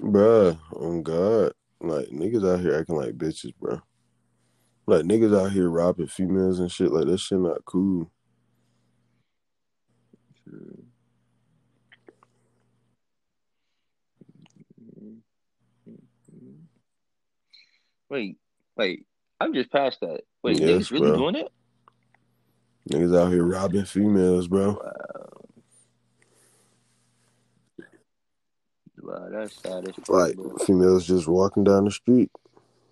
Bruh, 0.00 0.58
on 0.74 1.02
God. 1.02 1.52
Like, 1.80 2.08
niggas 2.08 2.48
out 2.48 2.60
here 2.60 2.74
acting 2.74 2.96
like 2.96 3.16
bitches, 3.16 3.54
bro. 3.60 3.80
Like, 4.86 5.04
niggas 5.04 5.38
out 5.38 5.52
here 5.52 5.68
robbing 5.68 6.08
females 6.08 6.58
and 6.58 6.70
shit. 6.70 6.90
Like, 6.90 7.06
that 7.06 7.18
shit 7.18 7.38
not 7.38 7.64
cool. 7.64 8.10
Wait, 18.10 18.38
wait. 18.76 19.06
I'm 19.40 19.54
just 19.54 19.72
past 19.72 20.00
that. 20.02 20.22
Wait, 20.44 20.60
Yes, 20.60 20.66
niggas 20.66 20.92
really 20.92 21.12
bro. 21.12 21.12
doing 21.12 21.36
it? 21.36 21.48
Niggas 22.90 23.18
out 23.18 23.32
here 23.32 23.44
robbing 23.44 23.84
females, 23.86 24.48
bro. 24.48 24.80
Wow. 24.80 25.30
Wow, 29.02 29.28
that's 29.32 29.54
sad 29.62 29.84
Like, 30.08 30.36
bro. 30.36 30.58
females 30.58 31.06
just 31.06 31.28
walking 31.28 31.64
down 31.64 31.86
the 31.86 31.90
street. 31.92 32.30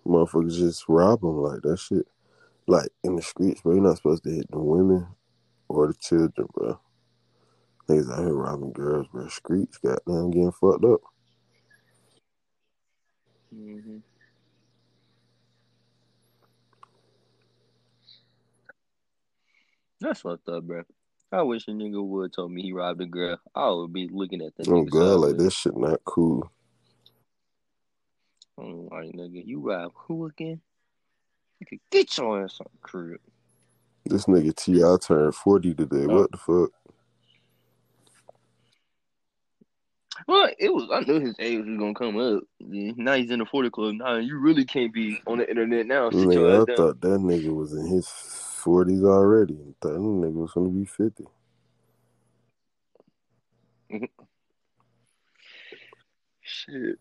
Motherfuckers 0.07 0.57
just 0.57 0.85
rob 0.89 1.21
them. 1.21 1.37
Like, 1.41 1.61
that 1.63 1.79
shit. 1.79 2.07
Like, 2.67 2.89
in 3.03 3.15
the 3.15 3.21
streets, 3.21 3.61
bro. 3.61 3.75
You're 3.75 3.83
not 3.83 3.97
supposed 3.97 4.23
to 4.25 4.31
hit 4.31 4.51
the 4.51 4.59
women 4.59 5.07
or 5.69 5.87
the 5.87 5.95
children, 5.95 6.47
bro. 6.53 6.79
Niggas 7.89 8.11
out 8.11 8.19
here 8.19 8.33
robbing 8.35 8.73
girls, 8.73 9.07
bro. 9.11 9.27
Streets, 9.29 9.77
goddamn, 9.77 10.31
getting 10.31 10.51
fucked 10.51 10.85
up. 10.85 11.01
hmm 13.53 13.97
That's 20.01 20.21
fucked 20.21 20.47
up, 20.49 20.63
bro. 20.63 20.83
I 21.31 21.41
wish 21.43 21.67
a 21.67 21.71
nigga 21.71 22.03
would 22.03 22.33
told 22.33 22.51
me 22.51 22.61
he 22.61 22.73
robbed 22.73 23.01
a 23.01 23.05
girl. 23.05 23.39
I 23.53 23.69
would 23.69 23.93
be 23.93 24.09
looking 24.11 24.41
at 24.41 24.55
that 24.55 24.67
Oh, 24.67 24.83
nigga 24.83 24.89
God, 24.89 25.19
like, 25.19 25.37
this 25.37 25.53
shit 25.53 25.77
not 25.77 26.03
cool. 26.05 26.49
I'm 28.57 28.87
like, 28.87 29.11
nigga, 29.11 29.45
you 29.45 29.59
robbed 29.59 29.93
who 29.95 30.25
again? 30.25 30.61
You 31.59 31.67
could 31.67 31.79
get 31.91 32.17
your 32.17 32.43
ass 32.43 32.57
on 32.59 32.67
the 32.71 32.79
crib. 32.81 33.19
This 34.05 34.25
nigga 34.25 34.55
T.I. 34.55 34.97
turned 35.05 35.35
40 35.35 35.75
today. 35.75 36.05
Oh. 36.09 36.21
What 36.21 36.31
the 36.31 36.37
fuck? 36.37 36.71
Well, 40.27 40.49
it 40.57 40.73
was. 40.73 40.89
I 40.91 41.01
knew 41.01 41.19
his 41.19 41.35
age 41.39 41.65
was 41.65 41.77
gonna 41.77 41.93
come 41.93 42.17
up. 42.17 42.43
Now 42.59 43.13
he's 43.13 43.31
in 43.31 43.39
the 43.39 43.45
forty 43.45 43.69
club. 43.69 43.95
Now 43.95 44.17
you 44.17 44.37
really 44.37 44.65
can't 44.65 44.93
be 44.93 45.21
on 45.25 45.37
the 45.37 45.49
internet 45.49 45.87
now. 45.87 46.09
Nigga, 46.09 46.61
I 46.61 46.65
down. 46.65 46.75
thought 46.75 47.01
that 47.01 47.19
nigga 47.19 47.55
was 47.55 47.73
in 47.73 47.87
his 47.87 48.05
40s 48.63 49.03
already. 49.03 49.57
That 49.81 49.93
nigga 49.93 50.33
was 50.33 50.51
gonna 50.51 50.69
be 50.69 50.85
50. 50.85 51.25
Shit. 56.41 56.99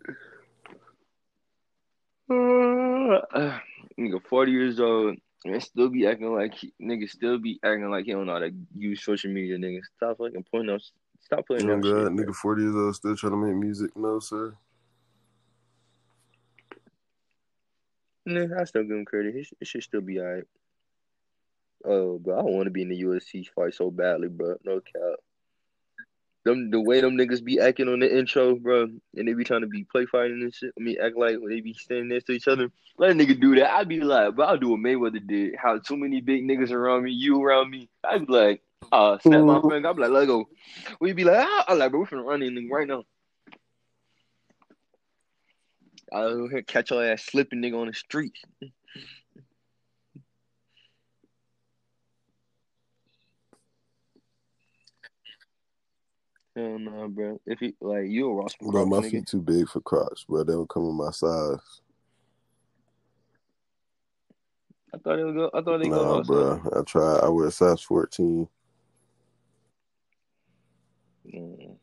Uh, 2.31 2.35
nigga, 3.99 4.23
forty 4.29 4.53
years 4.53 4.79
old 4.81 5.17
and 5.45 5.63
still 5.63 5.89
be 5.89 6.07
acting 6.07 6.35
like 6.35 6.55
he, 6.55 6.73
nigga 6.81 7.09
still 7.09 7.39
be 7.39 7.59
acting 7.65 7.91
like 7.91 8.05
he 8.05 8.13
don't 8.13 8.27
know 8.27 8.35
how 8.35 8.39
to 8.41 8.53
use 8.77 9.03
social 9.03 9.31
media. 9.31 9.57
Nigga, 9.57 9.81
stop 9.97 10.19
fucking 10.19 10.45
putting 10.51 10.71
up. 10.71 10.81
Stop 11.21 11.47
putting 11.47 11.71
Oh 11.71 11.75
up 11.77 11.83
God, 11.83 11.89
shit. 11.91 12.13
nigga 12.13 12.25
bro. 12.25 12.33
40 12.35 12.63
years 12.63 12.75
old 12.75 12.95
still 12.97 13.17
trying 13.17 13.33
to 13.33 13.37
make 13.39 13.57
music. 13.57 13.97
No, 13.97 14.19
sir. 14.19 14.55
Nigga, 18.29 18.61
I 18.61 18.65
still 18.65 18.83
give 18.83 18.93
him 18.93 19.05
credit. 19.05 19.35
It 19.61 19.67
should 19.67 19.83
still 19.83 20.01
be 20.01 20.21
alright. 20.21 20.45
Oh, 21.85 22.19
bro, 22.19 22.39
I 22.39 22.43
want 22.43 22.65
to 22.65 22.71
be 22.71 22.83
in 22.83 22.89
the 22.89 23.03
UFC 23.03 23.47
fight 23.55 23.75
so 23.75 23.91
badly, 23.91 24.29
bro. 24.29 24.57
No 24.65 24.81
cap. 24.81 25.19
Them 26.45 26.71
the 26.71 26.81
way 26.81 27.01
them 27.01 27.17
niggas 27.17 27.45
be 27.45 27.61
acting 27.61 27.89
on 27.89 28.01
the 28.01 28.19
intro, 28.19 28.57
bro, 28.57 28.83
and 28.83 29.29
they 29.29 29.33
be 29.35 29.45
trying 29.45 29.61
to 29.61 29.67
be 29.67 29.85
play 29.85 30.07
fighting 30.07 30.41
and 30.43 30.55
shit. 30.55 30.73
I 30.79 30.83
mean, 30.83 30.97
act 31.03 31.17
like 31.17 31.37
they 31.47 31.61
be 31.61 31.75
standing 31.75 32.09
next 32.09 32.25
to 32.25 32.33
each 32.33 32.49
other. 32.49 32.71
Let 32.97 33.11
a 33.11 33.15
nigga 33.15 33.41
do 33.41 33.55
that. 33.57 33.73
I'd 33.75 33.89
be 33.89 34.01
like, 34.01 34.35
bro, 34.35 34.47
I'll 34.47 34.57
do 34.57 34.71
what 34.71 34.81
Mayweather 34.81 35.25
did. 35.27 35.57
How 35.57 35.79
too 35.79 35.97
many 35.97 36.21
big 36.21 36.45
niggas 36.45 36.73
around 36.73 37.05
me, 37.05 37.13
you 37.13 37.43
around 37.43 37.71
me. 37.71 37.89
I'd 38.03 38.27
be 38.27 38.33
like, 38.33 38.63
uh, 38.93 39.19
snap 39.19 39.45
my 39.45 39.59
Mhm. 39.59 39.71
finger. 39.71 39.89
I'd 39.89 39.97
be 39.97 40.03
like, 40.03 40.11
let 40.11 40.27
go. 40.27 40.49
We'd 41.01 41.17
be 41.17 41.25
like, 41.25 41.45
ah, 41.47 41.65
I'm 41.69 41.79
like, 41.79 41.91
bro, 41.91 42.01
we're 42.01 42.07
finna 42.07 42.25
run 42.25 42.43
in 42.43 42.69
right 42.71 42.89
now. 42.89 43.05
I'll 46.13 46.49
catch 46.67 46.91
your 46.91 47.05
ass 47.05 47.25
slipping 47.25 47.61
nigga 47.61 47.79
on 47.79 47.89
the 47.89 47.95
streets. 47.95 48.43
Hell 56.59 56.79
no, 56.81 57.07
bro. 57.09 57.41
If 57.47 57.63
you 57.63 57.73
like 57.81 58.07
you 58.09 58.29
a 58.29 58.35
Ross 58.35 58.57
Bro, 58.61 58.87
my 58.87 58.99
nigga. 58.99 59.11
feet 59.11 59.27
too 59.29 59.41
big 59.41 59.69
for 59.69 59.81
Crocs, 59.81 60.25
bro. 60.25 60.43
They 60.43 60.55
don't 60.55 60.69
come 60.69 60.83
in 60.87 60.95
my 60.97 61.13
size. 61.13 61.81
I 64.93 64.99
thought 64.99 65.21
it 65.21 65.25
would 65.25 65.37
go. 65.37 65.51
I 65.55 65.63
thought 65.63 65.79
they 65.79 65.89
go 65.89 66.03
Nah, 66.03 66.19
outside. 66.19 66.27
bro. 66.27 66.63
I 66.77 66.83
tried. 66.83 67.21
I 67.21 67.29
wear 67.29 67.49
size 67.53 67.81
14. 67.83 68.49
Mm. 71.33 71.77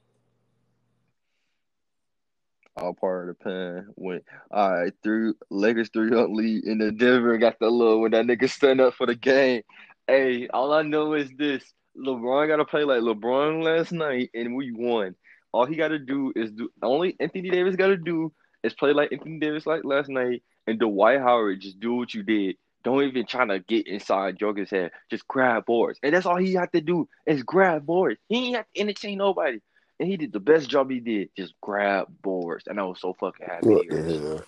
All 2.75 2.93
part 2.93 3.29
of 3.29 3.37
the 3.37 3.41
plan. 3.41 3.87
When 3.95 4.19
all 4.51 4.73
right, 4.73 4.93
through 5.01 5.35
Lakers 5.49 5.89
three 5.93 6.13
up 6.19 6.29
lead 6.29 6.65
in 6.65 6.79
the 6.79 6.91
Denver 6.91 7.37
got 7.37 7.59
the 7.59 7.69
little 7.69 8.01
when 8.01 8.11
that 8.11 8.25
nigga 8.25 8.49
stand 8.49 8.81
up 8.81 8.95
for 8.95 9.05
the 9.07 9.15
game. 9.15 9.61
Hey, 10.05 10.49
all 10.49 10.73
I 10.73 10.81
know 10.81 11.13
is 11.13 11.29
this: 11.37 11.63
LeBron 11.97 12.47
got 12.47 12.57
to 12.57 12.65
play 12.65 12.83
like 12.83 13.01
LeBron 13.01 13.63
last 13.63 13.91
night, 13.91 14.29
and 14.33 14.55
we 14.55 14.71
won. 14.71 15.15
All 15.51 15.65
he 15.65 15.75
got 15.75 15.89
to 15.89 15.99
do 15.99 16.33
is 16.35 16.51
do. 16.51 16.69
Only 16.81 17.15
Anthony 17.19 17.49
Davis 17.49 17.75
got 17.75 17.87
to 17.87 17.97
do 17.97 18.33
is 18.63 18.73
play 18.73 18.93
like 18.93 19.11
Anthony 19.11 19.39
Davis 19.39 19.65
like 19.65 19.83
last 19.83 20.09
night, 20.09 20.43
and 20.67 20.79
Dwight 20.79 21.19
Howard 21.19 21.61
just 21.61 21.79
do 21.79 21.93
what 21.95 22.13
you 22.13 22.23
did. 22.23 22.57
Don't 22.83 23.03
even 23.03 23.25
try 23.25 23.45
to 23.47 23.59
get 23.59 23.87
inside 23.87 24.37
Joker's 24.37 24.69
head. 24.69 24.91
Just 25.09 25.27
grab 25.27 25.65
boards, 25.65 25.99
and 26.03 26.13
that's 26.13 26.25
all 26.25 26.37
he 26.37 26.53
had 26.53 26.71
to 26.73 26.81
do 26.81 27.07
is 27.25 27.43
grab 27.43 27.85
boards. 27.85 28.19
He 28.27 28.47
ain't 28.47 28.57
have 28.57 28.65
to 28.73 28.81
entertain 28.81 29.17
nobody. 29.17 29.59
And 29.99 30.09
he 30.09 30.17
did 30.17 30.33
the 30.33 30.41
best 30.41 30.69
job 30.69 30.91
he 30.91 30.99
did, 30.99 31.29
just 31.37 31.53
grab 31.61 32.07
boards. 32.21 32.65
And 32.67 32.79
I 32.79 32.83
was 32.83 32.99
so 32.99 33.13
fucking 33.13 33.47
happy. 33.47 33.67
To 33.67 33.75
the 33.75 33.95
hear 33.95 34.03
this. 34.03 34.21
hell? 34.21 34.43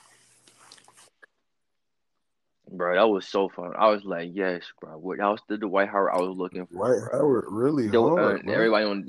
Bro, 2.69 2.95
that 2.95 3.08
was 3.08 3.27
so 3.27 3.49
fun. 3.49 3.73
I 3.77 3.88
was 3.89 4.03
like, 4.03 4.32
yes, 4.34 4.63
bro. 4.82 4.97
What 4.97 5.19
that 5.19 5.27
was 5.27 5.39
the 5.47 5.58
Dwight 5.58 5.89
Howard 5.89 6.12
I 6.13 6.19
was 6.21 6.38
looking 6.38 6.65
for. 6.67 6.73
Dwight 6.73 7.01
Howard 7.12 7.45
really 7.47 7.88
The- 7.88 8.01
uh, 8.01 8.15
hard, 8.15 8.43
bro. 8.43 8.53
everybody 8.53 8.86
on 8.86 9.08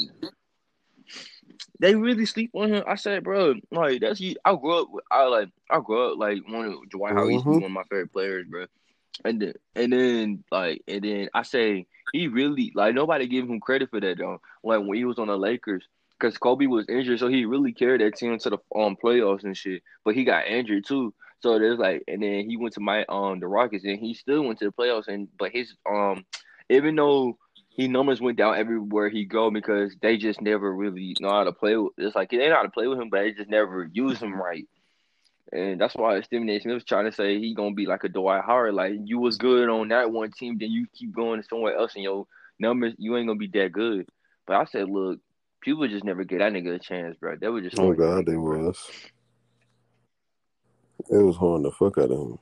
they 1.81 1.95
really 1.95 2.27
sleep 2.27 2.51
on 2.55 2.73
him. 2.73 2.85
I 2.87 2.95
said, 2.97 3.25
bro, 3.25 3.55
like 3.71 4.01
that's 4.01 4.21
you. 4.21 4.37
I 4.45 4.55
grew 4.55 4.83
up. 4.83 4.89
With, 4.91 5.05
I 5.11 5.25
like. 5.25 5.49
I 5.71 5.81
grew 5.81 6.13
up 6.13 6.19
like 6.19 6.39
one 6.49 6.67
of 6.67 6.91
Dwight 6.91 7.15
Howard 7.15 7.33
used 7.33 7.45
to 7.45 7.51
be 7.51 7.57
Mhm. 7.57 7.63
one 7.63 7.71
of 7.71 7.75
my 7.75 7.83
favorite 7.85 8.13
players, 8.13 8.47
bro. 8.49 8.67
And 9.25 9.41
then, 9.43 9.55
and 9.75 9.93
then, 9.93 10.45
like, 10.53 10.83
and 10.87 11.03
then 11.03 11.29
I 11.35 11.43
say 11.43 11.87
he 12.13 12.29
really 12.29 12.73
like 12.75 12.95
nobody 12.95 13.27
gave 13.27 13.49
him 13.49 13.61
credit 13.61 13.91
for 13.91 14.01
that 14.01 14.19
though. 14.19 14.41
Like 14.63 14.81
when 14.81 14.95
he 14.97 15.05
was 15.05 15.19
on 15.19 15.27
the 15.29 15.37
Lakers, 15.37 15.85
because 16.19 16.39
Kobe 16.39 16.67
was 16.67 16.89
injured, 16.89 17.19
so 17.19 17.27
he 17.29 17.45
really 17.45 17.73
carried 17.73 18.01
that 18.03 18.17
team 18.17 18.39
to 18.39 18.51
the 18.51 18.59
um 18.77 18.97
playoffs 19.03 19.43
and 19.45 19.57
shit. 19.57 19.83
But 20.05 20.15
he 20.15 20.25
got 20.25 20.47
injured 20.47 20.85
too, 20.87 21.13
so 21.41 21.59
there's 21.59 21.79
like, 21.79 22.03
and 22.09 22.23
then 22.23 22.49
he 22.49 22.57
went 22.57 22.75
to 22.75 22.81
my 22.81 23.05
um 23.09 23.41
the 23.41 23.47
Rockets, 23.47 23.85
and 23.85 23.99
he 23.99 24.15
still 24.15 24.43
went 24.43 24.59
to 24.59 24.67
the 24.67 24.73
playoffs. 24.73 25.09
And 25.09 25.29
but 25.39 25.53
his 25.53 25.75
um, 25.89 26.25
even 26.69 26.97
though 26.97 27.39
he 27.69 27.87
numbers 27.87 28.21
went 28.21 28.39
down 28.39 28.57
everywhere 28.57 29.09
he 29.09 29.25
go 29.25 29.51
because 29.51 29.95
they 30.03 30.17
just 30.17 30.41
never 30.41 30.75
really 30.75 31.17
know 31.21 31.31
how 31.31 31.45
to 31.45 31.53
play. 31.53 31.77
With, 31.77 31.93
it's 31.97 32.17
like 32.17 32.31
they 32.31 32.49
know 32.49 32.57
how 32.57 32.63
to 32.63 32.71
play 32.71 32.89
with 32.89 32.99
him, 32.99 33.09
but 33.09 33.21
they 33.21 33.33
just 33.33 33.51
never 33.51 33.89
use 33.93 34.19
him 34.19 34.35
right. 34.35 34.67
And 35.53 35.81
that's 35.81 35.95
why 35.95 36.21
Stephen 36.21 36.51
A. 36.51 36.61
Smith 36.61 36.75
was 36.75 36.85
trying 36.85 37.07
to 37.07 37.13
say 37.13 37.39
he 37.39 37.55
gonna 37.55 37.75
be 37.75 37.87
like 37.87 38.05
a 38.05 38.09
Dwight 38.09 38.45
Howard. 38.45 38.75
Like 38.75 38.95
you 39.05 39.19
was 39.21 39.39
good 39.39 39.69
on 39.69 39.89
that 39.89 40.11
one 40.11 40.33
team, 40.33 40.59
then 40.59 40.71
you 40.71 40.87
keep 40.93 41.15
going 41.15 41.43
somewhere 41.43 41.77
else, 41.77 41.95
and 41.95 42.05
your 42.05 42.27
numbers 42.59 42.95
you 42.99 43.17
ain't 43.17 43.29
gonna 43.29 43.39
be 43.39 43.47
that 43.55 43.73
good. 43.73 44.09
But 44.47 44.57
I 44.57 44.65
said, 44.65 44.89
look, 44.91 45.21
people 45.61 45.87
just 45.87 46.05
never 46.05 46.25
get 46.25 46.41
that 46.41 46.53
nigga 46.53 46.75
a 46.75 46.79
chance, 46.79 47.17
bro. 47.17 47.37
They 47.37 47.49
were 47.49 47.61
just 47.61 47.79
Oh 47.79 47.93
God, 47.93 48.27
they 48.27 48.37
was. 48.37 48.91
It 51.11 51.17
was 51.17 51.37
horn 51.37 51.63
the 51.63 51.71
fuck 51.71 51.99
out 51.99 52.11
of 52.11 52.19
him. 52.19 52.39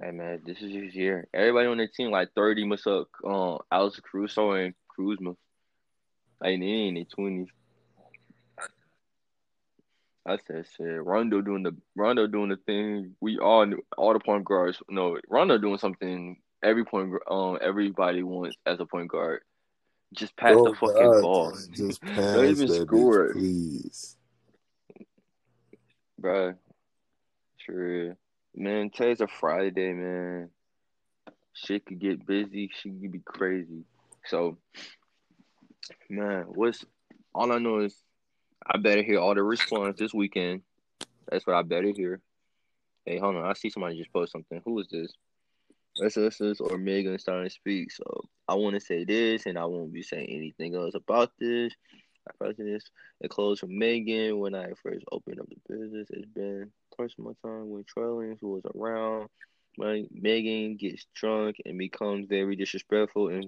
Hey 0.00 0.12
man, 0.12 0.40
this 0.46 0.62
is 0.62 0.72
his 0.72 0.94
year. 0.94 1.28
Everybody 1.34 1.68
on 1.68 1.78
the 1.78 1.86
team 1.86 2.10
like 2.10 2.30
thirty 2.34 2.64
must 2.64 2.86
up. 2.86 3.08
Um, 3.24 3.58
Alex 3.70 4.00
Caruso 4.00 4.52
and 4.52 4.74
Kuzma. 4.96 5.30
Like 6.40 6.58
they 6.60 6.66
ain't 6.66 6.88
in 6.88 6.94
their 6.94 7.04
twenties. 7.04 7.48
I 10.26 10.38
said 10.46 10.66
shit. 10.76 11.04
Rondo 11.04 11.40
doing 11.40 11.62
the 11.62 11.76
Rondo 11.96 12.26
doing 12.26 12.50
the 12.50 12.56
thing 12.56 13.14
we 13.20 13.38
all 13.38 13.66
knew, 13.66 13.82
all 13.96 14.12
the 14.12 14.20
point 14.20 14.44
guards. 14.44 14.82
No, 14.88 15.18
Rondo 15.28 15.58
doing 15.58 15.78
something 15.78 16.36
every 16.62 16.84
point 16.84 17.12
um 17.30 17.58
everybody 17.60 18.22
wants 18.22 18.56
as 18.66 18.80
a 18.80 18.86
point 18.86 19.08
guard. 19.08 19.42
Just 20.14 20.36
pass 20.36 20.56
oh 20.56 20.64
the 20.64 20.74
fucking 20.74 21.06
God, 21.06 21.22
ball, 21.22 21.52
just, 21.72 22.02
pass 22.02 22.34
Don't 22.34 22.46
even 22.46 22.68
score 22.68 23.32
please. 23.32 24.16
Bruh. 26.20 26.56
True, 27.58 28.16
man. 28.54 28.90
Today's 28.90 29.20
a 29.20 29.26
Friday, 29.26 29.92
man. 29.92 30.50
Shit 31.54 31.86
could 31.86 31.98
get 31.98 32.26
busy. 32.26 32.70
Shit 32.72 33.00
could 33.00 33.12
be 33.12 33.20
crazy. 33.24 33.84
So, 34.26 34.58
man, 36.08 36.44
what's 36.48 36.84
all 37.34 37.52
I 37.52 37.58
know 37.58 37.80
is 37.80 37.94
I 38.66 38.78
better 38.78 39.02
hear 39.02 39.18
all 39.18 39.34
the 39.34 39.42
response 39.42 39.98
this 39.98 40.14
weekend. 40.14 40.62
That's 41.30 41.46
what 41.46 41.56
I 41.56 41.62
better 41.62 41.92
hear. 41.94 42.20
Hey, 43.04 43.18
hold 43.18 43.36
on. 43.36 43.44
I 43.44 43.54
see 43.54 43.70
somebody 43.70 43.98
just 43.98 44.12
post 44.12 44.32
something. 44.32 44.60
Who 44.64 44.78
is 44.80 44.88
this? 44.88 45.12
SSS 46.02 46.60
or 46.60 46.78
Megan 46.78 47.18
starting 47.18 47.48
to 47.48 47.50
speak. 47.50 47.92
So 47.92 48.04
I 48.48 48.54
want 48.54 48.74
to 48.74 48.80
say 48.80 49.04
this, 49.04 49.46
and 49.46 49.58
I 49.58 49.64
won't 49.64 49.92
be 49.92 50.02
saying 50.02 50.28
anything 50.28 50.74
else 50.74 50.94
about 50.94 51.32
this. 51.38 51.72
I 52.42 52.52
it 53.20 53.30
closed 53.30 53.60
from 53.60 53.78
Megan 53.78 54.38
when 54.38 54.54
I 54.54 54.72
first 54.82 55.04
opened 55.12 55.40
up 55.40 55.48
the 55.48 55.74
business. 55.76 56.08
It's 56.10 56.26
been 56.26 56.70
personal 56.96 57.36
time 57.44 57.70
when 57.70 57.84
Trellings 57.84 58.40
was 58.42 58.62
around. 58.74 59.28
When 59.76 60.08
Megan 60.12 60.76
gets 60.76 61.06
drunk 61.14 61.56
and 61.64 61.78
becomes 61.78 62.26
very 62.28 62.56
disrespectful 62.56 63.28
and, 63.28 63.46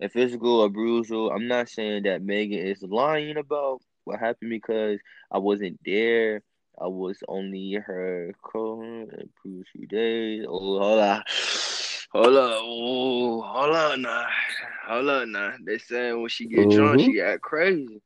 and 0.00 0.12
physical 0.12 0.68
abusal. 0.68 1.34
I'm 1.34 1.48
not 1.48 1.68
saying 1.68 2.04
that 2.04 2.22
Megan 2.22 2.58
is 2.58 2.82
lying 2.82 3.36
about 3.36 3.82
what 4.04 4.20
happened 4.20 4.50
because 4.50 5.00
I 5.30 5.38
wasn't 5.38 5.80
there. 5.84 6.42
I 6.80 6.86
was 6.86 7.18
only 7.26 7.72
her 7.72 8.32
co 8.42 9.06
previous 9.40 9.66
few 9.72 9.86
days. 9.86 10.44
Oh, 10.48 10.78
hold 10.78 11.00
on. 11.00 11.22
Hold 12.12 12.36
on. 12.36 12.52
Oh, 12.62 13.42
hold 13.42 13.76
on 13.76 14.02
now. 14.02 14.26
Hold 14.86 15.08
on 15.08 15.32
now. 15.32 15.54
They 15.64 15.78
saying 15.78 16.20
when 16.20 16.28
she 16.28 16.46
get 16.46 16.70
drunk, 16.70 17.00
Mhm. 17.00 17.04
she 17.06 17.20
act 17.20 17.42
crazy. 17.42 18.00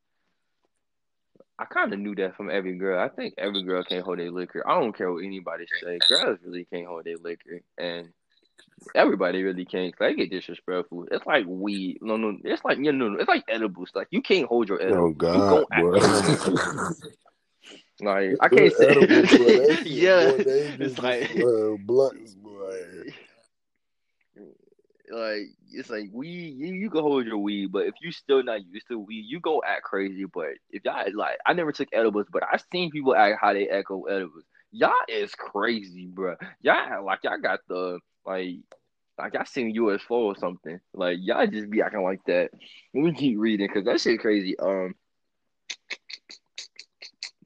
I 1.61 1.67
kind 1.67 1.93
of 1.93 1.99
knew 1.99 2.15
that 2.15 2.37
from 2.37 2.51
every 2.51 2.75
girl. 2.77 2.99
I 2.99 3.09
think 3.09 3.35
every 3.37 3.63
girl 3.63 3.85
can't 3.85 4.03
hold 4.03 4.19
their 4.19 4.31
liquor. 4.31 4.67
I 4.67 4.81
don't 4.81 4.97
care 4.97 5.13
what 5.13 5.23
anybody 5.23 5.67
say. 5.83 5.99
Girls 6.09 6.39
really 6.43 6.67
can't 6.73 6.87
hold 6.87 7.05
their 7.05 7.19
liquor, 7.19 7.61
and 7.77 8.09
everybody 8.95 9.43
really 9.43 9.67
can't. 9.67 9.95
They 10.01 10.15
get 10.15 10.31
disrespectful. 10.31 11.09
It's 11.11 11.27
like 11.27 11.45
weed. 11.47 11.99
No, 12.01 12.17
no. 12.17 12.39
It's 12.45 12.65
like 12.65 12.79
you 12.79 12.93
know. 12.93 13.15
It's 13.19 13.29
like 13.29 13.45
edibles. 13.47 13.91
Like 13.95 14.09
you 14.11 14.23
can't 14.23 14.49
hold 14.49 14.71
your 14.71 14.81
edibles. 14.81 15.11
Oh 15.11 15.19
God, 15.19 15.67
gon' 15.71 15.95
act. 16.01 16.49
Like 18.03 18.31
I 18.41 18.49
can't 18.49 18.73
say. 18.73 18.87
Edible, 18.87 19.07
boy. 19.39 19.67
That 19.67 19.83
yeah, 19.85 20.29
more 20.29 20.39
dangerous 20.39 20.93
it's 20.93 20.99
like 20.99 21.35
than, 21.35 21.43
uh, 21.43 21.77
blunts, 21.85 22.33
boy. 22.33 22.40
Like 25.11 25.43
it's 25.73 25.91
like 25.91 26.09
weed, 26.13 26.55
you, 26.57 26.75
you 26.75 26.91
can 26.91 27.03
hold 27.03 27.27
your 27.27 27.39
weed, 27.39 27.73
but 27.73 27.87
if 27.87 27.95
you 28.01 28.13
still 28.13 28.43
not 28.43 28.65
used 28.67 28.89
to 28.89 28.99
weed, 28.99 29.25
you 29.27 29.41
go 29.41 29.63
act 29.67 29.83
crazy. 29.85 30.25
But 30.25 30.51
if 30.71 30.85
y'all 30.85 31.05
like, 31.15 31.39
I 31.47 31.53
never 31.53 31.73
took 31.73 31.89
edibles, 31.93 32.27
but 32.33 32.43
I've 32.51 32.65
seen 32.73 32.91
people 32.91 33.15
act 33.15 33.39
how 33.41 33.53
they 33.53 33.69
echo 33.69 34.05
edibles. 34.05 34.45
Y'all 34.73 34.93
is 35.09 35.35
crazy, 35.35 36.07
bro. 36.07 36.37
Y'all 36.63 37.05
like 37.05 37.21
y'all 37.25 37.41
got 37.41 37.61
the 37.69 37.99
like 38.25 38.59
like 39.19 39.37
I 39.37 39.45
seen 39.45 39.75
US 39.75 40.03
four 40.03 40.33
or 40.33 40.37
something. 40.37 40.81
Like 40.95 41.19
y'all 41.21 41.47
just 41.47 41.71
be 41.71 41.83
acting 41.83 42.03
like 42.03 42.25
that. 42.27 42.51
Let 42.95 43.05
me 43.05 43.13
keep 43.13 43.39
reading 43.39 43.67
because 43.67 43.85
that 43.85 44.01
shit 44.01 44.21
crazy. 44.21 44.59
Um, 44.59 44.95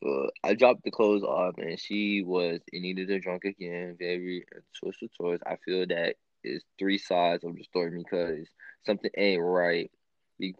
uh, 0.04 0.26
I 0.42 0.54
dropped 0.54 0.84
the 0.84 0.90
clothes 0.90 1.22
off 1.22 1.54
and 1.56 1.78
she 1.80 2.22
was 2.22 2.60
needed 2.72 3.10
a 3.10 3.20
drunk 3.20 3.44
again. 3.44 3.96
Very 3.98 4.44
social 4.72 5.08
toys. 5.18 5.40
I 5.46 5.56
feel 5.64 5.86
that 5.86 6.16
is 6.44 6.62
three 6.78 6.98
sides 6.98 7.44
of 7.44 7.56
the 7.56 7.64
story 7.64 8.02
because 8.02 8.46
something 8.86 9.10
ain't 9.16 9.42
right. 9.42 9.90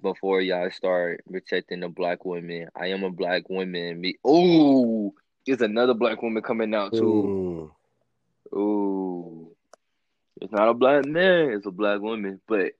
Before 0.03 0.41
y'all 0.41 0.71
start 0.71 1.23
protecting 1.31 1.81
the 1.81 1.89
black 1.89 2.25
women, 2.25 2.69
I 2.81 2.89
am 2.89 3.03
a 3.03 3.11
black 3.11 3.51
woman. 3.51 4.01
Me, 4.01 4.15
oh, 4.25 5.13
there's 5.47 5.61
another 5.61 5.95
black 5.95 6.23
woman 6.23 6.43
coming 6.43 6.75
out 6.75 6.93
too. 6.93 7.73
Mm. 8.53 8.57
Ooh, 8.57 9.51
it's 10.41 10.53
not 10.53 10.69
a 10.69 10.75
black 10.75 11.05
man; 11.07 11.51
it's 11.51 11.67
a 11.67 11.73
black 11.73 12.01
woman. 12.01 12.41
But 12.47 12.73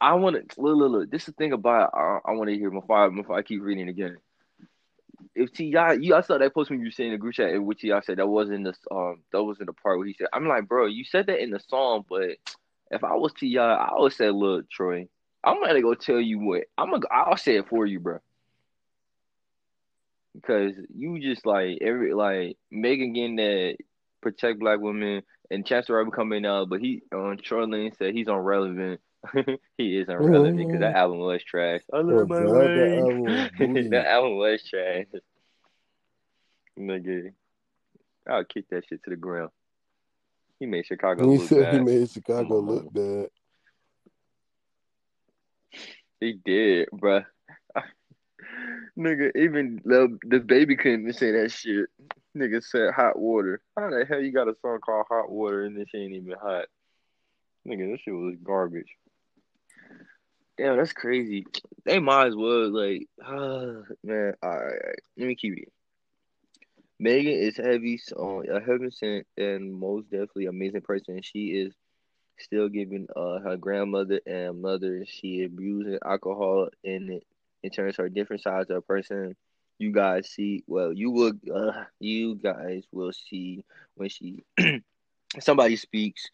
I 0.00 0.14
want 0.14 0.36
to 0.36 0.60
look, 0.60 0.76
look, 0.76 0.90
look. 0.92 1.10
This 1.10 1.22
is 1.22 1.26
the 1.26 1.32
thing 1.32 1.52
about. 1.52 1.90
I, 1.94 2.18
I 2.26 2.32
want 2.32 2.50
to 2.50 2.56
hear 2.56 2.70
before 2.70 3.06
I, 3.06 3.08
before 3.08 3.36
I 3.36 3.42
keep 3.42 3.62
reading 3.62 3.88
again. 3.88 4.18
If 5.34 5.52
T.I., 5.52 5.94
you 5.94 6.14
I 6.14 6.20
saw 6.20 6.38
that 6.38 6.54
post 6.54 6.70
when 6.70 6.80
you 6.80 6.86
were 6.86 6.92
saying 6.92 7.12
the 7.12 7.18
group 7.18 7.34
chat 7.34 7.50
in 7.50 7.64
which 7.66 7.80
T.I. 7.80 8.00
said 8.00 8.18
that 8.18 8.26
wasn't 8.26 8.64
the 8.64 8.74
um 8.94 9.22
that 9.32 9.42
wasn't 9.42 9.66
the 9.66 9.72
part 9.72 9.98
where 9.98 10.06
he 10.06 10.14
said 10.14 10.28
I'm 10.32 10.46
like 10.46 10.68
bro 10.68 10.86
you 10.86 11.04
said 11.04 11.26
that 11.26 11.42
in 11.42 11.50
the 11.50 11.60
song 11.60 12.04
but 12.08 12.36
if 12.90 13.02
I 13.02 13.14
was 13.14 13.32
T.I., 13.32 13.62
I 13.62 13.92
would 13.94 14.12
say 14.12 14.30
look 14.30 14.70
Troy 14.70 15.08
I'm 15.42 15.60
gonna 15.62 15.82
go 15.82 15.94
tell 15.94 16.20
you 16.20 16.38
what 16.38 16.64
I'm 16.78 16.90
gonna 16.90 17.06
I'll 17.10 17.36
say 17.36 17.56
it 17.56 17.68
for 17.68 17.86
you 17.86 18.00
bro 18.00 18.20
because 20.34 20.74
you 20.94 21.20
just 21.20 21.46
like 21.46 21.78
every 21.80 22.12
like 22.12 22.56
Megan 22.70 23.12
getting 23.12 23.36
that 23.36 23.76
protect 24.20 24.58
black 24.58 24.80
women 24.80 25.22
and 25.50 25.66
Chance 25.66 25.86
the 25.86 25.94
Rapper 25.94 26.10
coming 26.10 26.46
out, 26.46 26.68
but 26.68 26.80
he 26.80 27.02
on 27.12 27.38
Troy 27.38 27.64
Lane 27.64 27.92
said 27.96 28.14
he's 28.14 28.28
irrelevant. 28.28 29.00
he 29.78 29.98
is 29.98 30.08
irrelevant 30.08 30.58
because 30.58 30.80
that 30.80 30.96
album 30.96 31.18
was 31.20 31.42
trash. 31.42 31.80
I 31.92 31.98
love 31.98 32.28
my 32.28 32.44
way. 32.44 33.48
that 33.88 34.06
album 34.06 34.36
was 34.36 34.62
trash. 34.62 35.06
Nigga, 36.78 37.32
I'll 38.28 38.44
kick 38.44 38.68
that 38.70 38.84
shit 38.88 39.02
to 39.04 39.10
the 39.10 39.16
ground. 39.16 39.50
He 40.58 40.66
made 40.66 40.86
Chicago. 40.86 41.30
He 41.30 41.38
said 41.38 41.64
bad. 41.64 41.74
he 41.74 41.80
made 41.80 42.10
Chicago 42.10 42.60
look 42.60 42.92
mm-hmm. 42.92 43.20
bad. 43.22 43.30
He 46.20 46.38
did, 46.44 46.88
bruh. 46.92 47.24
Nigga, 48.98 49.36
even 49.36 49.80
the, 49.84 50.16
the 50.26 50.40
baby 50.40 50.76
couldn't 50.76 51.12
say 51.14 51.32
that 51.32 51.50
shit. 51.50 51.86
Nigga 52.36 52.62
said 52.62 52.94
hot 52.94 53.18
water. 53.18 53.60
How 53.76 53.90
the 53.90 54.04
hell 54.08 54.20
you 54.20 54.32
got 54.32 54.48
a 54.48 54.54
song 54.60 54.80
called 54.80 55.06
Hot 55.08 55.30
Water 55.30 55.64
and 55.64 55.76
this 55.76 55.88
ain't 55.94 56.14
even 56.14 56.34
hot? 56.40 56.66
Nigga, 57.66 57.92
this 57.92 58.00
shit 58.00 58.14
was 58.14 58.36
garbage. 58.42 58.88
Damn, 60.56 60.76
that's 60.76 60.92
crazy. 60.92 61.46
They 61.84 61.98
might 61.98 62.28
as 62.28 62.36
well 62.36 62.70
like, 62.70 63.08
uh, 63.24 63.82
man. 64.04 64.34
All 64.42 64.50
right, 64.50 64.58
all 64.58 64.58
right, 64.58 65.00
let 65.16 65.26
me 65.26 65.34
keep 65.34 65.58
it. 65.58 65.72
Megan 67.00 67.32
is 67.32 67.56
heavy, 67.56 67.98
so 67.98 68.44
a 68.48 68.60
heaven 68.60 68.90
sent 68.90 69.26
and 69.36 69.74
most 69.74 70.10
definitely 70.10 70.46
amazing 70.46 70.82
person. 70.82 71.20
She 71.22 71.46
is 71.48 71.74
still 72.38 72.68
giving 72.68 73.06
uh 73.14 73.38
her 73.40 73.56
grandmother 73.56 74.20
and 74.26 74.62
mother. 74.62 75.04
She 75.06 75.42
abusing 75.42 75.98
alcohol 76.04 76.68
and 76.84 77.20
it 77.62 77.72
terms 77.74 77.98
of 77.98 78.04
her 78.04 78.08
different 78.08 78.42
sides 78.42 78.70
of 78.70 78.76
a 78.76 78.82
person. 78.82 79.34
You 79.78 79.92
guys 79.92 80.30
see, 80.30 80.62
well, 80.68 80.92
you 80.92 81.10
will, 81.10 81.32
uh, 81.52 81.84
you 81.98 82.36
guys 82.36 82.84
will 82.92 83.12
see 83.12 83.64
when 83.96 84.08
she 84.08 84.44
somebody 85.40 85.76
speaks. 85.76 86.30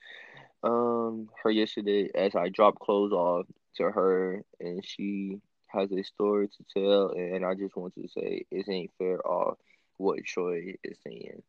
Um, 0.62 1.30
her 1.42 1.50
yesterday 1.50 2.10
as 2.14 2.34
I 2.34 2.50
dropped 2.50 2.80
clothes 2.80 3.12
off 3.12 3.46
to 3.76 3.84
her, 3.84 4.42
and 4.60 4.84
she 4.84 5.40
has 5.68 5.90
a 5.92 6.02
story 6.02 6.48
to 6.48 6.64
tell, 6.74 7.10
and 7.10 7.44
I 7.44 7.54
just 7.54 7.76
want 7.76 7.94
to 7.94 8.08
say 8.08 8.44
it 8.50 8.68
ain't 8.68 8.90
fair 8.98 9.26
off 9.26 9.58
what 9.96 10.24
Troy 10.24 10.74
is 10.84 10.98
saying. 11.04 11.42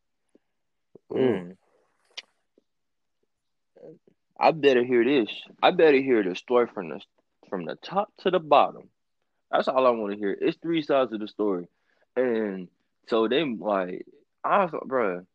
Mm. 1.11 1.57
I 4.39 4.51
better 4.51 4.83
hear 4.83 5.03
this. 5.03 5.29
I 5.61 5.71
better 5.71 6.01
hear 6.01 6.23
the 6.23 6.35
story 6.35 6.67
from 6.73 6.89
the 6.89 7.01
from 7.49 7.65
the 7.65 7.75
top 7.75 8.13
to 8.19 8.31
the 8.31 8.39
bottom. 8.39 8.89
That's 9.51 9.67
all 9.67 9.85
I 9.85 9.89
want 9.89 10.13
to 10.13 10.17
hear. 10.17 10.37
It's 10.39 10.57
three 10.61 10.81
sides 10.81 11.11
of 11.11 11.19
the 11.19 11.27
story, 11.27 11.67
and 12.15 12.69
so 13.07 13.27
they 13.27 13.43
like, 13.43 14.05
I 14.43 14.63
was 14.63 14.73
like, 14.73 14.83
bro. 14.83 15.25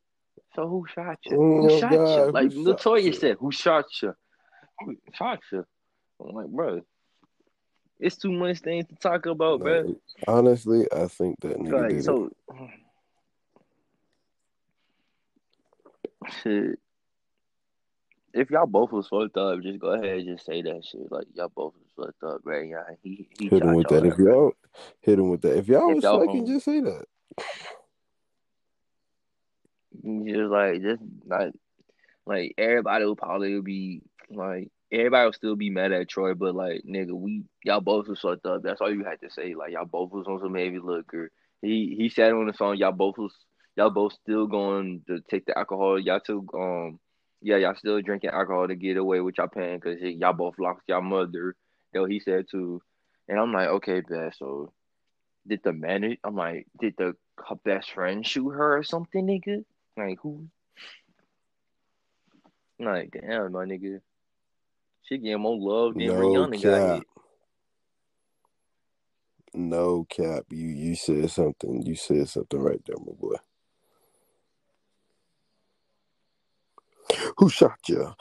So 0.56 0.66
who 0.68 0.84
shot 0.92 1.18
you? 1.26 1.36
Oh 1.36 1.68
who 1.68 1.80
shot 1.80 1.92
God, 1.92 2.26
you? 2.26 2.32
Like 2.32 2.48
Latoya 2.48 3.14
said, 3.14 3.36
who 3.38 3.52
shot 3.52 3.84
you? 4.02 4.14
Who 4.80 4.96
shot 5.12 5.40
you? 5.52 5.64
I'm 6.20 6.34
like, 6.34 6.48
bro. 6.48 6.80
It's 8.00 8.16
too 8.16 8.32
much 8.32 8.58
things 8.58 8.86
to 8.88 8.96
talk 8.96 9.26
about, 9.26 9.60
bro. 9.60 9.94
Honestly, 10.26 10.86
I 10.94 11.06
think 11.06 11.40
that 11.40 11.58
nigga 11.58 11.82
like, 11.82 11.90
did 11.90 12.04
so, 12.04 12.30
it. 12.50 12.70
Shit 16.42 16.78
if 18.36 18.50
y'all 18.50 18.66
both 18.66 18.92
was 18.92 19.08
fucked 19.08 19.36
up, 19.36 19.62
just 19.62 19.78
go 19.78 19.88
ahead 19.88 20.18
and 20.18 20.26
just 20.26 20.44
say 20.44 20.60
that 20.60 20.84
shit. 20.84 21.10
Like 21.10 21.26
y'all 21.34 21.50
both 21.54 21.72
was 21.74 22.06
fucked 22.06 22.22
up, 22.22 22.40
right? 22.44 22.68
Yeah, 22.68 22.82
he, 23.02 23.28
he 23.38 23.48
hit 23.48 23.62
him 23.62 23.74
with 23.74 23.88
that. 23.88 24.04
If 24.04 24.18
y'all 24.18 24.52
hit 25.00 25.18
him 25.18 25.30
with 25.30 25.40
that, 25.42 25.56
if 25.56 25.68
y'all 25.68 25.90
if 25.90 25.96
was 25.96 26.04
y'all 26.04 26.20
fucking, 26.20 26.44
home, 26.44 26.46
just 26.46 26.64
say 26.64 26.80
that. 26.80 27.04
Just 30.06 30.50
like 30.50 30.82
just 30.82 31.02
like 31.26 31.52
like 32.26 32.54
everybody 32.58 33.04
would 33.04 33.18
probably 33.18 33.60
be 33.60 34.02
like 34.30 34.70
everybody 34.92 35.26
would 35.26 35.34
still 35.34 35.56
be 35.56 35.70
mad 35.70 35.92
at 35.92 36.08
Troy, 36.08 36.34
but 36.34 36.54
like 36.54 36.82
nigga, 36.84 37.12
we 37.12 37.44
y'all 37.64 37.80
both 37.80 38.06
was 38.08 38.20
fucked 38.20 38.46
up. 38.46 38.62
That's 38.62 38.80
all 38.80 38.92
you 38.92 39.04
had 39.04 39.20
to 39.22 39.30
say. 39.30 39.54
Like 39.54 39.72
y'all 39.72 39.84
both 39.84 40.12
was 40.12 40.26
on 40.28 40.40
some 40.40 40.54
heavy 40.54 40.78
liquor. 40.78 41.30
He 41.60 41.96
he 41.98 42.08
said 42.08 42.32
on 42.32 42.46
the 42.46 42.52
song, 42.52 42.76
y'all 42.76 42.92
both 42.92 43.18
was 43.18 43.34
y'all 43.76 43.90
both 43.90 44.12
still 44.12 44.46
going 44.46 45.02
to 45.08 45.20
take 45.28 45.46
the 45.46 45.58
alcohol. 45.58 45.98
Y'all 45.98 46.20
took 46.20 46.54
um 46.54 47.00
yeah, 47.42 47.56
y'all 47.56 47.74
still 47.74 48.00
drinking 48.00 48.30
alcohol 48.30 48.68
to 48.68 48.76
get 48.76 48.96
away 48.96 49.20
with 49.20 49.38
y'all 49.38 49.48
paying 49.48 49.78
because 49.80 50.00
y'all 50.00 50.32
both 50.32 50.54
lost 50.58 50.82
y'all 50.86 51.02
mother. 51.02 51.56
Though 51.92 52.04
he 52.04 52.20
said 52.20 52.46
too, 52.50 52.80
and 53.28 53.38
I'm 53.38 53.52
like, 53.52 53.68
okay, 53.68 54.00
best. 54.00 54.38
So 54.38 54.72
did 55.46 55.60
the 55.64 55.72
man? 55.72 56.16
I'm 56.24 56.36
like, 56.36 56.66
did 56.80 56.94
the 56.96 57.16
her 57.48 57.56
best 57.64 57.92
friend 57.92 58.26
shoot 58.26 58.50
her 58.50 58.78
or 58.78 58.82
something, 58.82 59.26
nigga? 59.26 59.64
Like 59.96 60.18
who? 60.20 60.46
Like 62.78 63.12
damn, 63.12 63.52
my 63.52 63.64
nigga. 63.64 64.00
She 65.02 65.18
getting 65.18 65.40
more 65.40 65.56
love 65.56 65.94
than 65.94 66.06
no 66.06 66.14
Rihanna 66.14 66.62
got 66.62 67.06
No 69.54 70.04
cap. 70.10 70.44
You 70.50 70.68
you 70.68 70.94
said 70.94 71.30
something. 71.30 71.82
You 71.82 71.94
said 71.94 72.28
something 72.28 72.60
right 72.60 72.82
there, 72.84 72.96
my 72.98 73.12
boy. 73.12 73.36
Who 77.38 77.48
shot 77.48 77.78
you? 77.88 78.12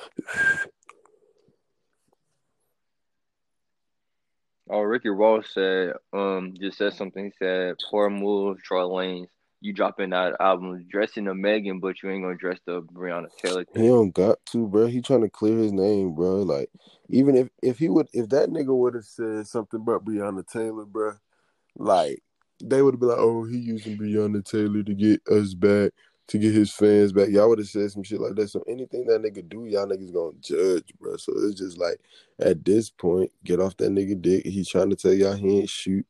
Oh, 4.70 4.82
Ricky 4.82 5.10
Ross 5.10 5.54
said, 5.54 5.94
um, 6.12 6.56
just 6.60 6.78
said 6.78 6.94
something. 6.94 7.26
He 7.26 7.32
said, 7.38 7.76
"Poor 7.90 8.10
move, 8.10 8.64
Troy 8.64 8.82
Lanez. 8.82 9.28
You 9.66 9.74
dropping 9.74 10.12
that 10.12 10.36
album, 10.40 10.86
dressing 10.92 11.24
the 11.24 11.34
Megan, 11.34 11.80
but 11.80 11.96
you 12.04 12.12
ain't 12.12 12.22
gonna 12.22 12.36
dress 12.36 12.60
the 12.68 12.84
Breonna 12.84 13.36
Taylor." 13.42 13.66
Thing. 13.66 13.84
He 13.84 13.90
don't 13.90 14.14
got 14.14 14.38
to, 14.52 14.68
bro. 14.68 14.86
He 14.86 15.02
trying 15.02 15.22
to 15.22 15.30
clear 15.30 15.58
his 15.58 15.72
name, 15.72 16.14
bro. 16.14 16.44
Like, 16.44 16.70
even 17.10 17.36
if 17.36 17.50
if 17.64 17.80
he 17.80 17.90
would, 17.90 18.08
if 18.14 18.30
that 18.30 18.50
nigga 18.50 18.78
would 18.78 18.94
have 18.94 19.06
said 19.06 19.48
something 19.48 19.82
about 19.82 20.06
Breonna 20.06 20.48
Taylor, 20.48 20.86
bro, 20.86 21.14
like 21.78 22.22
they 22.64 22.84
would 22.84 22.94
have 22.94 23.00
been 23.00 23.10
like, 23.10 23.18
"Oh, 23.18 23.44
he 23.46 23.58
using 23.58 23.98
Breonna 23.98 24.46
Taylor 24.46 24.84
to 24.84 24.94
get 24.94 25.28
us 25.28 25.56
back." 25.56 25.92
to 26.28 26.40
get 26.40 26.56
his 26.56 26.72
fans 26.72 27.14
back. 27.14 27.30
Y'all 27.30 27.48
would 27.50 27.60
have 27.60 27.68
said 27.68 27.92
some 27.92 28.02
shit 28.02 28.20
like 28.20 28.34
that. 28.34 28.50
So 28.50 28.64
anything 28.68 29.06
that 29.06 29.22
nigga 29.22 29.48
do, 29.48 29.66
y'all 29.66 29.86
niggas 29.86 30.12
gonna 30.12 30.34
judge, 30.42 30.92
bro. 31.00 31.18
So 31.18 31.34
it's 31.36 31.60
just 31.60 31.78
like 31.78 32.00
at 32.40 32.66
this 32.66 32.90
point, 32.90 33.32
get 33.44 33.60
off 33.60 33.78
that 33.78 33.92
nigga 33.92 34.20
dick. 34.20 34.44
He's 34.44 34.68
trying 34.68 34.90
to 34.90 34.96
tell 34.96 35.14
y'all 35.14 35.34
he 35.34 35.60
ain't 35.60 35.70
shoot 35.70 36.06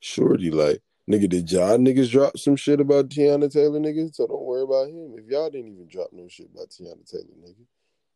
shorty. 0.00 0.50
Like, 0.50 0.82
nigga, 1.10 1.28
did 1.28 1.50
y'all 1.50 1.76
niggas 1.76 2.10
drop 2.10 2.38
some 2.38 2.56
shit 2.56 2.80
about 2.80 3.08
Teyana 3.08 3.52
Taylor, 3.52 3.80
nigga? 3.80 4.14
So 4.14 4.26
don't 4.26 4.44
worry 4.44 4.62
about 4.62 4.88
him. 4.88 5.14
If 5.18 5.26
y'all 5.28 5.50
didn't 5.50 5.72
even 5.72 5.88
drop 5.88 6.10
no 6.12 6.28
shit 6.28 6.48
about 6.54 6.70
Teyana 6.70 7.10
Taylor, 7.10 7.24
nigga. 7.42 7.64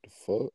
The 0.05 0.11
fuck? 0.11 0.53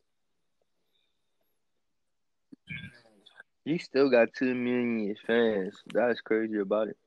You 3.66 3.78
still 3.78 4.10
got 4.10 4.30
two 4.34 4.56
million 4.56 5.16
fans. 5.28 5.76
That's 5.94 6.22
crazy 6.22 6.58
about 6.60 6.88
it. 6.88 6.98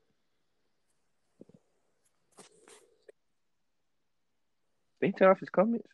They 5.01 5.11
turn 5.11 5.31
off 5.31 5.40
his 5.40 5.51
comments. 5.51 5.88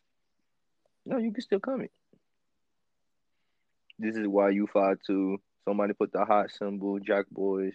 No, 1.05 1.17
you 1.17 1.31
can 1.31 1.41
still 1.41 1.59
comment. 1.59 1.89
This 3.97 4.15
is 4.15 4.27
why 4.27 4.49
you 4.49 4.67
five 4.71 4.97
two. 5.07 5.39
Somebody 5.65 5.93
put 5.93 6.11
the 6.11 6.25
hot 6.25 6.51
symbol, 6.51 6.99
Jack 6.99 7.25
Boys. 7.31 7.73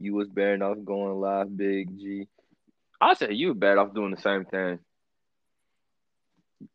You 0.00 0.14
was 0.14 0.28
bad 0.28 0.62
off 0.62 0.78
going 0.84 1.20
live, 1.20 1.54
Big 1.54 1.98
G. 1.98 2.26
I 3.00 3.14
said 3.14 3.34
you 3.36 3.48
were 3.48 3.54
bad 3.54 3.78
off 3.78 3.94
doing 3.94 4.10
the 4.12 4.20
same 4.20 4.44
thing. 4.46 4.78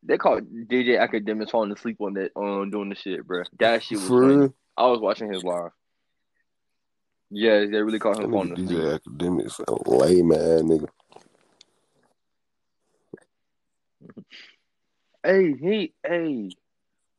They 0.03 0.17
called 0.17 0.43
DJ 0.51 0.99
Akademiks 0.99 1.51
falling 1.51 1.71
asleep 1.71 1.97
on 1.99 2.13
that 2.13 2.31
on 2.35 2.69
doing 2.71 2.89
the 2.89 2.95
shit, 2.95 3.25
bro. 3.25 3.43
That 3.59 3.83
shit 3.83 3.97
was 3.99 4.07
For 4.07 4.21
funny. 4.21 4.35
real? 4.37 4.53
I 4.77 4.87
was 4.87 4.99
watching 4.99 5.31
his 5.31 5.43
live. 5.43 5.71
Yeah, 7.31 7.59
they 7.61 7.81
really 7.81 7.99
called 7.99 8.17
That 8.17 8.23
him 8.25 8.31
falling 8.31 8.49
nigga 8.55 8.63
asleep. 8.63 8.79
DJ 8.79 8.99
Akademiks, 8.99 9.59
a 9.67 9.89
lame 9.89 10.31
ass 10.31 10.61
nigga. 10.61 10.87
Hey, 15.23 15.53
he, 15.59 15.93
hey, 16.05 16.51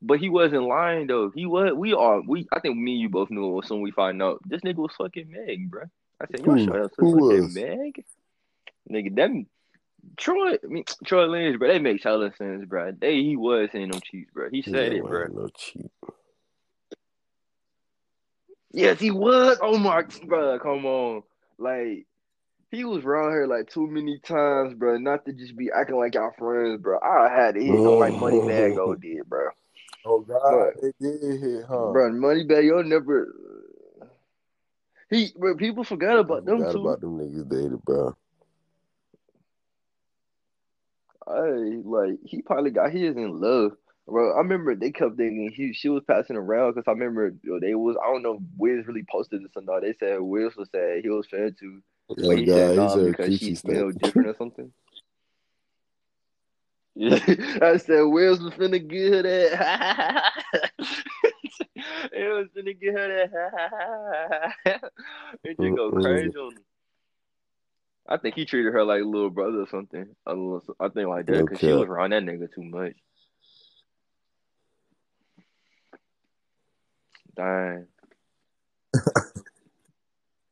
but 0.02 0.18
he 0.18 0.28
wasn't 0.28 0.64
lying 0.64 1.06
though. 1.06 1.30
He 1.34 1.46
was. 1.46 1.72
We 1.74 1.92
are. 1.94 2.20
We. 2.20 2.46
I 2.52 2.60
think 2.60 2.76
me 2.76 2.92
and 2.92 3.00
you 3.00 3.08
both 3.08 3.30
knew 3.30 3.56
it 3.56 3.64
as 3.64 3.68
soon 3.68 3.80
we 3.80 3.90
find 3.90 4.22
out. 4.22 4.40
This 4.46 4.60
nigga 4.62 4.76
was 4.76 4.94
fucking 4.96 5.30
Meg, 5.30 5.70
bro. 5.70 5.84
I 6.20 6.26
said, 6.30 6.46
y'all 6.46 6.56
that's 6.56 6.94
Who 6.98 7.12
fucking 7.12 7.42
was? 7.42 7.54
Meg? 7.54 8.04
Nigga, 8.90 9.14
them 9.14 9.46
Troy. 10.16 10.54
I 10.54 10.66
mean 10.66 10.84
Troy 11.04 11.26
Lynch, 11.26 11.58
bro. 11.58 11.68
They 11.68 11.78
make 11.78 12.02
hella 12.02 12.34
sense, 12.36 12.64
bro. 12.66 12.92
They 12.92 13.22
he 13.22 13.36
was 13.36 13.70
saying 13.72 13.90
them 13.90 14.00
cheats, 14.00 14.30
bro. 14.32 14.48
He 14.50 14.62
said 14.62 14.92
Yeah, 14.92 14.98
it, 14.98 15.04
bro. 15.04 15.26
no 15.26 15.48
cheat. 15.56 15.90
Yes, 18.72 19.00
he 19.00 19.10
was. 19.10 19.58
Oh 19.62 19.78
my, 19.78 20.04
bro, 20.26 20.58
come 20.58 20.84
on, 20.84 21.22
like. 21.58 22.06
He 22.72 22.84
was 22.84 23.04
around 23.04 23.30
here 23.30 23.46
like 23.46 23.70
too 23.70 23.86
many 23.86 24.18
times, 24.18 24.74
bro. 24.74 24.98
Not 24.98 25.24
to 25.24 25.32
just 25.32 25.56
be 25.56 25.70
acting 25.70 25.96
like 25.96 26.14
y'all 26.14 26.32
friends, 26.36 26.82
bro. 26.82 26.98
I 27.00 27.28
had 27.32 27.54
to 27.54 27.60
hit 27.60 27.72
him 27.72 27.84
like 27.84 28.12
Moneybagg 28.12 28.74
Yo 28.74 28.90
oh. 28.90 28.94
did, 28.96 29.26
bro. 29.28 29.50
Oh 30.06 30.20
God, 30.20 30.40
But- 30.40 30.82
they 30.82 30.92
did 31.00 31.40
hit, 31.40 31.64
huh? 31.68 31.90
Bro, 31.90 32.12
Money 32.12 32.44
Moneybagg 32.44 32.64
Yo 32.64 32.82
never. 32.82 33.34
He, 35.10 35.32
bro, 35.36 35.56
people 35.56 35.84
forgot 35.84 36.16
I 36.16 36.20
about 36.20 36.44
them 36.44 36.58
forgot 36.58 36.72
too. 36.72 36.80
about 36.80 37.00
them 37.00 37.18
niggas 37.18 37.48
dated, 37.48 37.82
bro. 37.84 38.16
I 41.26 41.40
like 41.84 42.18
he 42.24 42.40
probably 42.42 42.70
got 42.70 42.92
he 42.92 43.04
is 43.04 43.16
in 43.16 43.40
love, 43.40 43.72
bro. 44.06 44.32
I 44.34 44.38
remember 44.38 44.76
they 44.76 44.92
kept 44.92 45.16
thinking 45.16 45.50
he 45.52 45.72
she 45.72 45.88
was 45.88 46.04
passing 46.04 46.36
around 46.36 46.74
because 46.74 46.86
I 46.86 46.92
remember 46.92 47.34
they 47.60 47.74
was 47.74 47.96
I 48.00 48.06
don't 48.12 48.22
know 48.22 48.34
if 48.34 48.42
Wiz 48.56 48.86
really 48.86 49.04
posted 49.10 49.42
this 49.42 49.50
or 49.56 49.62
not. 49.62 49.82
They 49.82 49.92
said 49.94 50.20
Wiz 50.20 50.54
was 50.56 50.68
saying 50.70 51.02
he 51.02 51.08
was 51.08 51.26
fan 51.26 51.56
to, 51.58 51.82
but 52.08 52.38
he 52.38 52.46
said 52.46 52.76
God, 52.76 52.76
nah 52.76 52.88
he's 52.88 53.02
a 53.02 53.10
because 53.10 53.38
she 53.38 53.54
smelled 53.56 53.98
different 53.98 54.28
or 54.28 54.36
something. 54.36 54.72
I 57.62 57.76
said 57.76 58.02
Wiz 58.04 58.40
was 58.40 58.54
finna 58.54 58.86
get 58.86 59.12
her 59.12 59.22
that. 59.22 60.32
it 62.10 62.32
was 62.32 62.46
finna 62.56 62.80
get 62.80 62.94
her 62.94 63.28
that. 63.28 64.52
it 65.44 65.60
just 65.60 65.76
go 65.76 65.90
crazy 65.92 66.34
on 66.38 66.52
him. 66.52 66.58
I 68.08 68.16
think 68.16 68.34
he 68.34 68.46
treated 68.46 68.72
her 68.72 68.82
like 68.84 69.02
a 69.02 69.04
little 69.04 69.28
brother 69.28 69.60
or 69.60 69.68
something. 69.68 70.06
I, 70.26 70.32
think 70.88 71.08
like 71.08 71.26
that 71.26 71.44
because 71.44 71.58
she 71.58 71.66
was 71.66 71.88
around 71.88 72.10
that 72.12 72.22
nigga 72.22 72.48
too 72.54 72.62
much. 72.62 72.94
Dang. 77.36 77.86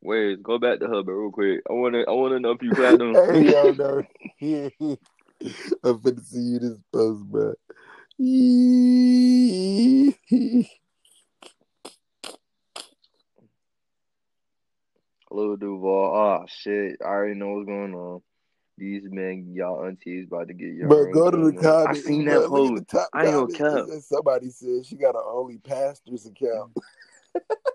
Wait, 0.02 0.42
go 0.42 0.58
back 0.58 0.80
to 0.80 0.88
her, 0.88 1.02
but 1.02 1.12
real 1.12 1.30
quick. 1.30 1.62
I 1.70 1.72
wanna, 1.72 2.00
I 2.06 2.10
wanna 2.10 2.38
know 2.40 2.50
if 2.50 2.62
you 2.62 2.72
platinum. 2.72 3.14
hey, 3.14 3.50
yo, 3.50 3.70
no. 3.70 4.98
I'm 5.84 5.98
finna 5.98 6.24
see 6.24 6.40
you 6.40 6.58
this 6.58 6.78
post, 6.92 7.24
bro. 7.24 7.54
Lil 15.30 15.56
Duval. 15.56 16.14
Oh 16.14 16.44
shit, 16.48 16.96
I 17.02 17.08
already 17.08 17.34
know 17.34 17.48
what's 17.50 17.66
going 17.66 17.94
on. 17.94 18.22
These 18.78 19.04
men, 19.10 19.52
y'all 19.54 19.84
aunties, 19.84 20.26
about 20.26 20.48
to 20.48 20.54
get 20.54 20.74
young. 20.74 20.88
But 20.88 21.12
go 21.12 21.30
to 21.30 21.36
the 21.36 21.52
man. 21.52 21.86
I 21.88 21.92
seen 21.94 22.24
that 22.24 22.48
post. 22.48 22.88
top 22.88 23.08
I 23.12 23.26
ain't 23.26 23.34
gonna 23.34 23.52
comments. 23.58 24.08
Somebody 24.08 24.50
said 24.50 24.86
she 24.86 24.96
got 24.96 25.14
an 25.14 25.22
only 25.26 25.58
pastor's 25.58 26.26
account. 26.26 26.72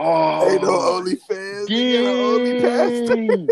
Oh, 0.00 0.48
Ain't 0.48 0.62
no 0.62 0.80
only 0.80 1.16
fans. 1.16 1.66
They 1.66 1.92
got 1.94 2.04
an 2.04 2.20
only 2.20 2.60
pastor. 2.60 3.16
Dang. 3.16 3.48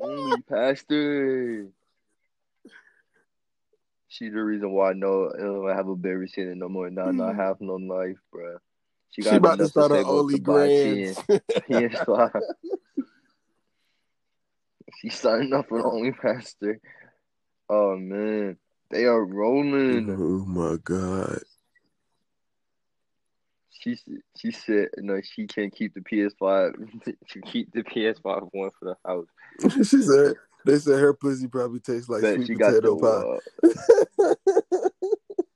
Only 0.00 0.42
pastor. 0.42 1.68
She's 4.08 4.32
the 4.32 4.42
reason 4.42 4.72
why 4.72 4.90
I 4.90 4.92
know 4.94 5.30
I 5.32 5.40
don't 5.40 5.76
have 5.76 5.86
a 5.86 5.94
baby 5.94 6.26
sitting 6.26 6.58
no 6.58 6.68
more. 6.68 6.90
Now 6.90 7.08
I 7.08 7.12
hmm. 7.12 7.38
have 7.38 7.60
no 7.60 7.74
life, 7.74 8.18
bro. 8.32 8.56
She 9.10 9.22
She 9.22 9.30
about 9.30 9.58
to 9.58 9.68
start 9.68 9.92
up 9.92 10.06
only 10.06 10.34
to 10.34 10.42
buy 10.42 10.66
grands. 10.66 11.22
10 11.28 11.40
PS5. 11.70 12.40
She's 15.00 15.14
signing 15.14 15.52
up 15.52 15.68
for 15.68 15.86
only 15.86 16.10
pastor. 16.10 16.80
Oh 17.68 17.96
man, 17.96 18.56
they 18.90 19.04
are 19.04 19.24
rolling. 19.24 20.10
oh 20.10 20.44
my 20.44 20.76
god. 20.82 21.42
She 23.80 23.96
she 24.36 24.50
said 24.50 24.88
no, 24.98 25.20
she 25.22 25.46
can't 25.46 25.74
keep 25.74 25.94
the 25.94 26.00
PS5. 26.00 27.04
to 27.30 27.40
keep 27.42 27.72
the 27.72 27.82
PS5 27.82 28.48
one 28.52 28.70
for 28.78 28.84
the 28.84 28.96
house. 29.06 29.26
she 29.86 30.02
said 30.02 30.34
they 30.64 30.78
said 30.78 30.98
her 30.98 31.14
pussy 31.14 31.46
probably 31.46 31.80
tastes 31.80 32.08
like 32.08 32.22
Bet 32.22 32.36
sweet 32.36 32.46
she 32.46 32.54
potato 32.54 32.96
the. 32.96 33.40
pie. 33.62 33.74
Uh, 34.24 34.78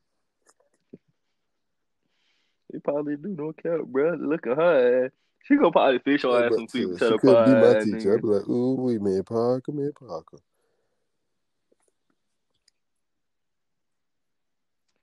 they 2.72 2.78
probably 2.78 3.16
do 3.16 3.28
no 3.28 3.52
cap, 3.52 3.80
bro. 3.86 4.14
Look 4.14 4.46
at 4.46 4.56
her. 4.56 5.06
Ass. 5.06 5.10
She 5.44 5.56
gonna 5.56 5.72
probably 5.72 5.98
fish 5.98 6.22
her 6.22 6.46
ass 6.46 6.54
some 6.54 6.68
sweet 6.68 6.92
potato 6.92 7.12
she 7.12 7.18
couldn't 7.18 7.44
be 7.46 7.52
my 7.60 7.74
pie. 7.74 7.84
teacher. 7.84 8.14
I'd 8.14 8.22
be 8.22 8.28
like, 8.28 8.48
ooh, 8.48 8.74
we 8.74 8.98
man, 8.98 9.24
Parker, 9.24 9.72
man, 9.72 9.92
Parker. 9.98 10.38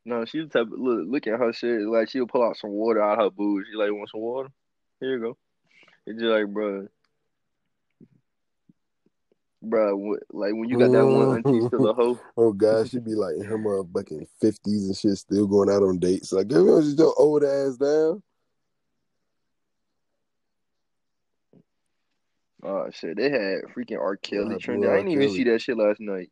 No, 0.06 0.26
she 0.26 0.40
the 0.40 0.48
type. 0.48 0.68
Of, 0.68 0.72
look, 0.72 1.06
look 1.08 1.28
at 1.28 1.40
her 1.40 1.54
shit. 1.54 1.82
Like 1.82 2.10
she'll 2.10 2.28
pull 2.28 2.44
out 2.44 2.58
some 2.58 2.72
water 2.72 3.02
out 3.02 3.20
of 3.20 3.26
her 3.26 3.30
booty. 3.30 3.68
She 3.70 3.78
like, 3.78 3.92
want 3.92 4.10
some 4.10 4.22
water? 4.22 4.50
Here 5.00 5.16
you 5.16 5.20
go. 5.20 5.38
It's 6.06 6.20
just 6.20 6.32
like, 6.32 6.48
bro, 6.48 6.88
bro. 9.62 10.18
Like 10.32 10.54
when 10.54 10.70
you 10.70 10.78
got 10.78 10.92
that 10.92 11.06
one 11.06 11.38
auntie 11.38 11.68
still 11.68 11.88
a 11.88 11.94
hoe. 11.94 12.20
Oh 12.38 12.54
god, 12.54 12.90
she'd 12.90 13.06
be 13.06 13.16
like 13.16 13.36
in 13.36 13.44
her 13.44 13.58
motherfucking 13.58 14.28
fifties 14.42 14.88
and 14.88 14.96
shit, 14.96 15.18
still 15.18 15.48
going 15.48 15.70
out 15.70 15.84
on 15.84 16.00
dates. 16.00 16.32
Like, 16.32 16.48
give 16.48 16.64
me 16.66 16.82
just 16.82 16.98
your 16.98 17.14
old 17.18 17.44
ass 17.44 17.76
down. 17.76 18.24
Oh 22.64 22.90
shit, 22.92 23.18
they 23.18 23.30
had 23.30 23.62
freaking 23.76 24.00
R. 24.00 24.18
Kelly 24.18 24.58
trending. 24.58 24.90
I 24.90 24.98
didn't 24.98 25.12
even 25.12 25.30
see 25.30 25.44
that 25.46 25.62
shit 25.62 25.78
last 25.78 26.00
night. 26.00 26.30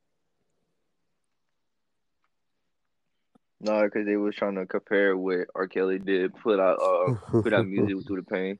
No, 3.59 3.83
because 3.83 4.05
they 4.05 4.17
was 4.17 4.35
trying 4.35 4.55
to 4.55 4.65
compare 4.65 5.17
what 5.17 5.47
R. 5.55 5.67
Kelly 5.67 5.99
did, 5.99 6.35
put 6.35 6.59
out 6.59 6.79
uh 6.81 7.13
put 7.41 7.53
out 7.53 7.67
music 7.67 7.97
through 8.07 8.17
the 8.17 8.23
pain. 8.23 8.59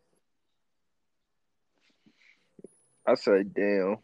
I 3.05 3.15
said, 3.15 3.53
damn. 3.53 3.97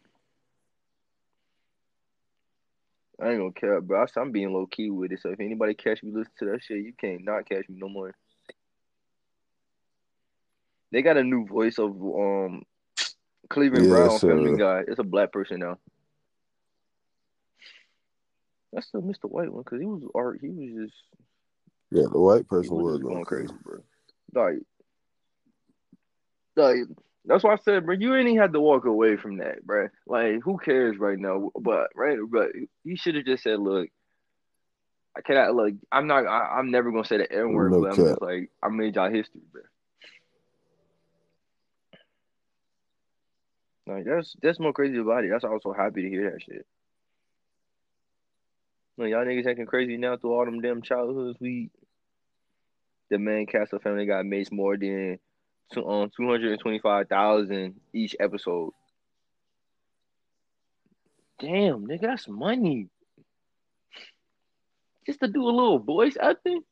I 3.20 3.30
ain't 3.30 3.38
gonna 3.38 3.52
care, 3.52 3.80
bro. 3.80 4.06
I'm 4.16 4.32
being 4.32 4.52
low 4.52 4.66
key 4.66 4.90
with 4.90 5.12
it. 5.12 5.20
So 5.20 5.30
if 5.30 5.40
anybody 5.40 5.74
catch 5.74 6.02
me 6.02 6.10
listen 6.12 6.32
to 6.38 6.44
that 6.46 6.62
shit, 6.62 6.78
you 6.78 6.92
can't 6.98 7.24
not 7.24 7.48
catch 7.48 7.68
me 7.68 7.76
no 7.78 7.88
more. 7.88 8.14
They 10.90 11.02
got 11.02 11.16
a 11.16 11.24
new 11.24 11.46
voice 11.46 11.78
of 11.78 11.90
um 11.90 12.62
Cleveland 13.50 13.86
Yeah, 13.86 13.90
Brown 13.90 14.18
Family 14.20 14.56
Guy. 14.56 14.82
It's 14.88 14.98
a 14.98 15.04
black 15.04 15.32
person 15.32 15.60
now. 15.60 15.78
That's 18.74 18.88
still 18.88 19.02
the 19.02 19.28
White 19.28 19.52
one 19.52 19.62
because 19.62 19.80
he 19.80 19.86
was 19.86 20.02
art. 20.16 20.40
He 20.40 20.48
was 20.48 20.88
just 20.88 20.96
Yeah, 21.92 22.06
the 22.10 22.18
white 22.18 22.48
person 22.48 22.74
was 22.74 22.94
was 22.94 23.02
going 23.02 23.24
crazy. 23.24 23.46
crazy, 23.46 23.62
bro. 23.62 23.78
Like, 24.34 24.58
like 26.56 26.98
that's 27.24 27.44
why 27.44 27.52
I 27.52 27.56
said, 27.56 27.86
bro. 27.86 27.94
You 27.94 28.16
ain't 28.16 28.26
even 28.28 28.40
had 28.40 28.52
to 28.52 28.60
walk 28.60 28.84
away 28.84 29.16
from 29.16 29.38
that, 29.38 29.64
bro. 29.64 29.88
Like, 30.08 30.42
who 30.42 30.58
cares 30.58 30.98
right 30.98 31.18
now? 31.18 31.52
But 31.58 31.90
right, 31.94 32.18
but 32.28 32.50
you 32.82 32.96
should 32.96 33.14
have 33.14 33.26
just 33.26 33.44
said, 33.44 33.60
look. 33.60 33.88
I 35.16 35.20
cannot 35.20 35.54
like. 35.54 35.74
I'm 35.92 36.08
not. 36.08 36.26
I, 36.26 36.58
I'm 36.58 36.72
never 36.72 36.90
gonna 36.90 37.04
say 37.04 37.18
the 37.18 37.32
N 37.32 37.52
word, 37.52 37.70
No 37.70 37.82
but 37.82 37.92
I'm 37.92 37.96
just 37.96 38.20
like 38.20 38.50
I 38.60 38.68
made 38.68 38.96
y'all 38.96 39.08
history, 39.08 39.42
bro. 39.52 39.62
Like 43.86 44.04
that's 44.04 44.34
that's 44.42 44.58
more 44.58 44.72
crazy 44.72 44.98
about 44.98 45.22
it. 45.22 45.30
That's 45.30 45.44
why 45.44 45.50
I 45.50 45.52
was 45.52 45.62
so 45.62 45.72
happy 45.72 46.02
to 46.02 46.08
hear 46.08 46.32
that 46.32 46.42
shit. 46.42 46.66
Like 48.96 49.10
y'all 49.10 49.24
niggas 49.24 49.46
acting 49.46 49.66
crazy 49.66 49.96
now 49.96 50.16
through 50.16 50.32
all 50.34 50.44
them 50.44 50.60
damn 50.60 50.82
childhoods. 50.82 51.38
We 51.40 51.70
the 53.10 53.18
main 53.18 53.46
cast 53.46 53.72
of 53.72 53.82
Family 53.82 54.06
Guy 54.06 54.22
makes 54.22 54.52
more 54.52 54.76
than 54.76 55.18
two, 55.72 55.86
um 55.86 56.10
two 56.16 56.28
hundred 56.28 56.52
and 56.52 56.60
twenty 56.60 56.78
five 56.78 57.08
thousand 57.08 57.80
each 57.92 58.14
episode. 58.20 58.72
Damn, 61.40 61.86
nigga, 61.86 62.02
that's 62.02 62.28
money. 62.28 62.88
just 65.06 65.20
to 65.20 65.28
do 65.28 65.42
a 65.42 65.50
little 65.50 65.78
voice 65.78 66.16
acting. 66.20 66.62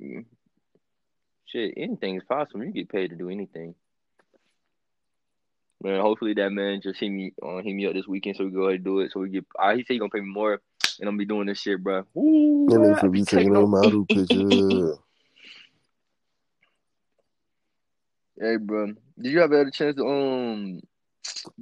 Mm. 0.00 0.24
Shit, 1.46 1.74
anything 1.76 2.16
is 2.16 2.24
possible. 2.24 2.64
You 2.64 2.72
get 2.72 2.88
paid 2.88 3.10
to 3.10 3.16
do 3.16 3.28
anything. 3.28 3.74
Man, 5.82 6.00
hopefully 6.00 6.34
that 6.34 6.50
man 6.50 6.80
just 6.80 7.00
hit 7.00 7.08
me 7.10 7.32
uh, 7.42 7.56
hit 7.56 7.74
me 7.74 7.86
up 7.86 7.94
this 7.94 8.06
weekend 8.06 8.36
so 8.36 8.44
we 8.44 8.50
go 8.52 8.64
ahead 8.64 8.76
and 8.76 8.84
do 8.84 9.00
it. 9.00 9.10
So 9.12 9.20
we 9.20 9.30
get. 9.30 9.44
Uh, 9.58 9.74
he 9.74 9.80
said 9.80 9.94
he 9.94 9.98
gonna 9.98 10.10
pay 10.10 10.20
me 10.20 10.30
more, 10.32 10.52
and 10.52 11.08
I'm 11.08 11.16
gonna 11.16 11.18
be 11.18 11.24
doing 11.24 11.46
this 11.46 11.60
shit, 11.60 11.82
bro. 11.82 12.04
Ooh, 12.16 12.68
And 12.70 12.78
bro, 12.78 12.92
if 12.92 13.02
be 13.02 13.08
be 13.10 13.24
taking 13.24 13.38
taking 13.38 13.56
a 13.56 13.66
model 13.66 14.06
picture. 14.06 14.98
Hey, 18.40 18.56
bro, 18.56 18.86
did 18.86 19.30
you 19.32 19.42
ever 19.42 19.58
have 19.58 19.66
a 19.66 19.70
chance 19.70 19.94
to 19.96 20.06
um 20.06 20.80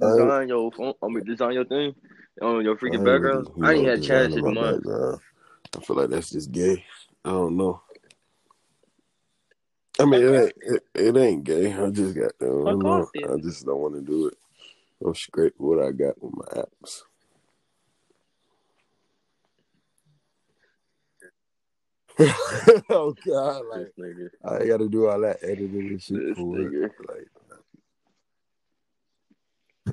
I- 0.01 0.15
design 0.15 0.47
your 0.47 0.71
phone? 0.71 0.93
I 1.03 1.07
mean, 1.07 1.23
design 1.25 1.53
your 1.53 1.65
thing 1.65 1.93
on 2.41 2.63
your 2.63 2.77
freaking 2.77 2.95
ain't 2.95 3.05
background? 3.05 3.47
I 3.61 3.73
ain't 3.73 3.83
know, 3.83 3.89
had 3.89 3.99
a 3.99 4.01
chance 4.01 4.33
to 4.33 4.41
designing 4.41 4.55
do 4.55 4.61
my 4.61 4.71
mine. 4.71 5.19
I 5.77 5.79
feel 5.81 5.95
like 5.97 6.09
that's 6.09 6.29
just 6.31 6.51
gay. 6.51 6.83
I 7.25 7.29
don't 7.29 7.57
know. 7.57 7.81
I 10.01 10.05
mean, 10.05 10.23
it 10.23 10.43
ain't 10.43 10.53
it, 10.61 10.83
it 10.95 11.17
ain't 11.17 11.43
gay. 11.43 11.71
I 11.73 11.89
just 11.91 12.15
got 12.15 12.31
I 12.41 12.45
don't 12.45 12.65
Fuck 12.65 12.83
know. 12.83 13.03
off, 13.03 13.11
then. 13.13 13.23
I 13.31 13.37
just 13.37 13.65
don't 13.65 13.79
want 13.79 13.93
to 13.95 14.01
do 14.01 14.27
it. 14.27 14.33
I'm 15.05 15.13
straight 15.13 15.53
with 15.59 15.77
what 15.77 15.87
I 15.87 15.91
got 15.91 16.21
with 16.21 16.33
my 16.33 16.63
apps. 16.63 17.03
oh 22.89 23.15
God, 23.25 23.65
like 23.69 23.85
This 23.85 23.93
nigga, 23.99 24.29
I 24.43 24.57
ain't 24.57 24.67
got 24.69 24.77
to 24.77 24.89
do 24.89 25.07
all 25.07 25.21
that 25.21 25.43
editing 25.43 25.89
and 25.89 26.01
shit 26.01 26.17
this 26.17 26.35
for 26.35 26.45
what? 26.45 26.59
nigga. 26.59 26.89
Like, 27.07 27.27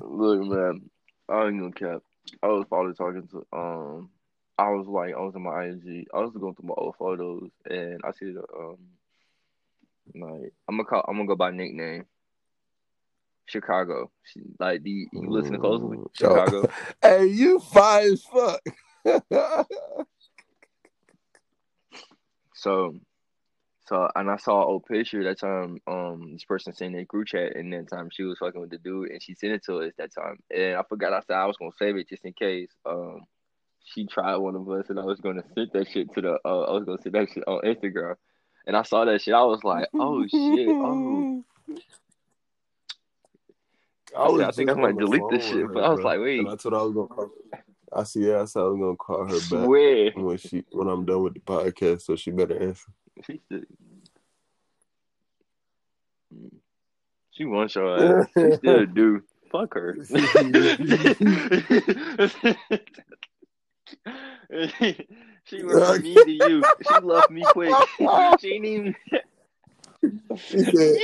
Look, 0.01 0.41
man, 0.41 0.89
I 1.29 1.47
ain't 1.47 1.59
gonna 1.59 1.71
cap. 1.71 2.01
I 2.41 2.47
was 2.47 2.65
probably 2.67 2.93
talking 2.93 3.27
to 3.27 3.45
um, 3.53 4.09
I 4.57 4.69
was 4.71 4.87
like, 4.87 5.13
I 5.13 5.19
was 5.19 5.35
in 5.35 5.43
my 5.43 5.65
IG. 5.65 6.07
I 6.13 6.19
was 6.19 6.33
going 6.33 6.55
through 6.55 6.69
my 6.69 6.75
old 6.77 6.95
photos, 6.97 7.49
and 7.69 8.01
I 8.03 8.11
see 8.11 8.31
the 8.31 8.43
um, 8.57 8.77
like 10.15 10.53
I'm 10.67 10.77
gonna 10.77 10.85
call, 10.85 11.05
I'm 11.07 11.15
gonna 11.15 11.27
go 11.27 11.35
by 11.35 11.51
nickname. 11.51 12.05
Chicago, 13.45 14.11
She- 14.23 14.41
like 14.59 14.83
the 14.83 15.07
you 15.11 15.29
listen 15.29 15.53
to 15.53 15.59
closely. 15.59 15.97
Chicago. 16.13 16.69
hey, 17.01 17.25
you 17.25 17.59
fine 17.59 18.13
as 18.13 18.23
fuck. 18.23 18.61
So, 22.59 22.93
so, 23.87 24.09
and 24.15 24.29
I 24.29 24.35
saw 24.35 24.61
an 24.61 24.67
old 24.67 24.85
picture 24.85 25.23
that 25.23 25.39
time. 25.39 25.79
Um, 25.87 26.33
this 26.33 26.43
person 26.43 26.73
sent 26.73 26.93
in 26.93 26.99
a 26.99 27.05
group 27.05 27.27
chat, 27.27 27.55
and 27.55 27.71
that 27.71 27.87
time 27.89 28.09
she 28.11 28.23
was 28.23 28.37
fucking 28.37 28.59
with 28.59 28.69
the 28.69 28.77
dude, 28.77 29.11
and 29.11 29.23
she 29.23 29.33
sent 29.33 29.53
it 29.53 29.63
to 29.65 29.79
us 29.79 29.93
that 29.97 30.13
time. 30.13 30.39
And 30.53 30.75
I 30.75 30.83
forgot 30.83 31.13
I 31.13 31.21
said 31.21 31.37
I 31.37 31.45
was 31.45 31.55
gonna 31.57 31.71
save 31.79 31.95
it 31.95 32.09
just 32.09 32.25
in 32.25 32.33
case. 32.33 32.69
Um, 32.85 33.21
she 33.85 34.05
tried 34.05 34.35
one 34.35 34.55
of 34.55 34.69
us, 34.69 34.89
and 34.89 34.99
I 34.99 35.05
was 35.05 35.21
gonna 35.21 35.43
send 35.55 35.69
that 35.73 35.87
shit 35.89 36.13
to 36.13 36.21
the. 36.21 36.37
Uh, 36.43 36.61
I 36.63 36.71
was 36.73 36.83
gonna 36.83 37.01
send 37.01 37.15
that 37.15 37.29
shit 37.33 37.43
on 37.47 37.61
Instagram, 37.61 38.15
and 38.69 38.77
I 38.77 38.83
saw 38.83 39.03
that 39.03 39.19
shit. 39.19 39.33
I 39.33 39.41
was 39.41 39.63
like, 39.63 39.87
oh 39.95 40.21
shit, 40.27 40.67
oh. 40.69 41.43
I, 44.15 44.37
said, 44.37 44.41
I 44.41 44.51
think 44.51 44.69
I 44.69 44.73
might 44.75 44.95
delete 44.95 45.23
this 45.31 45.47
shit, 45.47 45.65
with 45.65 45.73
but 45.73 45.79
her, 45.79 45.85
I 45.87 45.89
was 45.89 46.01
bro. 46.01 46.09
like, 46.11 46.19
wait, 46.19 46.39
And 46.39 46.49
I 46.49 46.55
told 46.55 46.75
I 46.75 46.83
was 46.83 46.93
gonna 46.93 47.07
call. 47.07 47.31
Her. 47.51 47.63
I 47.91 48.03
see. 48.03 48.27
Yeah, 48.27 48.43
I 48.43 48.45
said 48.45 48.59
I 48.59 48.63
was 48.65 48.79
gonna 48.79 48.95
call 48.95 49.25
her 49.25 49.33
back 49.33 49.65
swear. 49.65 50.11
when 50.11 50.37
she 50.37 50.63
when 50.71 50.87
I'm 50.87 51.03
done 51.03 51.23
with 51.23 51.33
the 51.33 51.39
podcast, 51.39 52.03
so 52.03 52.15
she 52.15 52.29
better 52.29 52.61
answer. 52.61 52.91
She 53.25 53.41
still, 53.43 53.61
she 57.31 57.45
wants 57.45 57.73
your 57.73 58.19
ass. 58.21 58.27
She 58.37 58.51
still 58.57 58.85
do. 58.85 59.23
Fuck 59.51 59.73
her. 59.73 59.97
she 65.49 65.63
was 65.63 66.01
mean 66.01 66.15
to 66.15 66.31
you. 66.31 66.63
She 66.87 66.99
left 67.01 67.29
me 67.29 67.43
quick. 67.51 67.75
She 68.39 68.47
ain't 68.53 68.65
even. 68.65 68.95
She 70.37 70.63
said, 70.63 70.97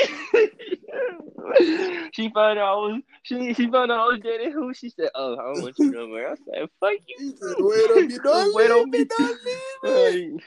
she 2.14 2.30
found 2.30 2.60
out 2.60 2.66
I 2.66 2.76
was 2.76 3.02
she 3.24 3.54
she 3.54 3.70
found 3.70 3.92
out 3.92 4.00
I 4.00 4.06
was 4.08 4.20
dating 4.24 4.52
who 4.52 4.74
she 4.74 4.90
said, 4.90 5.10
Oh, 5.16 5.34
I 5.34 5.44
don't 5.44 5.62
want 5.62 5.80
you 5.80 5.92
no 5.92 6.08
more. 6.08 6.28
I 6.28 6.36
said, 6.36 6.70
Fuck 6.80 6.94
you. 7.08 7.16
she 7.20 7.36
said, 7.36 7.56
"Wait 7.60 7.92
on 7.92 8.08
me, 8.08 8.18
don't 8.24 8.56
Wait 8.56 8.72
on 8.72 8.90
me, 8.90 9.00
me. 9.00 9.06
don't 9.06 9.38
leave 9.44 10.36
me." 10.36 10.40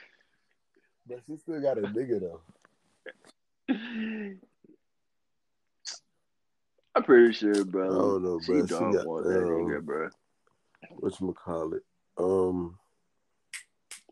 But 1.06 1.20
she 1.26 1.36
still 1.36 1.60
got 1.60 1.78
a 1.78 1.82
nigga 1.82 2.20
though. 2.20 2.40
I'm 6.94 7.04
pretty 7.04 7.32
sure, 7.32 7.64
bro. 7.64 7.84
I 7.84 7.88
don't 7.94 8.22
know, 8.24 8.40
bro. 8.46 8.66
She 8.66 8.74
don't 8.74 8.92
got 8.92 9.06
want 9.06 9.26
that 9.26 9.38
um, 9.38 9.44
nigga, 9.44 9.82
bro. 9.82 10.08
what 10.98 11.20
you 11.20 11.34
call 11.44 11.74
it? 11.74 11.82
Um, 12.18 12.78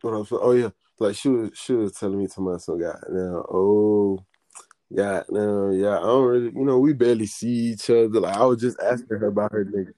what 0.03 0.15
I 0.15 0.19
was, 0.19 0.29
oh 0.33 0.53
yeah, 0.53 0.71
like 0.99 1.17
she 1.17 1.29
was 1.29 1.51
she 1.55 1.73
was 1.73 1.93
telling 1.93 2.19
me 2.19 2.27
to 2.29 2.41
my 2.41 2.57
son, 2.59 2.79
God, 2.79 2.99
now, 3.11 3.45
oh, 3.51 4.25
yeah, 4.91 5.23
now, 5.31 5.71
yeah, 5.71 5.99
I 5.99 6.03
don't 6.03 6.25
really, 6.25 6.53
you 6.55 6.65
know, 6.65 6.79
we 6.79 6.93
barely 6.93 7.27
see 7.27 7.73
each 7.73 7.89
other. 7.91 8.21
Like 8.21 8.37
I 8.37 8.45
was 8.45 8.61
just 8.61 8.79
asking 8.81 9.19
her 9.19 9.27
about 9.27 9.53
her 9.53 9.65
nigga. 9.65 9.93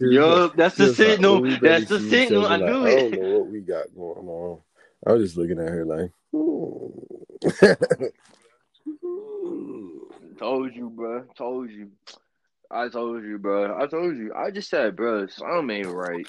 Was 0.00 0.48
like- 0.48 0.56
that's 0.56 0.76
the 0.76 0.84
was 0.84 0.98
like, 0.98 1.08
signal. 1.08 1.46
"Oh, 1.46 1.56
That's 1.62 1.88
the 1.88 2.00
signal. 2.00 2.44
other." 2.46 2.54
I 2.54 2.56
Like, 2.58 2.70
knew 2.70 2.86
I 2.86 2.90
don't 2.90 3.14
it. 3.14 3.20
know 3.20 3.28
what 3.38 3.46
we 3.48 3.60
got 3.60 3.94
going 3.94 4.28
on. 4.28 4.60
I 5.06 5.12
was 5.12 5.22
just 5.24 5.36
looking 5.36 5.58
at 5.58 5.68
her 5.68 5.84
like, 5.86 6.10
hmm. 6.32 6.86
Told 10.38 10.74
you, 10.74 10.90
bro. 10.90 11.24
Told 11.36 11.70
you. 11.70 11.90
I 12.70 12.88
told 12.88 13.24
you, 13.24 13.38
bro. 13.38 13.76
I 13.76 13.86
told 13.86 14.16
you. 14.16 14.32
I 14.32 14.50
just 14.50 14.70
said, 14.70 14.94
bro, 14.94 15.26
something 15.26 15.70
ain't 15.70 15.88
right. 15.88 16.26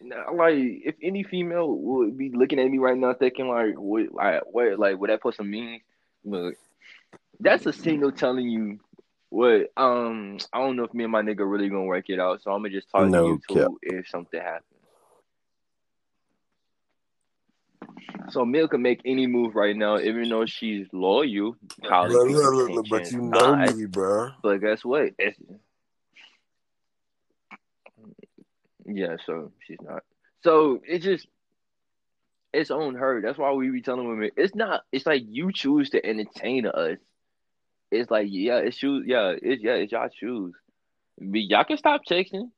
Now, 0.00 0.34
Like, 0.34 0.54
if 0.56 0.94
any 1.02 1.22
female 1.22 1.68
would 1.68 2.16
be 2.16 2.30
looking 2.30 2.58
at 2.58 2.70
me 2.70 2.78
right 2.78 2.96
now, 2.96 3.12
thinking 3.12 3.48
like, 3.48 3.74
what, 3.78 4.12
like, 4.12 4.42
what, 4.46 4.78
like, 4.78 4.98
what 4.98 5.10
that 5.10 5.20
person 5.20 5.50
means, 5.50 5.82
look, 6.24 6.54
that's 7.40 7.66
a 7.66 7.72
signal 7.72 8.12
telling 8.12 8.48
you 8.48 8.80
what. 9.28 9.70
Um, 9.76 10.38
I 10.52 10.58
don't 10.60 10.76
know 10.76 10.84
if 10.84 10.94
me 10.94 11.04
and 11.04 11.12
my 11.12 11.22
nigga 11.22 11.50
really 11.50 11.68
gonna 11.68 11.84
work 11.84 12.08
it 12.08 12.18
out, 12.20 12.42
so 12.42 12.52
I'm 12.52 12.62
gonna 12.62 12.70
just 12.70 12.88
talk 12.90 13.10
No 13.10 13.22
to 13.22 13.28
you 13.28 13.38
cap. 13.48 13.48
too 13.48 13.78
if 13.82 14.08
something 14.08 14.40
happens. 14.40 14.64
So 18.30 18.46
Mil 18.46 18.68
can 18.68 18.80
make 18.80 19.00
any 19.04 19.26
move 19.26 19.54
right 19.56 19.76
now, 19.76 19.98
even 19.98 20.28
though 20.28 20.46
she's 20.46 20.86
loyal. 20.92 21.56
Kylie 21.82 22.12
But, 22.12 22.26
look, 22.28 22.54
look, 22.54 22.70
look, 22.70 22.88
but 22.88 23.10
you 23.10 23.20
know 23.20 23.54
not. 23.56 23.74
me, 23.74 23.84
bro. 23.86 24.30
But 24.42 24.58
guess 24.58 24.84
what? 24.84 25.10
It's, 25.18 25.38
yeah, 28.86 29.16
so 29.26 29.52
she's 29.66 29.80
not. 29.82 30.02
So 30.42 30.80
it's 30.86 31.04
just 31.04 31.26
it's 32.52 32.70
on 32.70 32.94
her. 32.94 33.20
That's 33.20 33.38
why 33.38 33.52
we 33.52 33.70
be 33.70 33.82
telling 33.82 34.08
women 34.08 34.30
it's 34.36 34.54
not. 34.54 34.82
It's 34.92 35.06
like 35.06 35.22
you 35.26 35.52
choose 35.52 35.90
to 35.90 36.04
entertain 36.04 36.66
us. 36.66 36.98
It's 37.90 38.10
like 38.10 38.28
yeah, 38.30 38.58
it's 38.58 38.82
you. 38.82 39.02
Yeah, 39.04 39.34
it's 39.40 39.62
yeah, 39.62 39.74
it's 39.74 39.92
y'all 39.92 40.08
choose. 40.08 40.54
But 41.18 41.40
y'all 41.40 41.64
can 41.64 41.76
stop 41.76 42.02
texting. 42.08 42.50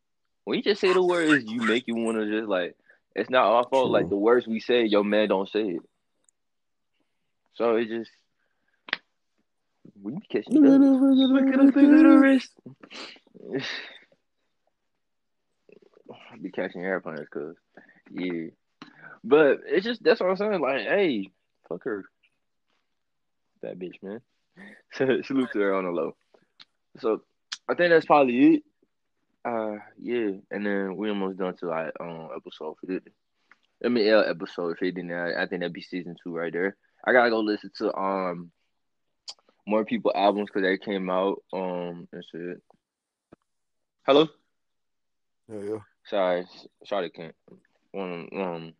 When 0.44 0.58
you 0.58 0.62
just 0.62 0.80
say 0.80 0.92
the 0.92 1.02
words, 1.02 1.44
you 1.46 1.60
make 1.60 1.86
you 1.86 1.96
want 1.96 2.18
to 2.18 2.30
just 2.30 2.48
like. 2.48 2.76
It's 3.16 3.30
not 3.30 3.44
our 3.44 3.64
fault. 3.68 3.92
Like 3.92 4.08
the 4.08 4.16
words 4.16 4.46
we 4.46 4.58
say, 4.58 4.86
your 4.86 5.04
man 5.04 5.28
don't 5.28 5.48
say 5.48 5.60
it. 5.60 5.82
So 7.54 7.76
it 7.76 7.86
just 7.86 8.10
we 10.02 10.14
be 10.14 10.20
catching. 10.28 10.54
Look 10.54 10.64
at 10.64 10.80
feelings. 10.80 11.18
this, 11.18 11.30
look 11.30 11.44
Look 11.44 11.54
at 11.54 11.54
at 11.54 11.60
this, 11.60 11.66
the 11.66 11.80
finger 11.80 11.96
of 11.96 12.02
the 12.02 12.08
look 12.08 12.16
at 12.16 12.20
wrist. 12.20 12.52
be 16.42 16.50
catching 16.50 16.84
airplanes, 16.84 17.28
cause 17.32 17.56
yeah. 18.10 18.48
But 19.22 19.60
it's 19.66 19.84
just 19.84 20.02
that's 20.02 20.20
what 20.20 20.30
I'm 20.30 20.36
saying. 20.36 20.60
Like, 20.60 20.82
hey, 20.82 21.30
fuck 21.68 21.84
her, 21.84 22.04
that 23.62 23.78
bitch, 23.78 24.02
man. 24.02 24.20
Salute 25.24 25.50
to 25.52 25.60
her 25.60 25.74
on 25.74 25.84
the 25.84 25.90
low. 25.90 26.14
So 26.98 27.22
I 27.68 27.74
think 27.74 27.90
that's 27.90 28.06
probably 28.06 28.56
it. 28.56 28.62
Uh, 29.44 29.76
yeah, 30.00 30.30
and 30.50 30.64
then 30.64 30.96
we 30.96 31.08
almost 31.08 31.38
done 31.38 31.56
to 31.56 31.66
like 31.66 31.92
um 32.00 32.28
episode 32.34 32.76
fifty. 32.86 33.10
I 33.84 33.88
mean, 33.88 34.08
episode 34.08 34.78
fifty. 34.78 35.02
Now 35.02 35.26
I 35.26 35.46
think 35.46 35.60
that'd 35.60 35.72
be 35.72 35.82
season 35.82 36.16
two 36.22 36.34
right 36.34 36.52
there. 36.52 36.76
I 37.04 37.12
gotta 37.12 37.30
go 37.30 37.40
listen 37.40 37.70
to 37.78 37.94
um 37.94 38.50
more 39.66 39.84
people 39.84 40.12
albums 40.14 40.48
because 40.48 40.62
they 40.62 40.78
came 40.78 41.10
out 41.10 41.42
um 41.52 42.08
and 42.12 42.24
shit. 42.30 42.62
Hello. 44.06 44.28
Yeah, 45.48 45.60
yeah. 45.60 45.78
Sorry, 46.06 46.46
Shawty 46.90 47.12
can't. 47.14 47.34
Um, 47.96 48.28
um, 48.36 48.72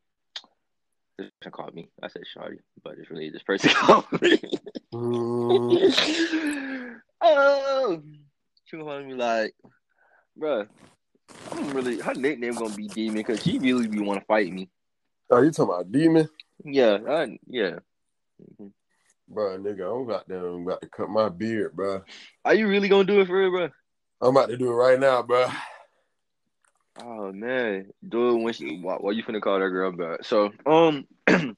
this 1.19 1.31
person 1.41 1.53
called 1.53 1.75
me. 1.75 1.89
I 2.03 2.09
said 2.09 2.23
Shawty, 2.37 2.59
but 2.83 2.95
it's 2.99 3.11
really 3.11 3.31
this 3.31 3.43
person 3.43 3.71
called 3.75 4.05
me. 4.21 4.41
Mm, 4.93 6.97
oh, 7.23 8.03
she 8.65 8.77
calling 8.77 9.09
me 9.09 9.15
like, 9.15 9.55
bruh, 10.39 10.69
I'm 11.53 11.71
really 11.71 12.01
her 12.01 12.15
nickname 12.15 12.55
gonna 12.55 12.75
be 12.75 12.89
Demon 12.89 13.17
because 13.17 13.43
she 13.43 13.59
really 13.59 13.89
be 13.89 14.01
want 14.01 14.21
to 14.21 14.27
fight 14.27 14.53
me. 14.53 14.69
oh, 15.31 15.41
you 15.41 15.51
talking 15.51 15.73
about 15.73 15.91
demon? 15.91 16.29
Yeah, 16.65 16.99
I, 17.09 17.39
yeah. 17.47 17.79
Bro, 19.29 19.59
nigga, 19.61 19.91
I'm 19.91 20.09
about 20.09 20.29
to, 20.29 20.37
I'm 20.37 20.67
about 20.67 20.83
to 20.83 20.89
cut 20.89 21.09
my 21.09 21.31
beard, 21.31 21.75
bro. 21.75 22.03
Are 22.45 22.55
you 22.55 22.69
really 22.69 22.89
gonna 22.89 23.05
do 23.05 23.21
it 23.21 23.27
for 23.27 23.39
real, 23.39 23.51
bruh? 23.51 23.71
I'm 24.21 24.37
about 24.37 24.51
to 24.51 24.57
do 24.57 24.71
it 24.71 24.75
right 24.75 25.01
now, 25.01 25.23
bro. 25.23 25.49
Oh 27.03 27.33
man, 27.33 27.91
dude, 28.09 28.43
when 28.43 28.53
she, 28.53 28.79
why, 28.81 28.95
why 28.97 29.11
you 29.13 29.25
finna 29.25 29.41
call 29.41 29.59
that 29.59 29.69
girl 29.69 29.91
back? 29.93 30.25
So, 30.25 30.53
um, 30.65 31.07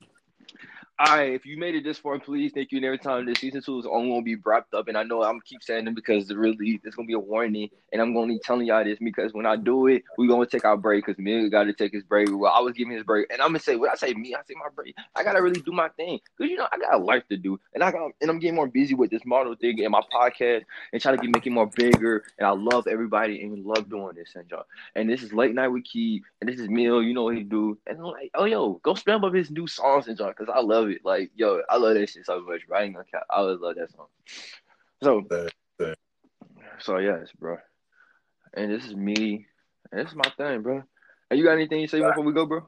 All 0.98 1.14
right, 1.14 1.34
if 1.34 1.44
you 1.44 1.58
made 1.58 1.74
it 1.74 1.84
this 1.84 1.98
far, 1.98 2.18
please 2.18 2.52
thank 2.54 2.72
you. 2.72 2.78
And 2.78 2.86
every 2.86 2.96
time 2.96 3.26
this 3.26 3.40
season 3.40 3.60
two 3.60 3.78
is 3.78 3.84
only 3.84 4.08
gonna 4.08 4.22
be 4.22 4.36
wrapped 4.36 4.72
up, 4.72 4.88
and 4.88 4.96
I 4.96 5.02
know 5.02 5.22
I'm 5.22 5.42
keep 5.42 5.62
saying 5.62 5.84
them 5.84 5.92
because 5.94 6.32
really 6.32 6.80
there's 6.82 6.94
gonna 6.94 7.04
be 7.06 7.12
a 7.12 7.18
warning, 7.18 7.68
and 7.92 8.00
I'm 8.00 8.14
gonna 8.14 8.28
be 8.28 8.38
telling 8.38 8.66
y'all 8.66 8.82
this 8.82 8.98
because 8.98 9.34
when 9.34 9.44
I 9.44 9.56
do 9.56 9.88
it, 9.88 10.04
we're 10.16 10.26
gonna 10.26 10.46
take 10.46 10.64
our 10.64 10.78
break 10.78 11.04
because 11.04 11.22
me 11.22 11.50
got 11.50 11.64
to 11.64 11.74
take 11.74 11.92
his 11.92 12.02
break. 12.02 12.28
Well, 12.30 12.50
I 12.50 12.60
was 12.60 12.72
giving 12.72 12.94
his 12.94 13.02
break, 13.02 13.26
and 13.30 13.42
I'm 13.42 13.48
gonna 13.48 13.58
say 13.58 13.76
when 13.76 13.90
I 13.90 13.94
say 13.94 14.14
me, 14.14 14.34
I 14.34 14.38
say 14.48 14.54
my 14.54 14.70
break. 14.74 14.94
I 15.14 15.22
gotta 15.22 15.42
really 15.42 15.60
do 15.60 15.70
my 15.70 15.90
thing 15.98 16.18
because 16.34 16.50
you 16.50 16.56
know 16.56 16.66
I 16.72 16.78
got 16.78 16.94
a 16.94 16.98
life 16.98 17.24
to 17.28 17.36
do, 17.36 17.60
and 17.74 17.84
I 17.84 17.92
got 17.92 18.12
and 18.22 18.30
I'm 18.30 18.38
getting 18.38 18.56
more 18.56 18.66
busy 18.66 18.94
with 18.94 19.10
this 19.10 19.26
model 19.26 19.54
thing 19.54 19.78
and 19.82 19.92
my 19.92 20.00
podcast 20.10 20.64
and 20.94 21.02
trying 21.02 21.18
to 21.18 21.22
get 21.22 21.30
making 21.30 21.52
more 21.52 21.66
bigger. 21.66 22.24
And 22.38 22.46
I 22.46 22.52
love 22.52 22.86
everybody 22.86 23.42
and 23.42 23.66
love 23.66 23.90
doing 23.90 24.14
this, 24.14 24.32
and 24.34 24.50
y'all. 24.50 24.64
And 24.94 25.10
this 25.10 25.22
is 25.22 25.34
late 25.34 25.54
night 25.54 25.68
with 25.68 25.84
Key, 25.84 26.22
and 26.40 26.48
this 26.48 26.58
is 26.58 26.70
Meal. 26.70 27.02
You 27.02 27.12
know 27.12 27.24
what 27.24 27.36
he 27.36 27.42
do, 27.42 27.76
and 27.86 27.98
I'm 27.98 28.04
like, 28.04 28.30
oh 28.34 28.46
yo, 28.46 28.80
go 28.82 28.94
spam 28.94 29.26
up 29.26 29.34
his 29.34 29.50
new 29.50 29.66
songs 29.66 30.08
and 30.08 30.18
y'all 30.18 30.28
because 30.28 30.48
I 30.48 30.60
love 30.60 30.85
it. 30.88 31.04
Like 31.04 31.30
yo, 31.34 31.62
I 31.68 31.76
love 31.76 31.94
that 31.94 32.08
shit 32.08 32.26
so 32.26 32.40
much. 32.40 32.66
Bro. 32.66 32.78
I 32.78 32.82
ain't 32.82 32.94
gonna 32.94 33.06
count. 33.10 33.24
I 33.30 33.36
always 33.36 33.60
love 33.60 33.76
that 33.76 33.92
song. 33.92 34.06
So, 35.02 35.26
so 36.78 36.98
yes, 36.98 37.28
bro. 37.38 37.58
And 38.54 38.70
this 38.70 38.84
is 38.84 38.94
me. 38.94 39.46
And 39.92 40.00
this 40.00 40.10
is 40.10 40.16
my 40.16 40.30
thing, 40.36 40.62
bro. 40.62 40.82
And 41.30 41.38
you 41.38 41.44
got 41.44 41.52
anything 41.52 41.80
you 41.80 41.88
say 41.88 42.00
before 42.00 42.24
we 42.24 42.32
go, 42.32 42.46
bro? 42.46 42.66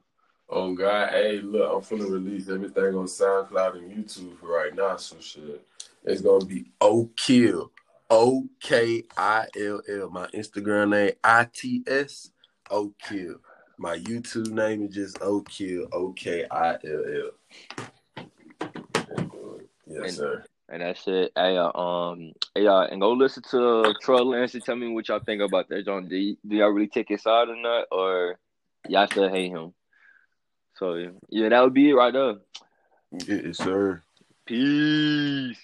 Oh 0.51 0.75
God, 0.75 1.11
hey, 1.11 1.41
look, 1.41 1.71
I'm 1.71 1.81
finna 1.83 2.11
release 2.11 2.49
everything 2.49 2.95
on 2.95 3.05
SoundCloud 3.05 3.77
and 3.77 3.93
YouTube 3.93 4.39
for 4.39 4.47
right 4.47 4.75
now. 4.75 4.97
So 4.97 5.17
shit, 5.21 5.63
it's 6.05 6.23
gonna 6.23 6.45
be 6.45 6.71
O 6.81 7.11
Kill, 7.17 7.71
O 8.09 8.49
K 8.61 9.05
I 9.17 9.47
L 9.61 9.83
L. 9.89 10.11
My 10.11 10.27
Instagram 10.29 10.91
name 10.91 11.13
I 11.23 11.47
T 11.53 11.83
S 11.87 12.31
O 12.71 12.95
Kill. 13.03 13.37
My 13.77 13.99
YouTube 13.99 14.51
name 14.51 14.85
is 14.87 14.95
just 14.95 15.19
O 15.21 15.43
Kill, 15.43 15.87
O 15.93 16.13
K 16.13 16.47
I 16.51 16.73
L 16.73 17.05
L. 17.07 17.87
Yes, 19.99 20.09
and, 20.09 20.17
sir. 20.17 20.45
And 20.71 20.83
that's 20.83 21.07
it. 21.09 21.33
Hey, 21.35 21.57
uh, 21.57 21.73
um, 21.73 22.33
hey, 22.55 22.67
uh, 22.67 22.83
and 22.83 23.01
go 23.01 23.13
listen 23.13 23.43
to 23.51 23.95
Tory 24.03 24.21
Lanez 24.21 24.55
and 24.55 24.63
tell 24.63 24.77
me 24.77 24.89
what 24.89 25.09
y'all 25.09 25.21
think 25.21 25.43
about 25.43 25.69
that, 25.69 25.85
John. 25.85 26.09
Do, 26.09 26.17
y- 26.17 26.37
do 26.47 26.57
y'all 26.57 26.69
really 26.69 26.89
take 26.89 27.09
his 27.09 27.23
side 27.23 27.49
or 27.49 27.57
not, 27.57 27.87
or 27.91 28.39
y'all 28.89 29.07
still 29.07 29.29
hate 29.29 29.51
him? 29.51 29.73
So 30.77 31.13
yeah, 31.31 31.49
that 31.49 31.63
would 31.63 31.75
be 31.75 31.91
it 31.91 31.95
right 31.95 32.13
there. 32.13 32.35
Yes, 33.27 33.59
sir. 33.59 34.03
Peace. 34.47 35.59